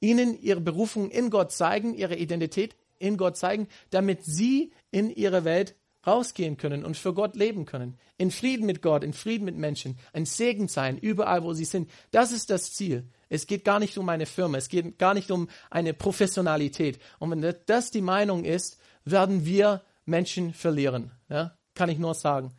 ihnen 0.00 0.40
ihre 0.40 0.60
Berufung 0.60 1.10
in 1.10 1.30
Gott 1.30 1.52
zeigen, 1.52 1.94
ihre 1.94 2.16
Identität 2.16 2.76
in 2.98 3.16
Gott 3.16 3.36
zeigen, 3.36 3.68
damit 3.90 4.24
sie 4.24 4.72
in 4.90 5.10
ihre 5.10 5.44
Welt 5.44 5.74
rausgehen 6.06 6.56
können 6.56 6.84
und 6.84 6.96
für 6.96 7.14
Gott 7.14 7.36
leben 7.36 7.64
können. 7.64 7.98
In 8.18 8.30
Frieden 8.30 8.66
mit 8.66 8.82
Gott, 8.82 9.04
in 9.04 9.12
Frieden 9.12 9.44
mit 9.44 9.56
Menschen, 9.56 9.98
ein 10.12 10.26
Segen 10.26 10.68
sein, 10.68 10.98
überall, 10.98 11.42
wo 11.42 11.54
sie 11.54 11.64
sind. 11.64 11.90
Das 12.10 12.32
ist 12.32 12.50
das 12.50 12.72
Ziel. 12.72 13.08
Es 13.28 13.46
geht 13.46 13.64
gar 13.64 13.78
nicht 13.78 13.96
um 13.98 14.08
eine 14.08 14.26
Firma, 14.26 14.58
es 14.58 14.68
geht 14.68 14.98
gar 14.98 15.14
nicht 15.14 15.30
um 15.30 15.48
eine 15.70 15.94
Professionalität. 15.94 16.98
Und 17.18 17.30
wenn 17.30 17.54
das 17.66 17.90
die 17.90 18.02
Meinung 18.02 18.44
ist, 18.44 18.78
werden 19.04 19.46
wir 19.46 19.82
Menschen 20.04 20.52
verlieren. 20.52 21.10
Ja? 21.28 21.56
Kann 21.74 21.88
ich 21.88 21.98
nur 21.98 22.14
sagen. 22.14 22.52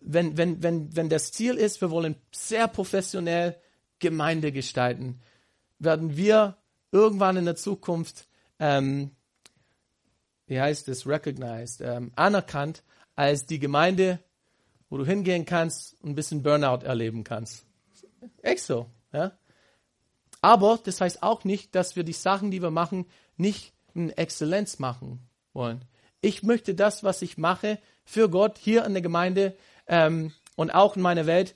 Wenn, 0.00 0.36
wenn, 0.36 0.62
wenn, 0.62 0.94
wenn 0.96 1.08
das 1.08 1.32
Ziel 1.32 1.56
ist, 1.56 1.80
wir 1.80 1.90
wollen 1.90 2.16
sehr 2.30 2.66
professionell 2.68 3.56
Gemeinde 3.98 4.52
gestalten, 4.52 5.20
werden 5.78 6.16
wir 6.16 6.56
irgendwann 6.90 7.36
in 7.36 7.44
der 7.44 7.56
Zukunft, 7.56 8.26
ähm, 8.58 9.10
wie 10.46 10.60
heißt 10.60 10.88
es, 10.88 11.06
recognized, 11.06 11.80
ähm, 11.80 12.12
anerkannt 12.16 12.82
als 13.14 13.46
die 13.46 13.58
Gemeinde, 13.58 14.18
wo 14.88 14.98
du 14.98 15.06
hingehen 15.06 15.44
kannst 15.44 15.96
und 16.02 16.10
ein 16.10 16.14
bisschen 16.14 16.42
Burnout 16.42 16.84
erleben 16.84 17.24
kannst. 17.24 17.64
Echt 18.42 18.62
so, 18.62 18.90
ja. 19.12 19.32
Aber 20.40 20.78
das 20.82 21.00
heißt 21.00 21.22
auch 21.22 21.44
nicht, 21.44 21.74
dass 21.74 21.96
wir 21.96 22.02
die 22.02 22.12
Sachen, 22.12 22.50
die 22.50 22.60
wir 22.60 22.70
machen, 22.70 23.06
nicht 23.36 23.72
in 23.94 24.10
Exzellenz 24.10 24.78
machen 24.78 25.20
wollen. 25.52 25.84
Ich 26.22 26.42
möchte 26.42 26.74
das, 26.74 27.04
was 27.04 27.20
ich 27.20 27.36
mache, 27.36 27.78
für 28.04 28.30
Gott 28.30 28.56
hier 28.56 28.84
in 28.86 28.94
der 28.94 29.02
Gemeinde 29.02 29.54
ähm, 29.86 30.32
und 30.56 30.70
auch 30.70 30.96
in 30.96 31.02
meiner 31.02 31.26
Welt 31.26 31.54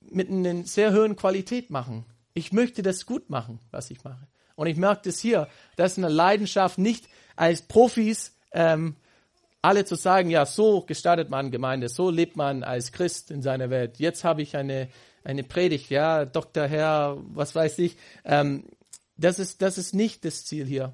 mit 0.00 0.30
einer 0.30 0.64
sehr 0.64 0.92
hohen 0.92 1.16
Qualität 1.16 1.70
machen. 1.70 2.04
Ich 2.34 2.52
möchte 2.52 2.82
das 2.82 3.06
gut 3.06 3.30
machen, 3.30 3.58
was 3.70 3.90
ich 3.90 4.04
mache. 4.04 4.28
Und 4.56 4.66
ich 4.66 4.76
merke 4.76 5.02
das 5.04 5.18
hier, 5.18 5.48
das 5.76 5.92
ist 5.92 5.98
eine 5.98 6.08
Leidenschaft, 6.08 6.78
nicht 6.78 7.08
als 7.34 7.62
Profis 7.62 8.36
ähm, 8.52 8.96
alle 9.62 9.86
zu 9.86 9.94
sagen, 9.94 10.28
ja, 10.28 10.44
so 10.44 10.82
gestaltet 10.82 11.30
man 11.30 11.50
Gemeinde, 11.50 11.88
so 11.88 12.10
lebt 12.10 12.36
man 12.36 12.62
als 12.62 12.92
Christ 12.92 13.30
in 13.30 13.40
seiner 13.40 13.70
Welt. 13.70 13.98
Jetzt 13.98 14.22
habe 14.22 14.42
ich 14.42 14.56
eine, 14.56 14.88
eine 15.24 15.42
Predigt, 15.42 15.88
ja, 15.88 16.26
Doktor, 16.26 16.66
Herr, 16.66 17.16
was 17.32 17.54
weiß 17.54 17.78
ich. 17.78 17.96
Ähm, 18.26 18.64
das, 19.16 19.38
ist, 19.38 19.62
das 19.62 19.78
ist 19.78 19.94
nicht 19.94 20.26
das 20.26 20.44
Ziel 20.44 20.66
hier, 20.66 20.92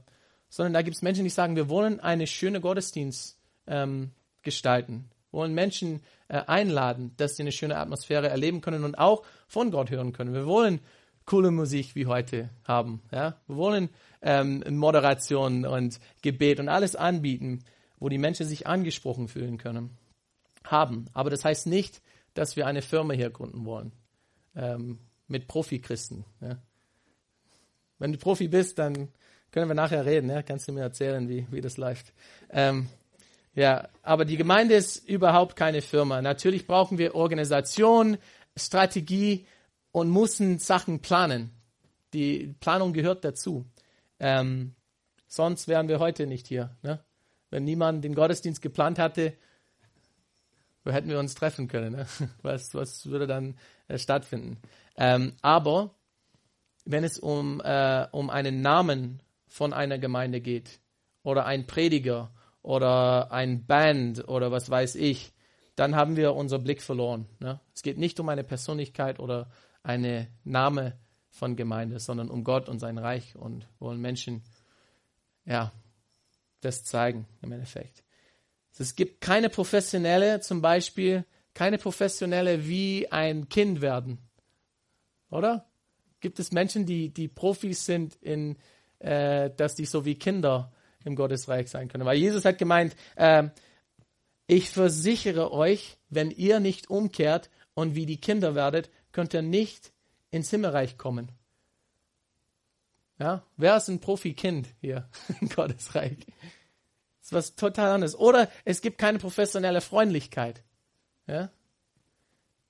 sondern 0.51 0.75
da 0.75 0.83
gibt 0.83 0.97
es 0.97 1.03
Menschen, 1.03 1.25
die 1.25 1.31
sagen, 1.31 1.57
wir 1.57 1.71
wollen 1.71 2.01
eine 2.01 2.27
schöne 2.27 2.61
Gottesdienst 2.61 3.39
ähm, 3.67 4.11
gestalten 4.43 5.11
wollen 5.33 5.55
Menschen 5.55 6.03
äh, 6.29 6.43
einladen, 6.47 7.13
dass 7.17 7.37
sie 7.37 7.43
eine 7.43 7.53
schöne 7.53 7.77
Atmosphäre 7.77 8.29
erleben 8.29 8.61
können 8.61 8.85
und 8.85 8.99
auch 8.99 9.25
von 9.47 9.71
Gott 9.71 9.91
hören 9.91 10.13
können. 10.13 10.35
Wir 10.35 10.47
wollen 10.47 10.81
coole 11.27 11.51
Musik 11.51 11.95
wie 11.95 12.07
heute 12.07 12.51
haben. 12.65 13.03
Ja? 13.13 13.37
Wir 13.47 13.57
wollen 13.57 13.89
ähm, 14.23 14.65
Moderation 14.71 15.65
und 15.65 16.01
Gebet 16.23 16.61
und 16.61 16.69
alles 16.69 16.97
anbieten, 16.97 17.65
wo 17.99 18.09
die 18.09 18.19
Menschen 18.19 18.47
sich 18.47 18.67
angesprochen 18.67 19.29
fühlen 19.29 19.59
können. 19.59 19.97
Haben. 20.65 21.07
Aber 21.13 21.31
das 21.31 21.45
heißt 21.45 21.67
nicht, 21.67 22.03
dass 22.35 22.57
wir 22.57 22.67
eine 22.67 22.83
Firma 22.83 23.15
hier 23.15 23.31
gründen 23.31 23.65
wollen. 23.65 23.93
Ähm, 24.55 24.99
mit 25.27 25.47
Profi-Christen. 25.47 26.25
Ja? 26.41 26.59
Wenn 27.99 28.13
du 28.13 28.19
Profi 28.19 28.49
bist, 28.49 28.79
dann 28.79 29.09
können 29.51 29.69
wir 29.69 29.75
nachher 29.75 30.05
reden. 30.05 30.31
Ja? 30.31 30.43
Kannst 30.43 30.69
du 30.69 30.73
mir 30.73 30.83
erzählen, 30.83 31.29
wie, 31.29 31.47
wie 31.51 31.61
das 31.61 31.77
läuft. 31.77 32.13
Ähm, 32.51 32.89
ja, 33.55 33.89
aber 34.03 34.25
die 34.25 34.37
Gemeinde 34.37 34.75
ist 34.75 35.09
überhaupt 35.09 35.57
keine 35.57 35.83
Firma. 35.83 36.23
Natürlich 36.23 36.67
brauchen 36.67 36.99
wir 36.99 37.15
Organisation, 37.15 38.19
Strategie 38.57 39.47
und 39.93 40.11
müssen 40.11 40.59
Sachen 40.59 41.01
planen. 41.01 41.51
Die 42.13 42.55
Planung 42.61 42.93
gehört 42.93 43.25
dazu. 43.25 43.67
Ähm, 44.19 44.75
sonst 45.27 45.69
wären 45.69 45.89
wir 45.89 45.99
heute 45.99 46.27
nicht 46.27 46.47
hier. 46.47 46.77
Ne? 46.83 47.03
Wenn 47.51 47.65
niemand 47.65 48.05
den 48.05 48.15
Gottesdienst 48.15 48.63
geplant 48.63 48.99
hatte, 48.99 49.35
wo 50.85 50.93
hätten 50.93 51.09
wir 51.09 51.19
uns 51.19 51.35
treffen 51.35 51.69
können? 51.69 51.93
Ne? 51.93 52.07
Was, 52.43 52.75
was 52.75 53.07
würde 53.07 53.27
dann 53.27 53.57
äh, 53.89 53.99
stattfinden? 53.99 54.59
Ähm, 54.97 55.35
aber 55.43 55.95
wenn 56.85 57.05
es 57.05 57.19
um, 57.19 57.61
äh, 57.61 58.07
um 58.13 58.31
einen 58.31 58.63
Namen 58.63 59.23
von 59.51 59.73
einer 59.73 59.99
Gemeinde 59.99 60.41
geht 60.41 60.81
oder 61.23 61.45
ein 61.45 61.67
Prediger 61.67 62.33
oder 62.63 63.33
ein 63.33 63.67
Band 63.67 64.27
oder 64.29 64.53
was 64.53 64.71
weiß 64.71 64.95
ich, 64.95 65.33
dann 65.75 65.97
haben 65.97 66.17
wir 66.17 66.35
unseren 66.35 66.63
Blick 66.63 66.81
verloren. 66.81 67.27
Ne? 67.41 67.61
Es 67.75 67.83
geht 67.83 67.99
nicht 67.99 68.21
um 68.21 68.29
eine 68.29 68.45
Persönlichkeit 68.45 69.19
oder 69.19 69.51
eine 69.83 70.29
Name 70.45 70.99
von 71.31 71.57
Gemeinde, 71.57 71.99
sondern 71.99 72.31
um 72.31 72.45
Gott 72.45 72.69
und 72.69 72.79
sein 72.79 72.97
Reich 72.97 73.35
und 73.37 73.67
wollen 73.81 74.01
Menschen 74.01 74.43
ja 75.45 75.73
das 76.61 76.85
zeigen 76.85 77.27
im 77.43 77.53
Endeffekt. 77.53 78.05
Es 78.79 78.95
gibt 78.95 79.21
keine 79.21 79.51
professionelle, 79.51 80.41
zum 80.41 80.63
Beispiel 80.63 81.25
keine 81.55 81.77
professionelle 81.77 82.69
wie 82.69 83.11
ein 83.11 83.49
Kind 83.49 83.81
werden, 83.81 84.19
oder? 85.29 85.67
Gibt 86.21 86.39
es 86.39 86.53
Menschen, 86.53 86.87
die, 86.87 87.13
die 87.13 87.29
Profis 87.29 87.85
sind 87.85 88.15
in, 88.17 88.57
äh, 89.01 89.51
dass 89.57 89.75
die 89.75 89.85
so 89.85 90.05
wie 90.05 90.15
Kinder 90.15 90.73
im 91.05 91.17
Gottesreich 91.17 91.69
sein 91.69 91.89
können? 91.89 92.05
Weil 92.05 92.19
Jesus 92.19 92.45
hat 92.45 92.59
gemeint, 92.59 92.95
äh, 93.17 93.49
ich 94.47 94.71
versichere 94.71 95.53
euch, 95.53 95.99
wenn 96.09 96.31
ihr 96.31 96.61
nicht 96.61 96.91
umkehrt 96.91 97.51
und 97.75 97.95
wie 97.95 98.07
die 98.07 98.21
Kinder 98.21 98.55
werdet, 98.55 98.91
könnt 99.13 99.35
ihr 99.35 99.43
nicht 99.43 99.93
ins 100.31 100.51
Himmelreich 100.51 100.99
kommen. 100.99 101.33
Ja, 103.19 103.45
wer 103.57 103.77
ist 103.77 103.89
ein 103.89 104.01
Profi-Kind 104.01 104.69
hier 104.81 105.09
im 105.41 105.49
Gottesreich? 105.49 106.17
Das 106.17 107.27
ist 107.27 107.33
was 107.33 107.55
total 107.55 107.91
anderes. 107.91 108.17
Oder 108.17 108.49
es 108.65 108.81
gibt 108.81 108.99
keine 108.99 109.19
professionelle 109.19 109.83
Freundlichkeit. 109.83 110.65
Ja? 111.27 111.51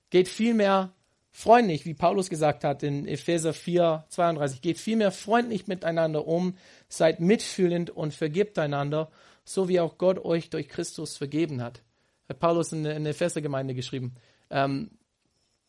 Geht 0.09 0.27
vielmehr 0.27 0.93
freundlich, 1.31 1.85
wie 1.85 1.93
Paulus 1.93 2.29
gesagt 2.29 2.63
hat 2.63 2.83
in 2.83 3.07
Epheser 3.07 3.53
4, 3.53 4.05
32. 4.09 4.61
Geht 4.61 4.77
vielmehr 4.77 5.11
freundlich 5.11 5.67
miteinander 5.67 6.27
um, 6.27 6.55
seid 6.89 7.19
mitfühlend 7.19 7.89
und 7.89 8.13
vergibt 8.13 8.59
einander, 8.59 9.09
so 9.43 9.67
wie 9.67 9.79
auch 9.79 9.97
Gott 9.97 10.23
euch 10.23 10.49
durch 10.49 10.67
Christus 10.67 11.17
vergeben 11.17 11.61
hat. 11.61 11.81
Hat 12.29 12.39
Paulus 12.39 12.71
in, 12.71 12.85
in 12.85 13.03
der 13.03 13.11
Epheser-Gemeinde 13.11 13.73
geschrieben. 13.73 14.15
Ähm, 14.49 14.91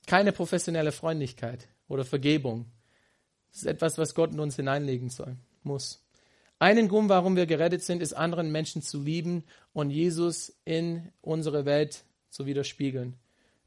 keine 0.07 0.33
professionelle 0.33 0.93
Freundlichkeit 0.93 1.69
oder 1.89 2.05
Vergebung. 2.05 2.67
Das 3.51 3.63
ist 3.63 3.67
etwas, 3.67 3.99
was 3.99 4.15
Gott 4.15 4.33
in 4.33 4.41
uns 4.41 4.57
hineinlegen 4.57 5.11
soll, 5.11 5.37
muss. 5.63 6.05
Einen 6.59 6.89
Grund, 6.89 7.09
warum 7.09 7.37
wir 7.37 7.47
gerettet 7.47 7.83
sind, 7.83 8.03
ist, 8.03 8.13
anderen 8.13 8.53
Menschen 8.53 8.83
zu 8.83 9.03
lieben 9.03 9.45
und 9.73 9.91
Jesus 9.91 10.57
in 10.65 11.11
unsere 11.21 11.65
Welt 11.65 12.05
zu 12.31 12.47
widerspiegeln. 12.47 13.17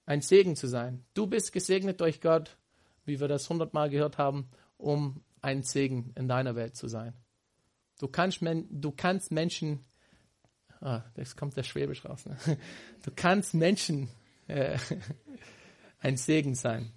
Ein 0.05 0.21
Segen 0.21 0.55
zu 0.55 0.67
sein. 0.67 1.03
Du 1.13 1.27
bist 1.27 1.51
gesegnet 1.51 1.99
durch 2.01 2.21
Gott, 2.21 2.57
wie 3.05 3.19
wir 3.19 3.27
das 3.27 3.49
hundertmal 3.49 3.89
gehört 3.89 4.17
haben, 4.17 4.49
um 4.77 5.23
ein 5.41 5.63
Segen 5.63 6.11
in 6.15 6.27
deiner 6.27 6.55
Welt 6.55 6.75
zu 6.75 6.87
sein. 6.87 7.13
Du 7.99 8.07
kannst, 8.07 8.41
du 8.41 8.91
kannst 8.91 9.31
Menschen, 9.31 9.85
ah, 10.81 11.01
jetzt 11.15 11.37
kommt 11.37 11.55
der 11.55 11.63
Schwäbisch 11.63 12.05
raus, 12.05 12.25
ne? 12.25 12.37
du 13.03 13.11
kannst 13.15 13.53
Menschen 13.53 14.09
äh, 14.47 14.77
ein 15.99 16.17
Segen 16.17 16.55
sein. 16.55 16.91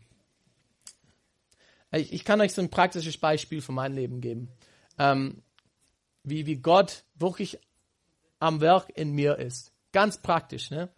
Ich, 1.93 2.13
ich, 2.13 2.25
kann 2.25 2.41
euch 2.41 2.53
so 2.53 2.61
ein 2.61 2.71
praktisches 2.71 3.17
Beispiel 3.17 3.63
von 3.63 3.75
meinem 3.75 3.95
Leben 3.95 4.21
geben. 4.21 4.51
Ähm, 4.99 5.43
wie, 6.25 6.47
wie 6.47 6.57
Gott 6.57 7.05
wirklich 7.15 7.59
am 8.39 8.61
Werk 8.61 8.91
in 8.95 9.13
mir 9.13 9.39
ist. 9.39 9.73
Ganz 9.93 10.21
praktisch. 10.21 10.71
Ne? 10.71 10.91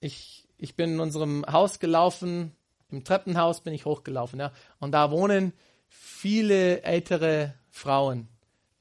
Ich, 0.00 0.48
ich 0.62 0.76
bin 0.76 0.92
in 0.92 1.00
unserem 1.00 1.44
Haus 1.50 1.80
gelaufen, 1.80 2.52
im 2.88 3.02
Treppenhaus 3.02 3.62
bin 3.62 3.74
ich 3.74 3.84
hochgelaufen. 3.84 4.38
Ja? 4.38 4.52
Und 4.78 4.92
da 4.92 5.10
wohnen 5.10 5.52
viele 5.88 6.82
ältere 6.82 7.54
Frauen 7.68 8.28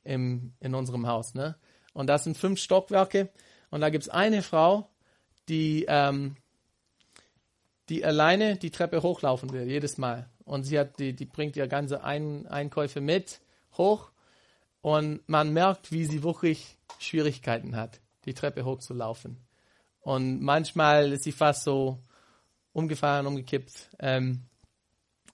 im, 0.03 0.53
in 0.59 0.75
unserem 0.75 1.07
Haus. 1.07 1.33
Ne? 1.33 1.55
Und 1.93 2.05
das 2.05 2.23
sind 2.23 2.37
fünf 2.37 2.59
Stockwerke. 2.59 3.29
Und 3.71 3.81
da 3.81 3.89
gibt 3.89 4.03
es 4.03 4.09
eine 4.09 4.43
Frau, 4.43 4.89
die, 5.49 5.85
ähm, 5.87 6.35
die 7.89 8.05
alleine 8.05 8.57
die 8.57 8.69
Treppe 8.69 9.01
hochlaufen 9.01 9.51
will, 9.51 9.67
jedes 9.67 9.97
Mal. 9.97 10.29
Und 10.45 10.65
sie 10.65 10.77
hat, 10.77 10.99
die, 10.99 11.15
die 11.15 11.25
bringt 11.25 11.55
ihr 11.55 11.67
ganze 11.67 12.03
Ein 12.03 12.45
Einkäufe 12.45 13.01
mit 13.01 13.41
hoch. 13.75 14.11
Und 14.81 15.27
man 15.27 15.51
merkt, 15.51 15.91
wie 15.91 16.05
sie 16.05 16.21
wirklich 16.21 16.77
Schwierigkeiten 16.99 17.75
hat, 17.75 18.01
die 18.25 18.35
Treppe 18.35 18.65
hochzulaufen. 18.65 19.37
Und 20.01 20.41
manchmal 20.41 21.11
ist 21.13 21.23
sie 21.23 21.31
fast 21.31 21.63
so 21.63 21.99
umgefallen, 22.73 23.27
umgekippt. 23.27 23.89
Ähm, 23.99 24.43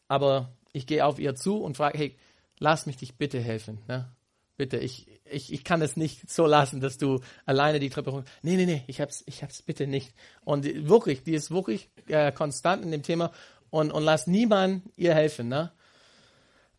aber 0.07 0.51
ich 0.73 0.87
gehe 0.87 1.05
auf 1.05 1.19
ihr 1.19 1.35
zu 1.35 1.57
und 1.57 1.77
frage, 1.77 1.97
hey, 1.97 2.17
lass 2.59 2.85
mich 2.85 2.97
dich 2.97 3.15
bitte 3.17 3.39
helfen. 3.39 3.79
Ne? 3.87 4.11
Bitte, 4.57 4.77
ich, 4.77 5.07
ich, 5.25 5.53
ich 5.53 5.63
kann 5.63 5.81
es 5.81 5.97
nicht 5.97 6.29
so 6.29 6.45
lassen, 6.45 6.81
dass 6.81 6.97
du 6.97 7.21
alleine 7.45 7.79
die 7.79 7.89
Treppe 7.89 8.11
hoch. 8.11 8.23
Nee, 8.41 8.55
nee, 8.55 8.65
nee, 8.65 8.83
ich 8.87 9.01
hab's, 9.01 9.23
ich 9.27 9.43
hab's 9.43 9.61
bitte 9.61 9.87
nicht. 9.87 10.13
Und 10.43 10.65
wirklich, 10.87 11.23
die 11.23 11.33
ist 11.33 11.51
wirklich 11.51 11.89
äh, 12.07 12.31
konstant 12.31 12.83
in 12.83 12.91
dem 12.91 13.03
Thema 13.03 13.31
und, 13.69 13.91
und 13.91 14.03
lass 14.03 14.27
niemand 14.27 14.83
ihr 14.95 15.13
helfen. 15.13 15.47
Ne? 15.47 15.71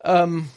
Ähm, 0.03 0.49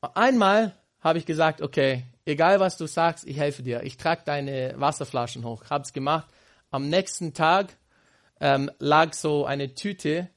einmal 0.00 0.74
habe 1.04 1.18
ich 1.18 1.26
gesagt, 1.26 1.60
okay, 1.60 2.04
egal 2.24 2.58
was 2.58 2.78
du 2.78 2.86
sagst, 2.86 3.26
ich 3.26 3.36
helfe 3.36 3.62
dir. 3.62 3.82
Ich 3.82 3.98
trage 3.98 4.22
deine 4.24 4.72
Wasserflaschen 4.78 5.44
hoch. 5.44 5.64
Hab's 5.68 5.92
gemacht. 5.92 6.26
Am 6.70 6.88
nächsten 6.88 7.34
Tag 7.34 7.76
ähm, 8.40 8.70
lag 8.78 9.12
so 9.12 9.44
eine 9.44 9.74
Tüte 9.74 10.30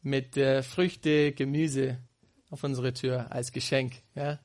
mit 0.00 0.38
äh, 0.38 0.62
Früchte, 0.62 1.32
Gemüse 1.32 1.98
auf 2.50 2.64
unserer 2.64 2.94
Tür 2.94 3.30
als 3.30 3.52
Geschenk. 3.52 3.96
Ja? 4.14 4.38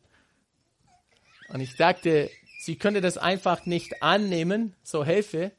Und 1.47 1.61
ich 1.61 1.75
sagte, 1.75 2.29
sie 2.59 2.75
könnte 2.75 2.99
das 2.99 3.17
einfach 3.17 3.65
nicht 3.65 4.03
annehmen, 4.03 4.75
so 4.83 5.05
Hilfe 5.05 5.53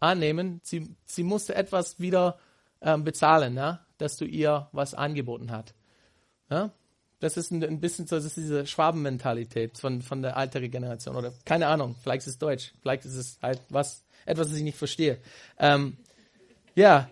annehmen. 0.00 0.60
Sie, 0.62 0.94
sie 1.06 1.22
musste 1.22 1.54
etwas 1.54 1.98
wieder 1.98 2.38
ähm, 2.82 3.04
bezahlen, 3.04 3.56
ja? 3.56 3.86
dass 3.96 4.16
du 4.16 4.26
ihr 4.26 4.68
was 4.72 4.92
angeboten 4.92 5.50
hast. 5.50 5.74
Ja? 6.50 6.72
Das 7.24 7.38
ist 7.38 7.50
ein, 7.50 7.64
ein 7.64 7.80
bisschen 7.80 8.06
so, 8.06 8.16
das 8.16 8.26
ist 8.26 8.36
diese 8.36 8.66
Schwabenmentalität 8.66 9.78
von, 9.78 10.02
von 10.02 10.20
der 10.20 10.36
älteren 10.36 10.70
Generation. 10.70 11.16
Oder 11.16 11.32
keine 11.46 11.68
Ahnung, 11.68 11.96
vielleicht 12.02 12.26
ist 12.26 12.34
es 12.34 12.38
Deutsch, 12.38 12.74
vielleicht 12.82 13.06
ist 13.06 13.14
es 13.14 13.38
halt 13.40 13.62
was, 13.70 14.04
etwas, 14.26 14.48
das 14.48 14.58
ich 14.58 14.62
nicht 14.62 14.76
verstehe. 14.76 15.16
Ähm, 15.58 15.96
ja, 16.74 17.08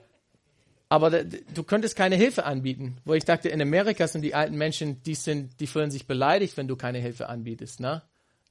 aber 0.90 1.24
du 1.24 1.62
könntest 1.62 1.96
keine 1.96 2.16
Hilfe 2.16 2.44
anbieten. 2.44 2.98
Wo 3.06 3.14
ich 3.14 3.24
dachte, 3.24 3.48
in 3.48 3.62
Amerika 3.62 4.06
sind 4.06 4.20
die 4.20 4.34
alten 4.34 4.56
Menschen, 4.56 5.02
die 5.04 5.14
sind, 5.14 5.58
die 5.60 5.66
fühlen 5.66 5.90
sich 5.90 6.06
beleidigt, 6.06 6.58
wenn 6.58 6.68
du 6.68 6.76
keine 6.76 6.98
Hilfe 6.98 7.30
anbietest. 7.30 7.80
Ne? 7.80 8.02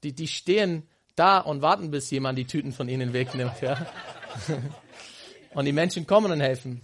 Die, 0.02 0.14
die 0.14 0.28
stehen 0.28 0.88
da 1.16 1.38
und 1.38 1.62
warten, 1.62 1.92
bis 1.92 2.10
jemand 2.10 2.40
die 2.40 2.46
Tüten 2.46 2.72
von 2.72 2.90
ihnen 2.90 3.14
wegnimmt. 3.14 3.62
Ja? 3.62 3.86
und 5.54 5.66
die 5.66 5.74
Menschen 5.74 6.08
kommen 6.08 6.32
und 6.32 6.42
helfen. 6.42 6.82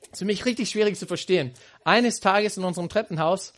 Das 0.00 0.10
ist 0.12 0.18
für 0.18 0.24
mich 0.26 0.44
richtig 0.44 0.68
schwierig 0.68 0.98
zu 0.98 1.06
verstehen. 1.06 1.52
Eines 1.82 2.20
Tages 2.20 2.58
in 2.58 2.64
unserem 2.64 2.90
Treppenhaus 2.90 3.54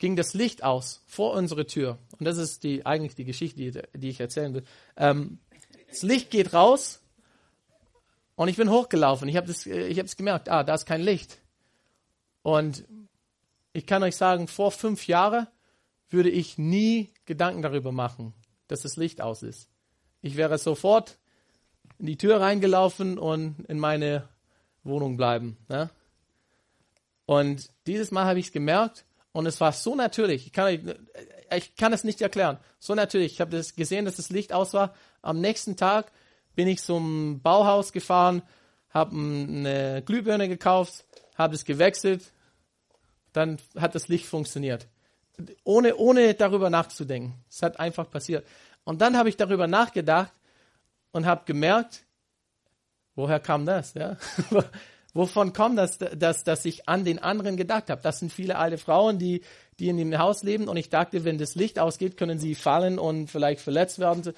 ging 0.00 0.16
das 0.16 0.34
Licht 0.34 0.64
aus 0.64 1.02
vor 1.06 1.34
unsere 1.34 1.66
Tür. 1.66 1.98
Und 2.18 2.24
das 2.24 2.38
ist 2.38 2.64
die, 2.64 2.84
eigentlich 2.84 3.14
die 3.14 3.26
Geschichte, 3.26 3.56
die, 3.58 3.98
die 3.98 4.08
ich 4.08 4.18
erzählen 4.18 4.52
will. 4.52 4.64
Ähm, 4.96 5.38
das 5.88 6.02
Licht 6.02 6.30
geht 6.30 6.52
raus 6.52 7.00
und 8.34 8.48
ich 8.48 8.56
bin 8.56 8.70
hochgelaufen. 8.70 9.28
Ich 9.28 9.36
habe 9.36 9.50
es 9.50 10.16
gemerkt, 10.16 10.48
ah, 10.48 10.64
da 10.64 10.74
ist 10.74 10.86
kein 10.86 11.02
Licht. 11.02 11.38
Und 12.42 12.84
ich 13.72 13.86
kann 13.86 14.02
euch 14.02 14.16
sagen, 14.16 14.48
vor 14.48 14.72
fünf 14.72 15.06
Jahren 15.06 15.46
würde 16.08 16.30
ich 16.30 16.58
nie 16.58 17.12
Gedanken 17.26 17.62
darüber 17.62 17.92
machen, 17.92 18.32
dass 18.68 18.80
das 18.80 18.96
Licht 18.96 19.20
aus 19.20 19.42
ist. 19.42 19.68
Ich 20.22 20.36
wäre 20.36 20.58
sofort 20.58 21.18
in 21.98 22.06
die 22.06 22.16
Tür 22.16 22.40
reingelaufen 22.40 23.18
und 23.18 23.66
in 23.68 23.78
meine 23.78 24.28
Wohnung 24.82 25.18
bleiben. 25.18 25.58
Ne? 25.68 25.90
Und 27.26 27.70
dieses 27.86 28.10
Mal 28.10 28.24
habe 28.24 28.38
ich 28.38 28.46
es 28.46 28.52
gemerkt 28.52 29.04
und 29.32 29.46
es 29.46 29.60
war 29.60 29.72
so 29.72 29.94
natürlich. 29.94 30.46
Ich 30.46 30.52
kann, 30.52 30.94
ich 31.56 31.76
kann 31.76 31.92
es 31.92 32.04
nicht 32.04 32.20
erklären. 32.20 32.58
So 32.78 32.94
natürlich. 32.94 33.34
Ich 33.34 33.40
habe 33.40 33.56
das 33.56 33.74
gesehen, 33.74 34.04
dass 34.04 34.16
das 34.16 34.30
Licht 34.30 34.52
aus 34.52 34.74
war. 34.74 34.94
Am 35.22 35.40
nächsten 35.40 35.76
Tag 35.76 36.10
bin 36.54 36.66
ich 36.66 36.82
zum 36.82 37.40
Bauhaus 37.40 37.92
gefahren, 37.92 38.42
habe 38.90 39.16
eine 39.16 40.02
Glühbirne 40.04 40.48
gekauft, 40.48 41.04
habe 41.36 41.54
es 41.54 41.64
gewechselt, 41.64 42.32
dann 43.32 43.58
hat 43.78 43.94
das 43.94 44.08
Licht 44.08 44.26
funktioniert. 44.26 44.88
Ohne, 45.64 45.96
ohne 45.96 46.34
darüber 46.34 46.68
nachzudenken. 46.68 47.34
Es 47.48 47.62
hat 47.62 47.78
einfach 47.78 48.10
passiert. 48.10 48.46
Und 48.84 49.00
dann 49.00 49.16
habe 49.16 49.28
ich 49.28 49.36
darüber 49.36 49.66
nachgedacht 49.66 50.32
und 51.12 51.24
habe 51.24 51.44
gemerkt, 51.44 52.04
woher 53.14 53.40
kam 53.40 53.64
das? 53.64 53.94
Ja? 53.94 54.16
Wovon 55.12 55.52
kommt 55.52 55.76
das, 55.76 55.98
dass, 55.98 56.44
dass 56.44 56.64
ich 56.64 56.88
an 56.88 57.04
den 57.04 57.18
anderen 57.18 57.56
gedacht 57.56 57.90
habe? 57.90 58.00
Das 58.02 58.20
sind 58.20 58.32
viele 58.32 58.56
alte 58.56 58.78
Frauen, 58.78 59.18
die, 59.18 59.42
die 59.78 59.88
in 59.88 59.96
dem 59.96 60.16
Haus 60.18 60.42
leben 60.42 60.68
und 60.68 60.76
ich 60.76 60.88
dachte, 60.88 61.24
wenn 61.24 61.38
das 61.38 61.54
Licht 61.56 61.78
ausgeht, 61.78 62.16
können 62.16 62.38
sie 62.38 62.54
fallen 62.54 62.98
und 62.98 63.28
vielleicht 63.28 63.60
verletzt 63.60 63.98
werden. 63.98 64.32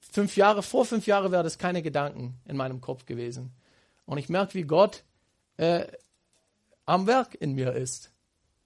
Fünf 0.00 0.36
Jahre, 0.36 0.62
vor 0.62 0.84
fünf 0.84 1.06
Jahren 1.06 1.30
wäre 1.30 1.44
das 1.44 1.58
keine 1.58 1.82
Gedanken 1.82 2.40
in 2.46 2.56
meinem 2.56 2.80
Kopf 2.80 3.06
gewesen. 3.06 3.52
Und 4.04 4.18
ich 4.18 4.28
merke, 4.28 4.54
wie 4.54 4.62
Gott 4.62 5.04
äh, 5.56 5.86
am 6.86 7.06
Werk 7.06 7.34
in 7.34 7.52
mir 7.52 7.72
ist. 7.72 8.12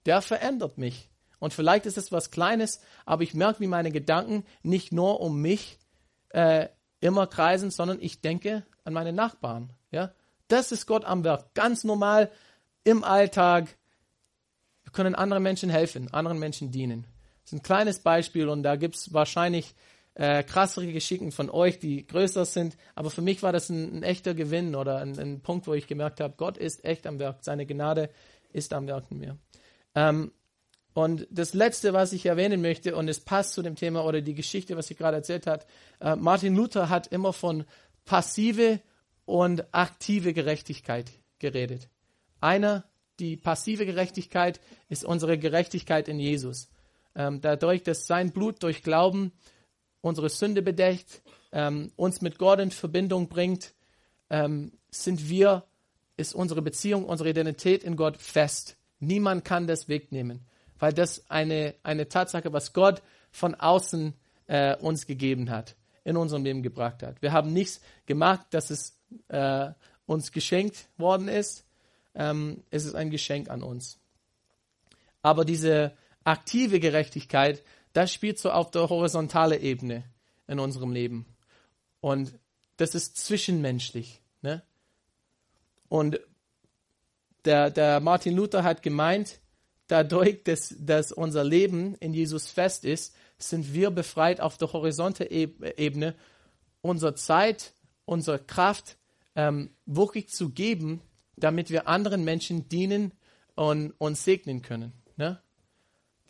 Der 0.05 0.21
verändert 0.21 0.77
mich. 0.77 1.09
Und 1.39 1.53
vielleicht 1.53 1.85
ist 1.85 1.97
es 1.97 2.11
was 2.11 2.31
Kleines, 2.31 2.81
aber 3.05 3.23
ich 3.23 3.33
merke, 3.33 3.59
wie 3.61 3.67
meine 3.67 3.91
Gedanken 3.91 4.45
nicht 4.61 4.91
nur 4.91 5.19
um 5.19 5.41
mich 5.41 5.79
äh, 6.29 6.67
immer 6.99 7.27
kreisen, 7.27 7.71
sondern 7.71 7.97
ich 7.99 8.21
denke 8.21 8.63
an 8.83 8.93
meine 8.93 9.11
Nachbarn. 9.13 9.71
Ja? 9.89 10.11
Das 10.51 10.73
ist 10.73 10.85
Gott 10.85 11.05
am 11.05 11.23
Werk. 11.23 11.53
Ganz 11.53 11.85
normal 11.85 12.29
im 12.83 13.05
Alltag. 13.05 13.77
Wir 14.83 14.91
können 14.91 15.15
anderen 15.15 15.43
Menschen 15.43 15.69
helfen, 15.69 16.13
anderen 16.13 16.39
Menschen 16.39 16.71
dienen. 16.71 17.07
Das 17.43 17.53
ist 17.53 17.59
ein 17.59 17.63
kleines 17.63 17.99
Beispiel 17.99 18.49
und 18.49 18.61
da 18.63 18.75
gibt 18.75 18.95
es 18.95 19.13
wahrscheinlich 19.13 19.73
äh, 20.15 20.43
krassere 20.43 20.91
Geschichten 20.91 21.31
von 21.31 21.49
euch, 21.49 21.79
die 21.79 22.05
größer 22.05 22.43
sind. 22.43 22.75
Aber 22.95 23.09
für 23.09 23.21
mich 23.21 23.41
war 23.43 23.53
das 23.53 23.69
ein, 23.69 23.99
ein 23.99 24.03
echter 24.03 24.33
Gewinn 24.33 24.75
oder 24.75 24.97
ein, 24.97 25.17
ein, 25.17 25.39
Punkt, 25.39 25.67
wo 25.67 25.73
ich 25.73 25.87
gemerkt 25.87 26.19
habe, 26.19 26.33
Gott 26.35 26.57
ist 26.57 26.83
echt 26.83 27.07
am 27.07 27.17
Werk. 27.17 27.37
Seine 27.43 27.65
Gnade 27.65 28.09
ist 28.51 28.73
am 28.73 28.87
Werk 28.87 29.05
in 29.09 29.19
mir. 29.19 29.37
Ähm, 29.95 30.33
und 30.93 31.27
das 31.31 31.53
Letzte, 31.53 31.93
was 31.93 32.11
ich 32.11 32.25
erwähnen 32.25 32.61
möchte, 32.61 32.97
und 32.97 33.07
es 33.07 33.21
passt 33.21 33.53
zu 33.53 33.61
dem 33.61 33.75
Thema 33.75 34.03
oder 34.03 34.19
die 34.19 34.35
Geschichte, 34.35 34.75
was 34.75 34.91
ich 34.91 34.97
gerade 34.97 35.15
erzählt 35.15 35.47
habe, 35.47 35.63
äh, 36.01 36.17
Martin 36.17 36.57
Luther 36.57 36.89
hat 36.89 37.07
immer 37.07 37.31
von 37.31 37.63
passive 38.03 38.81
und 39.25 39.73
aktive 39.73 40.33
Gerechtigkeit 40.33 41.11
geredet. 41.39 41.89
Einer, 42.39 42.85
die 43.19 43.37
passive 43.37 43.85
Gerechtigkeit, 43.85 44.59
ist 44.89 45.05
unsere 45.05 45.37
Gerechtigkeit 45.37 46.07
in 46.07 46.19
Jesus. 46.19 46.69
Ähm, 47.15 47.41
dadurch, 47.41 47.83
dass 47.83 48.07
sein 48.07 48.31
Blut 48.31 48.63
durch 48.63 48.83
Glauben 48.83 49.31
unsere 50.01 50.29
Sünde 50.29 50.61
bedeckt, 50.61 51.21
ähm, 51.51 51.91
uns 51.95 52.21
mit 52.21 52.37
Gott 52.37 52.59
in 52.59 52.71
Verbindung 52.71 53.27
bringt, 53.27 53.73
ähm, 54.29 54.71
sind 54.89 55.29
wir, 55.29 55.65
ist 56.17 56.33
unsere 56.33 56.61
Beziehung, 56.61 57.05
unsere 57.05 57.29
Identität 57.29 57.83
in 57.83 57.95
Gott 57.95 58.17
fest. 58.17 58.77
Niemand 58.99 59.45
kann 59.45 59.67
das 59.67 59.87
wegnehmen, 59.87 60.45
weil 60.79 60.93
das 60.93 61.29
eine, 61.29 61.75
eine 61.83 62.07
Tatsache, 62.07 62.53
was 62.53 62.73
Gott 62.73 63.01
von 63.31 63.55
außen 63.55 64.13
äh, 64.47 64.75
uns 64.77 65.05
gegeben 65.05 65.49
hat, 65.49 65.75
in 66.03 66.17
unserem 66.17 66.43
Leben 66.43 66.63
gebracht 66.63 67.03
hat. 67.03 67.21
Wir 67.21 67.31
haben 67.31 67.53
nichts 67.53 67.81
gemacht, 68.05 68.47
dass 68.51 68.69
es 68.69 68.97
äh, 69.27 69.71
uns 70.05 70.31
geschenkt 70.31 70.87
worden 70.97 71.27
ist. 71.27 71.65
Ähm, 72.15 72.63
es 72.69 72.85
ist 72.85 72.95
ein 72.95 73.11
Geschenk 73.11 73.49
an 73.49 73.63
uns. 73.63 73.99
Aber 75.21 75.45
diese 75.45 75.93
aktive 76.23 76.79
Gerechtigkeit, 76.79 77.63
das 77.93 78.11
spielt 78.11 78.39
so 78.39 78.51
auf 78.51 78.71
der 78.71 78.89
horizontalen 78.89 79.61
Ebene 79.61 80.03
in 80.47 80.59
unserem 80.59 80.91
Leben. 80.91 81.25
Und 81.99 82.33
das 82.77 82.95
ist 82.95 83.17
zwischenmenschlich. 83.17 84.21
Ne? 84.41 84.63
Und 85.87 86.19
der, 87.45 87.69
der 87.69 87.99
Martin 87.99 88.35
Luther 88.35 88.63
hat 88.63 88.81
gemeint, 88.81 89.39
dadurch, 89.87 90.43
dass, 90.43 90.75
dass 90.79 91.11
unser 91.11 91.43
Leben 91.43 91.95
in 91.95 92.13
Jesus 92.13 92.49
fest 92.49 92.85
ist, 92.85 93.15
sind 93.41 93.73
wir 93.73 93.91
befreit 93.91 94.41
auf 94.41 94.57
der 94.57 94.71
Horizonte-Ebene, 94.71 96.15
unsere 96.81 97.15
Zeit, 97.15 97.73
unsere 98.05 98.39
Kraft 98.39 98.97
ähm, 99.35 99.71
wirklich 99.85 100.29
zu 100.29 100.49
geben, 100.49 101.01
damit 101.35 101.69
wir 101.69 101.87
anderen 101.87 102.23
Menschen 102.23 102.69
dienen 102.69 103.13
und 103.55 103.93
uns 103.97 104.23
segnen 104.23 104.61
können. 104.61 104.93
Ne? 105.17 105.41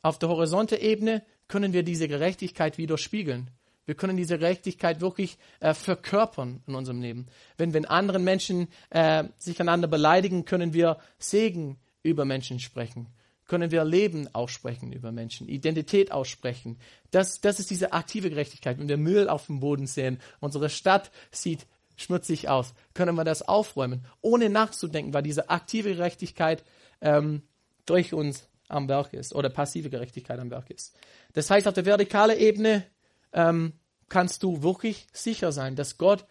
Auf 0.01 0.19
der 0.19 0.29
Horizonte-Ebene 0.29 1.23
können 1.47 1.73
wir 1.73 1.83
diese 1.83 2.07
Gerechtigkeit 2.07 2.77
widerspiegeln. 2.77 3.51
Wir 3.85 3.95
können 3.95 4.15
diese 4.15 4.37
Gerechtigkeit 4.37 5.01
wirklich 5.01 5.37
äh, 5.59 5.73
verkörpern 5.73 6.63
in 6.67 6.75
unserem 6.75 7.01
Leben. 7.01 7.27
Wenn, 7.57 7.73
wenn 7.73 7.85
andere 7.85 8.19
Menschen 8.19 8.67
äh, 8.89 9.25
sich 9.37 9.59
einander 9.59 9.87
beleidigen, 9.87 10.45
können 10.45 10.73
wir 10.73 10.97
Segen 11.19 11.77
über 12.03 12.25
Menschen 12.25 12.59
sprechen. 12.59 13.07
Können 13.51 13.69
wir 13.69 13.83
Leben 13.83 14.33
aussprechen 14.33 14.93
über 14.93 15.11
Menschen, 15.11 15.49
Identität 15.49 16.13
aussprechen. 16.13 16.79
Das, 17.11 17.41
das 17.41 17.59
ist 17.59 17.69
diese 17.69 17.91
aktive 17.91 18.29
Gerechtigkeit. 18.29 18.79
Wenn 18.79 18.87
wir 18.87 18.95
Müll 18.95 19.27
auf 19.27 19.47
dem 19.47 19.59
Boden 19.59 19.87
sehen, 19.87 20.21
unsere 20.39 20.69
Stadt 20.69 21.11
sieht 21.31 21.67
schmutzig 21.97 22.47
aus, 22.47 22.73
können 22.93 23.13
wir 23.15 23.25
das 23.25 23.41
aufräumen, 23.41 24.07
ohne 24.21 24.49
nachzudenken, 24.49 25.13
weil 25.13 25.23
diese 25.23 25.49
aktive 25.49 25.93
Gerechtigkeit 25.93 26.63
ähm, 27.01 27.41
durch 27.85 28.13
uns 28.13 28.47
am 28.69 28.87
Werk 28.87 29.11
ist 29.11 29.35
oder 29.35 29.49
passive 29.49 29.89
Gerechtigkeit 29.89 30.39
am 30.39 30.49
Werk 30.49 30.69
ist. 30.69 30.95
Das 31.33 31.49
heißt, 31.49 31.67
auf 31.67 31.73
der 31.73 31.85
vertikalen 31.85 32.39
Ebene 32.39 32.85
ähm, 33.33 33.73
kannst 34.07 34.43
du 34.43 34.63
wirklich 34.63 35.07
sicher 35.11 35.51
sein, 35.51 35.75
dass 35.75 35.97
Gott 35.97 36.23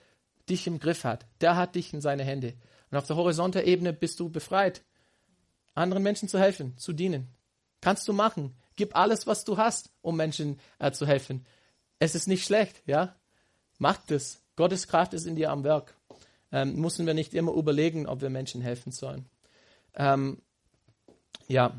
dich 0.48 0.66
im 0.66 0.78
Griff 0.78 1.04
hat. 1.04 1.26
Der 1.42 1.56
hat 1.56 1.74
dich 1.74 1.92
in 1.92 2.00
seine 2.00 2.24
Hände. 2.24 2.54
Und 2.90 2.96
auf 2.96 3.06
der 3.06 3.16
horizontalen 3.16 3.68
Ebene 3.68 3.92
bist 3.92 4.18
du 4.20 4.30
befreit, 4.30 4.80
anderen 5.74 6.02
Menschen 6.02 6.28
zu 6.28 6.38
helfen, 6.38 6.76
zu 6.76 6.92
dienen. 6.92 7.28
Kannst 7.80 8.06
du 8.08 8.12
machen. 8.12 8.56
Gib 8.76 8.96
alles, 8.96 9.26
was 9.26 9.44
du 9.44 9.56
hast, 9.56 9.90
um 10.02 10.16
Menschen 10.16 10.60
äh, 10.78 10.92
zu 10.92 11.06
helfen. 11.06 11.46
Es 11.98 12.14
ist 12.14 12.28
nicht 12.28 12.44
schlecht, 12.44 12.82
ja? 12.86 13.14
Mach 13.78 13.98
das. 14.06 14.42
Gottes 14.56 14.88
Kraft 14.88 15.14
ist 15.14 15.26
in 15.26 15.36
dir 15.36 15.50
am 15.50 15.64
Werk. 15.64 15.94
Ähm, 16.52 16.76
müssen 16.76 17.06
wir 17.06 17.14
nicht 17.14 17.34
immer 17.34 17.52
überlegen, 17.52 18.06
ob 18.06 18.20
wir 18.20 18.30
Menschen 18.30 18.60
helfen 18.60 18.92
sollen. 18.92 19.26
Ähm, 19.94 20.42
ja. 21.48 21.74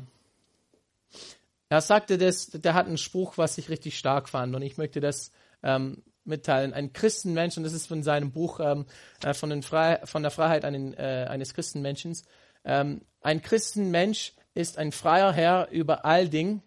Er 1.68 1.80
sagte 1.80 2.18
das, 2.18 2.48
der 2.48 2.74
hat 2.74 2.86
einen 2.86 2.98
Spruch, 2.98 3.38
was 3.38 3.58
ich 3.58 3.68
richtig 3.68 3.98
stark 3.98 4.28
fand 4.28 4.54
und 4.54 4.62
ich 4.62 4.76
möchte 4.76 5.00
das 5.00 5.30
ähm, 5.62 6.02
mitteilen. 6.24 6.72
Ein 6.72 6.92
Christenmensch, 6.92 7.56
und 7.56 7.62
das 7.62 7.72
ist 7.72 7.86
von 7.86 8.02
seinem 8.02 8.32
Buch 8.32 8.60
ähm, 8.60 8.86
äh, 9.22 9.34
von, 9.34 9.62
von, 9.62 10.22
der 10.22 10.30
Freiheit 10.30 10.64
einen, 10.64 10.94
äh, 10.94 11.26
eines 11.28 11.54
Christenmenschen. 11.54 12.16
Ähm, 12.64 13.02
ein 13.22 13.42
Christenmensch 13.42 14.32
ist 14.54 14.78
ein 14.78 14.92
freier 14.92 15.32
Herr 15.32 15.70
über 15.70 16.04
all 16.04 16.28
Dinge 16.28 16.60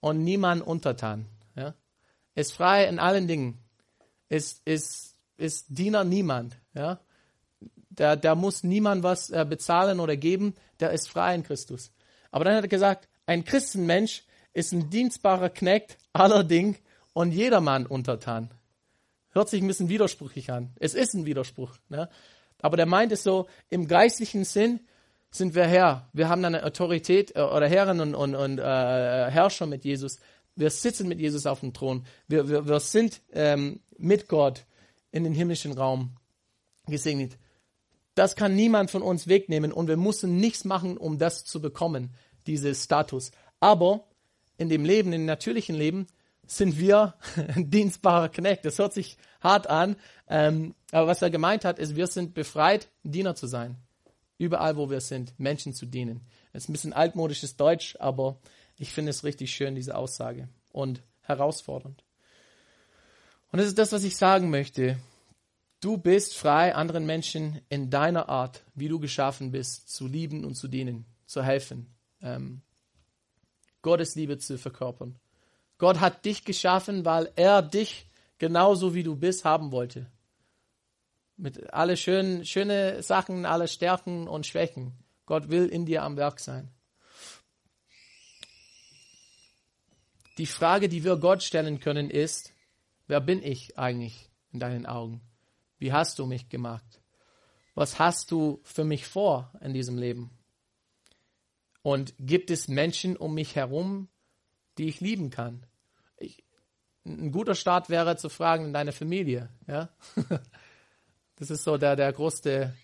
und 0.00 0.24
niemand 0.24 0.66
untertan. 0.66 1.26
Ja? 1.56 1.74
Ist 2.34 2.52
frei 2.52 2.86
in 2.86 2.98
allen 2.98 3.26
Dingen. 3.26 3.58
Ist, 4.28 4.62
ist, 4.66 5.16
ist 5.36 5.66
Diener 5.68 6.04
niemand. 6.04 6.56
Ja? 6.74 7.00
Der, 7.90 8.16
der 8.16 8.34
muss 8.34 8.62
niemand 8.62 9.02
was 9.02 9.30
äh, 9.30 9.44
bezahlen 9.48 10.00
oder 10.00 10.16
geben. 10.16 10.54
Der 10.80 10.92
ist 10.92 11.08
frei 11.08 11.34
in 11.34 11.42
Christus. 11.42 11.92
Aber 12.30 12.44
dann 12.44 12.54
hat 12.54 12.64
er 12.64 12.68
gesagt, 12.68 13.08
ein 13.26 13.44
Christenmensch 13.44 14.24
ist 14.52 14.72
ein 14.72 14.90
dienstbarer 14.90 15.50
Knecht 15.50 15.98
aller 16.12 16.44
Dinge 16.44 16.76
und 17.12 17.32
jedermann 17.32 17.86
untertan. 17.86 18.50
Hört 19.30 19.48
sich 19.48 19.62
ein 19.62 19.68
bisschen 19.68 19.88
widersprüchlich 19.88 20.50
an. 20.50 20.72
Es 20.78 20.94
ist 20.94 21.14
ein 21.14 21.26
Widerspruch. 21.26 21.76
Ne? 21.88 22.08
Aber 22.60 22.76
der 22.76 22.86
meint 22.86 23.12
es 23.12 23.22
so, 23.22 23.46
im 23.68 23.86
geistlichen 23.86 24.44
Sinn 24.44 24.80
sind 25.30 25.54
wir 25.54 25.66
Herr. 25.66 26.08
Wir 26.12 26.28
haben 26.28 26.44
eine 26.44 26.64
Autorität 26.64 27.34
äh, 27.36 27.40
oder 27.40 27.68
Herren 27.68 28.00
und, 28.00 28.14
und, 28.14 28.34
und 28.34 28.58
äh, 28.58 28.62
Herrscher 28.62 29.66
mit 29.66 29.84
Jesus. 29.84 30.18
Wir 30.56 30.70
sitzen 30.70 31.08
mit 31.08 31.20
Jesus 31.20 31.46
auf 31.46 31.60
dem 31.60 31.72
Thron. 31.72 32.04
Wir, 32.26 32.48
wir, 32.48 32.66
wir 32.66 32.80
sind 32.80 33.20
ähm, 33.32 33.80
mit 33.96 34.28
Gott 34.28 34.64
in 35.10 35.24
den 35.24 35.32
himmlischen 35.32 35.72
Raum 35.72 36.16
gesegnet. 36.86 37.38
Das 38.14 38.34
kann 38.34 38.56
niemand 38.56 38.90
von 38.90 39.02
uns 39.02 39.28
wegnehmen 39.28 39.72
und 39.72 39.86
wir 39.86 39.96
müssen 39.96 40.38
nichts 40.38 40.64
machen, 40.64 40.96
um 40.96 41.18
das 41.18 41.44
zu 41.44 41.60
bekommen, 41.60 42.14
diesen 42.46 42.74
Status. 42.74 43.30
Aber 43.60 44.08
in 44.56 44.68
dem 44.68 44.84
Leben, 44.84 45.12
in 45.12 45.20
dem 45.20 45.26
natürlichen 45.26 45.76
Leben, 45.76 46.08
sind 46.46 46.78
wir 46.78 47.14
ein 47.54 47.70
dienstbarer 47.70 48.28
Knecht. 48.28 48.64
Das 48.64 48.78
hört 48.78 48.92
sich 48.92 49.18
hart 49.40 49.68
an, 49.68 49.96
ähm, 50.28 50.74
aber 50.90 51.06
was 51.06 51.22
er 51.22 51.30
gemeint 51.30 51.64
hat, 51.64 51.78
ist, 51.78 51.94
wir 51.94 52.06
sind 52.08 52.34
befreit, 52.34 52.88
Diener 53.04 53.36
zu 53.36 53.46
sein. 53.46 53.76
Überall, 54.38 54.76
wo 54.76 54.88
wir 54.88 55.00
sind, 55.00 55.38
Menschen 55.38 55.74
zu 55.74 55.84
dienen. 55.84 56.20
Das 56.52 56.64
ist 56.64 56.68
ein 56.68 56.72
bisschen 56.72 56.92
altmodisches 56.92 57.56
Deutsch, 57.56 57.96
aber 57.98 58.38
ich 58.76 58.92
finde 58.92 59.10
es 59.10 59.24
richtig 59.24 59.52
schön, 59.52 59.74
diese 59.74 59.96
Aussage 59.96 60.48
und 60.72 61.02
herausfordernd. 61.22 62.04
Und 63.50 63.58
das 63.58 63.66
ist 63.66 63.78
das, 63.78 63.92
was 63.92 64.04
ich 64.04 64.16
sagen 64.16 64.50
möchte. 64.50 64.98
Du 65.80 65.96
bist 65.96 66.36
frei, 66.36 66.74
anderen 66.74 67.06
Menschen 67.06 67.60
in 67.68 67.90
deiner 67.90 68.28
Art, 68.28 68.62
wie 68.74 68.88
du 68.88 68.98
geschaffen 68.98 69.52
bist, 69.52 69.88
zu 69.88 70.06
lieben 70.06 70.44
und 70.44 70.54
zu 70.54 70.68
dienen, 70.68 71.04
zu 71.26 71.42
helfen. 71.42 71.86
Ähm, 72.20 72.62
Gottes 73.82 74.14
Liebe 74.16 74.38
zu 74.38 74.58
verkörpern. 74.58 75.18
Gott 75.78 76.00
hat 76.00 76.24
dich 76.24 76.44
geschaffen, 76.44 77.04
weil 77.04 77.30
er 77.36 77.62
dich 77.62 78.08
genauso 78.38 78.94
wie 78.94 79.04
du 79.04 79.14
bist 79.14 79.44
haben 79.44 79.70
wollte. 79.70 80.06
Mit 81.38 81.72
alle 81.72 81.96
schönen, 81.96 82.44
schöne 82.44 83.00
Sachen, 83.02 83.46
alle 83.46 83.68
Stärken 83.68 84.26
und 84.26 84.44
Schwächen. 84.44 84.92
Gott 85.24 85.50
will 85.50 85.66
in 85.66 85.86
dir 85.86 86.02
am 86.02 86.16
Werk 86.16 86.40
sein. 86.40 86.68
Die 90.36 90.46
Frage, 90.46 90.88
die 90.88 91.04
wir 91.04 91.16
Gott 91.16 91.44
stellen 91.44 91.78
können, 91.78 92.10
ist, 92.10 92.52
wer 93.06 93.20
bin 93.20 93.40
ich 93.40 93.78
eigentlich 93.78 94.30
in 94.52 94.58
deinen 94.58 94.84
Augen? 94.84 95.20
Wie 95.78 95.92
hast 95.92 96.18
du 96.18 96.26
mich 96.26 96.48
gemacht? 96.48 97.00
Was 97.76 98.00
hast 98.00 98.32
du 98.32 98.60
für 98.64 98.82
mich 98.82 99.06
vor 99.06 99.52
in 99.60 99.72
diesem 99.72 99.96
Leben? 99.96 100.30
Und 101.82 102.14
gibt 102.18 102.50
es 102.50 102.66
Menschen 102.66 103.16
um 103.16 103.34
mich 103.34 103.54
herum, 103.54 104.08
die 104.76 104.88
ich 104.88 105.00
lieben 105.00 105.30
kann? 105.30 105.64
Ich, 106.16 106.42
ein 107.06 107.30
guter 107.30 107.54
Start 107.54 107.90
wäre 107.90 108.16
zu 108.16 108.28
fragen 108.28 108.64
in 108.64 108.72
deiner 108.72 108.90
Familie. 108.90 109.50
Ja? 109.68 109.88
Das 111.38 111.50
ist 111.50 111.62
so 111.62 111.76
der, 111.76 111.94
der 111.94 112.12
größte 112.12 112.74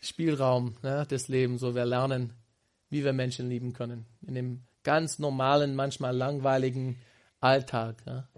Spielraum 0.00 0.76
ne, 0.82 1.06
des 1.06 1.28
Lebens, 1.28 1.62
wo 1.62 1.74
wir 1.74 1.84
lernen, 1.84 2.32
wie 2.88 3.04
wir 3.04 3.12
Menschen 3.12 3.48
lieben 3.48 3.72
können. 3.72 4.06
In 4.26 4.34
dem 4.34 4.64
ganz 4.82 5.18
normalen, 5.20 5.76
manchmal 5.76 6.16
langweiligen 6.16 7.00
Alltag. 7.40 8.02
Ja? 8.06 8.28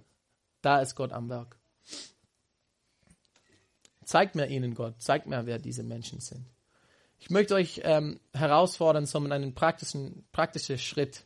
Da 0.61 0.81
ist 0.81 0.95
Gott 0.95 1.13
am 1.13 1.31
Werk. 1.31 1.57
Zeigt 4.05 4.35
mir 4.35 4.49
ihnen 4.49 4.75
Gott, 4.75 5.01
zeigt 5.01 5.27
mir, 5.27 5.47
wer 5.47 5.59
diese 5.59 5.83
Menschen 5.83 6.21
sind. 6.21 6.47
Ich 7.19 7.31
möchte 7.31 7.55
euch 7.55 7.81
ähm, 7.85 8.21
herausfordern 8.35 9.07
zum 9.07 9.31
einen 9.31 9.55
praktischen, 9.55 10.27
praktischen 10.33 10.77
Schritt. 10.77 11.25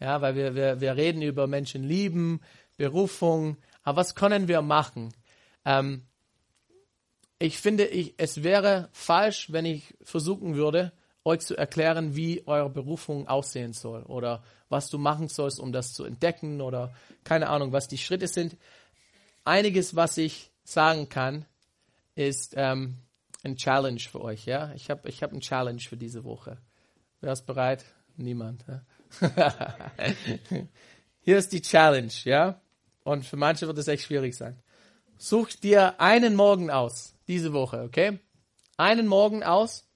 Ja, 0.00 0.20
weil 0.22 0.34
wir, 0.34 0.54
wir, 0.54 0.80
wir 0.80 0.96
reden 0.96 1.22
über 1.22 1.46
Menschen 1.46 1.84
lieben, 1.84 2.40
Berufung, 2.76 3.58
aber 3.82 3.98
was 3.98 4.14
können 4.14 4.48
wir 4.48 4.60
machen? 4.60 5.14
Ähm, 5.64 6.06
ich 7.38 7.58
finde, 7.58 7.86
ich, 7.86 8.14
es 8.16 8.42
wäre 8.42 8.88
falsch, 8.92 9.52
wenn 9.52 9.66
ich 9.66 9.94
versuchen 10.02 10.54
würde, 10.54 10.92
euch 11.24 11.40
zu 11.40 11.56
erklären, 11.56 12.14
wie 12.14 12.46
eure 12.46 12.70
Berufung 12.70 13.28
aussehen 13.28 13.72
soll 13.72 14.02
oder 14.04 14.42
was 14.68 14.88
du 14.88 14.98
machen 14.98 15.28
sollst, 15.28 15.58
um 15.58 15.72
das 15.72 15.92
zu 15.92 16.04
entdecken 16.04 16.60
oder 16.60 16.94
keine 17.24 17.48
Ahnung, 17.48 17.72
was 17.72 17.88
die 17.88 17.98
Schritte 17.98 18.28
sind. 18.28 18.56
Einiges, 19.44 19.96
was 19.96 20.16
ich 20.18 20.52
sagen 20.64 21.08
kann, 21.08 21.44
ist 22.14 22.54
ähm, 22.56 22.98
ein 23.42 23.56
Challenge 23.56 24.00
für 24.00 24.20
euch. 24.20 24.46
Ja, 24.46 24.72
ich 24.74 24.88
habe 24.88 25.08
ich 25.08 25.22
hab 25.22 25.32
ein 25.32 25.40
Challenge 25.40 25.80
für 25.80 25.96
diese 25.96 26.24
Woche. 26.24 26.58
Wer 27.20 27.32
ist 27.32 27.46
bereit? 27.46 27.84
Niemand. 28.16 28.64
Ja? 28.68 28.82
Hier 31.20 31.38
ist 31.38 31.52
die 31.52 31.60
Challenge, 31.60 32.12
ja. 32.24 32.60
Und 33.02 33.26
für 33.26 33.36
manche 33.36 33.66
wird 33.66 33.78
es 33.78 33.88
echt 33.88 34.04
schwierig 34.04 34.36
sein. 34.36 34.62
Such 35.18 35.50
dir 35.60 36.00
einen 36.00 36.34
Morgen 36.34 36.70
aus, 36.70 37.15
diese 37.28 37.52
Woche, 37.52 37.82
okay? 37.82 38.18
Einen 38.76 39.06
Morgen 39.06 39.42
aus 39.42 39.88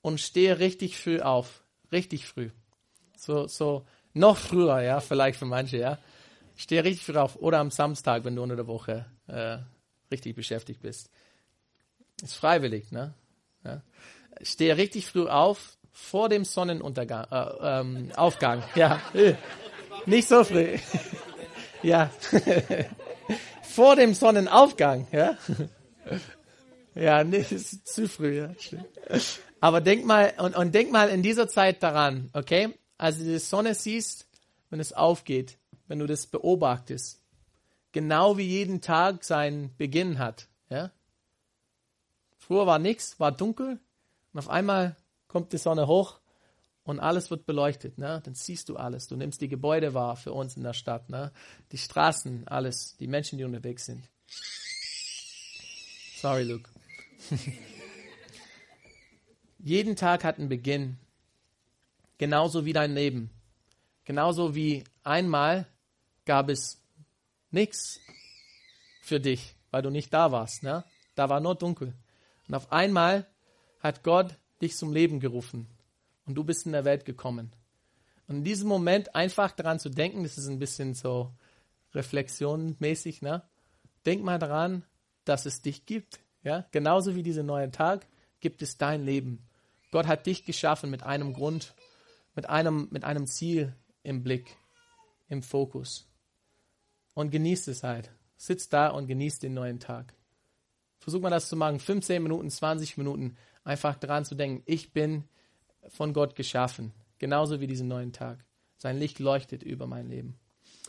und 0.00 0.20
stehe 0.20 0.58
richtig 0.58 0.98
früh 0.98 1.20
auf. 1.20 1.62
Richtig 1.92 2.26
früh. 2.26 2.50
So, 3.16 3.46
so, 3.46 3.86
noch 4.12 4.36
früher, 4.36 4.80
ja, 4.80 5.00
vielleicht 5.00 5.38
für 5.38 5.46
manche, 5.46 5.78
ja. 5.78 5.98
Stehe 6.56 6.84
richtig 6.84 7.04
früh 7.04 7.16
auf. 7.16 7.36
Oder 7.36 7.58
am 7.58 7.70
Samstag, 7.70 8.24
wenn 8.24 8.36
du 8.36 8.42
unter 8.42 8.56
der 8.56 8.66
Woche 8.66 9.06
äh, 9.26 9.58
richtig 10.10 10.34
beschäftigt 10.34 10.80
bist. 10.80 11.10
Ist 12.22 12.34
freiwillig, 12.34 12.90
ne? 12.92 13.14
Ja. 13.64 13.82
Stehe 14.42 14.76
richtig 14.76 15.06
früh 15.06 15.28
auf, 15.28 15.76
vor 15.92 16.28
dem 16.28 16.44
Sonnenuntergang, 16.44 17.26
äh, 17.30 17.80
ähm, 17.80 18.12
Aufgang, 18.16 18.62
ja. 18.74 19.00
Nicht 20.06 20.28
so 20.28 20.44
früh. 20.44 20.78
ja. 21.82 22.10
vor 23.62 23.96
dem 23.96 24.14
Sonnenaufgang, 24.14 25.06
ja. 25.12 25.36
Ja, 26.96 27.24
nee, 27.24 27.44
ist 27.48 27.86
zu 27.86 28.08
früh, 28.08 28.38
ja. 28.38 28.54
Aber 29.60 29.80
denk 29.80 30.04
mal, 30.04 30.32
und, 30.38 30.56
und 30.56 30.74
denk 30.74 30.90
mal 30.90 31.08
in 31.08 31.22
dieser 31.22 31.48
Zeit 31.48 31.82
daran, 31.82 32.30
okay? 32.32 32.74
Also 32.98 33.22
die 33.22 33.38
Sonne 33.38 33.74
siehst, 33.74 34.26
wenn 34.70 34.80
es 34.80 34.92
aufgeht, 34.92 35.58
wenn 35.86 35.98
du 35.98 36.06
das 36.06 36.26
beobachtest, 36.26 37.22
genau 37.92 38.38
wie 38.38 38.46
jeden 38.46 38.80
Tag 38.80 39.24
seinen 39.24 39.76
Beginn 39.76 40.18
hat, 40.18 40.48
ja? 40.70 40.90
Früher 42.38 42.66
war 42.66 42.78
nichts, 42.78 43.18
war 43.18 43.32
dunkel 43.32 43.80
und 44.32 44.38
auf 44.38 44.48
einmal 44.48 44.96
kommt 45.26 45.52
die 45.52 45.58
Sonne 45.58 45.86
hoch 45.86 46.20
und 46.84 47.00
alles 47.00 47.30
wird 47.30 47.44
beleuchtet. 47.44 47.98
Ne? 47.98 48.22
Dann 48.24 48.34
siehst 48.34 48.68
du 48.68 48.76
alles. 48.76 49.08
Du 49.08 49.16
nimmst 49.16 49.40
die 49.40 49.48
Gebäude 49.48 49.94
wahr 49.94 50.16
für 50.16 50.32
uns 50.32 50.56
in 50.56 50.62
der 50.62 50.72
Stadt, 50.72 51.10
ne? 51.10 51.32
die 51.72 51.78
Straßen, 51.78 52.46
alles, 52.46 52.96
die 52.98 53.08
Menschen, 53.08 53.38
die 53.38 53.44
unterwegs 53.44 53.86
sind. 53.86 54.08
Sorry, 56.16 56.44
Luke. 56.44 56.70
Jeden 59.58 59.96
Tag 59.96 60.24
hat 60.24 60.38
einen 60.38 60.48
Beginn. 60.48 60.98
Genauso 62.18 62.64
wie 62.64 62.72
dein 62.72 62.94
Leben. 62.94 63.30
Genauso 64.04 64.54
wie 64.54 64.84
einmal 65.02 65.66
gab 66.24 66.48
es 66.48 66.80
nichts 67.50 68.00
für 69.02 69.20
dich, 69.20 69.54
weil 69.70 69.82
du 69.82 69.90
nicht 69.90 70.12
da 70.14 70.32
warst. 70.32 70.62
Ne? 70.62 70.84
Da 71.14 71.28
war 71.28 71.40
nur 71.40 71.54
dunkel. 71.54 71.94
Und 72.48 72.54
auf 72.54 72.72
einmal 72.72 73.26
hat 73.80 74.02
Gott 74.02 74.36
dich 74.62 74.76
zum 74.76 74.92
Leben 74.92 75.20
gerufen 75.20 75.66
und 76.26 76.34
du 76.34 76.44
bist 76.44 76.66
in 76.66 76.72
der 76.72 76.84
Welt 76.84 77.04
gekommen. 77.04 77.52
Und 78.28 78.38
in 78.38 78.44
diesem 78.44 78.68
Moment 78.68 79.14
einfach 79.14 79.52
daran 79.52 79.78
zu 79.78 79.88
denken, 79.88 80.22
das 80.22 80.38
ist 80.38 80.48
ein 80.48 80.58
bisschen 80.58 80.94
so 80.94 81.32
reflexionmäßig, 81.94 83.22
ne? 83.22 83.42
Denk 84.04 84.22
mal 84.22 84.38
daran, 84.38 84.84
dass 85.24 85.46
es 85.46 85.62
dich 85.62 85.86
gibt, 85.86 86.20
ja? 86.46 86.64
Genauso 86.70 87.14
wie 87.14 87.22
dieser 87.22 87.42
neue 87.42 87.70
Tag 87.70 88.06
gibt 88.40 88.62
es 88.62 88.78
dein 88.78 89.04
Leben. 89.04 89.46
Gott 89.90 90.06
hat 90.06 90.26
dich 90.26 90.44
geschaffen 90.44 90.90
mit 90.90 91.02
einem 91.02 91.32
Grund, 91.32 91.74
mit 92.34 92.48
einem, 92.48 92.88
mit 92.90 93.04
einem 93.04 93.26
Ziel 93.26 93.74
im 94.02 94.22
Blick, 94.22 94.56
im 95.28 95.42
Fokus. 95.42 96.08
Und 97.14 97.30
genießt 97.30 97.68
es 97.68 97.82
halt. 97.82 98.12
Sitzt 98.36 98.72
da 98.72 98.88
und 98.88 99.06
genießt 99.06 99.42
den 99.42 99.54
neuen 99.54 99.80
Tag. 99.80 100.14
Versuch 100.98 101.20
mal 101.20 101.30
das 101.30 101.48
zu 101.48 101.56
machen. 101.56 101.80
15 101.80 102.22
Minuten, 102.22 102.50
20 102.50 102.96
Minuten 102.96 103.36
einfach 103.64 103.96
daran 103.96 104.24
zu 104.24 104.34
denken, 104.34 104.62
ich 104.66 104.92
bin 104.92 105.24
von 105.88 106.12
Gott 106.12 106.36
geschaffen, 106.36 106.92
genauso 107.18 107.60
wie 107.60 107.66
diesen 107.66 107.88
neuen 107.88 108.12
Tag. 108.12 108.44
Sein 108.76 108.98
Licht 108.98 109.18
leuchtet 109.18 109.62
über 109.62 109.86
mein 109.86 110.08
Leben. 110.08 110.38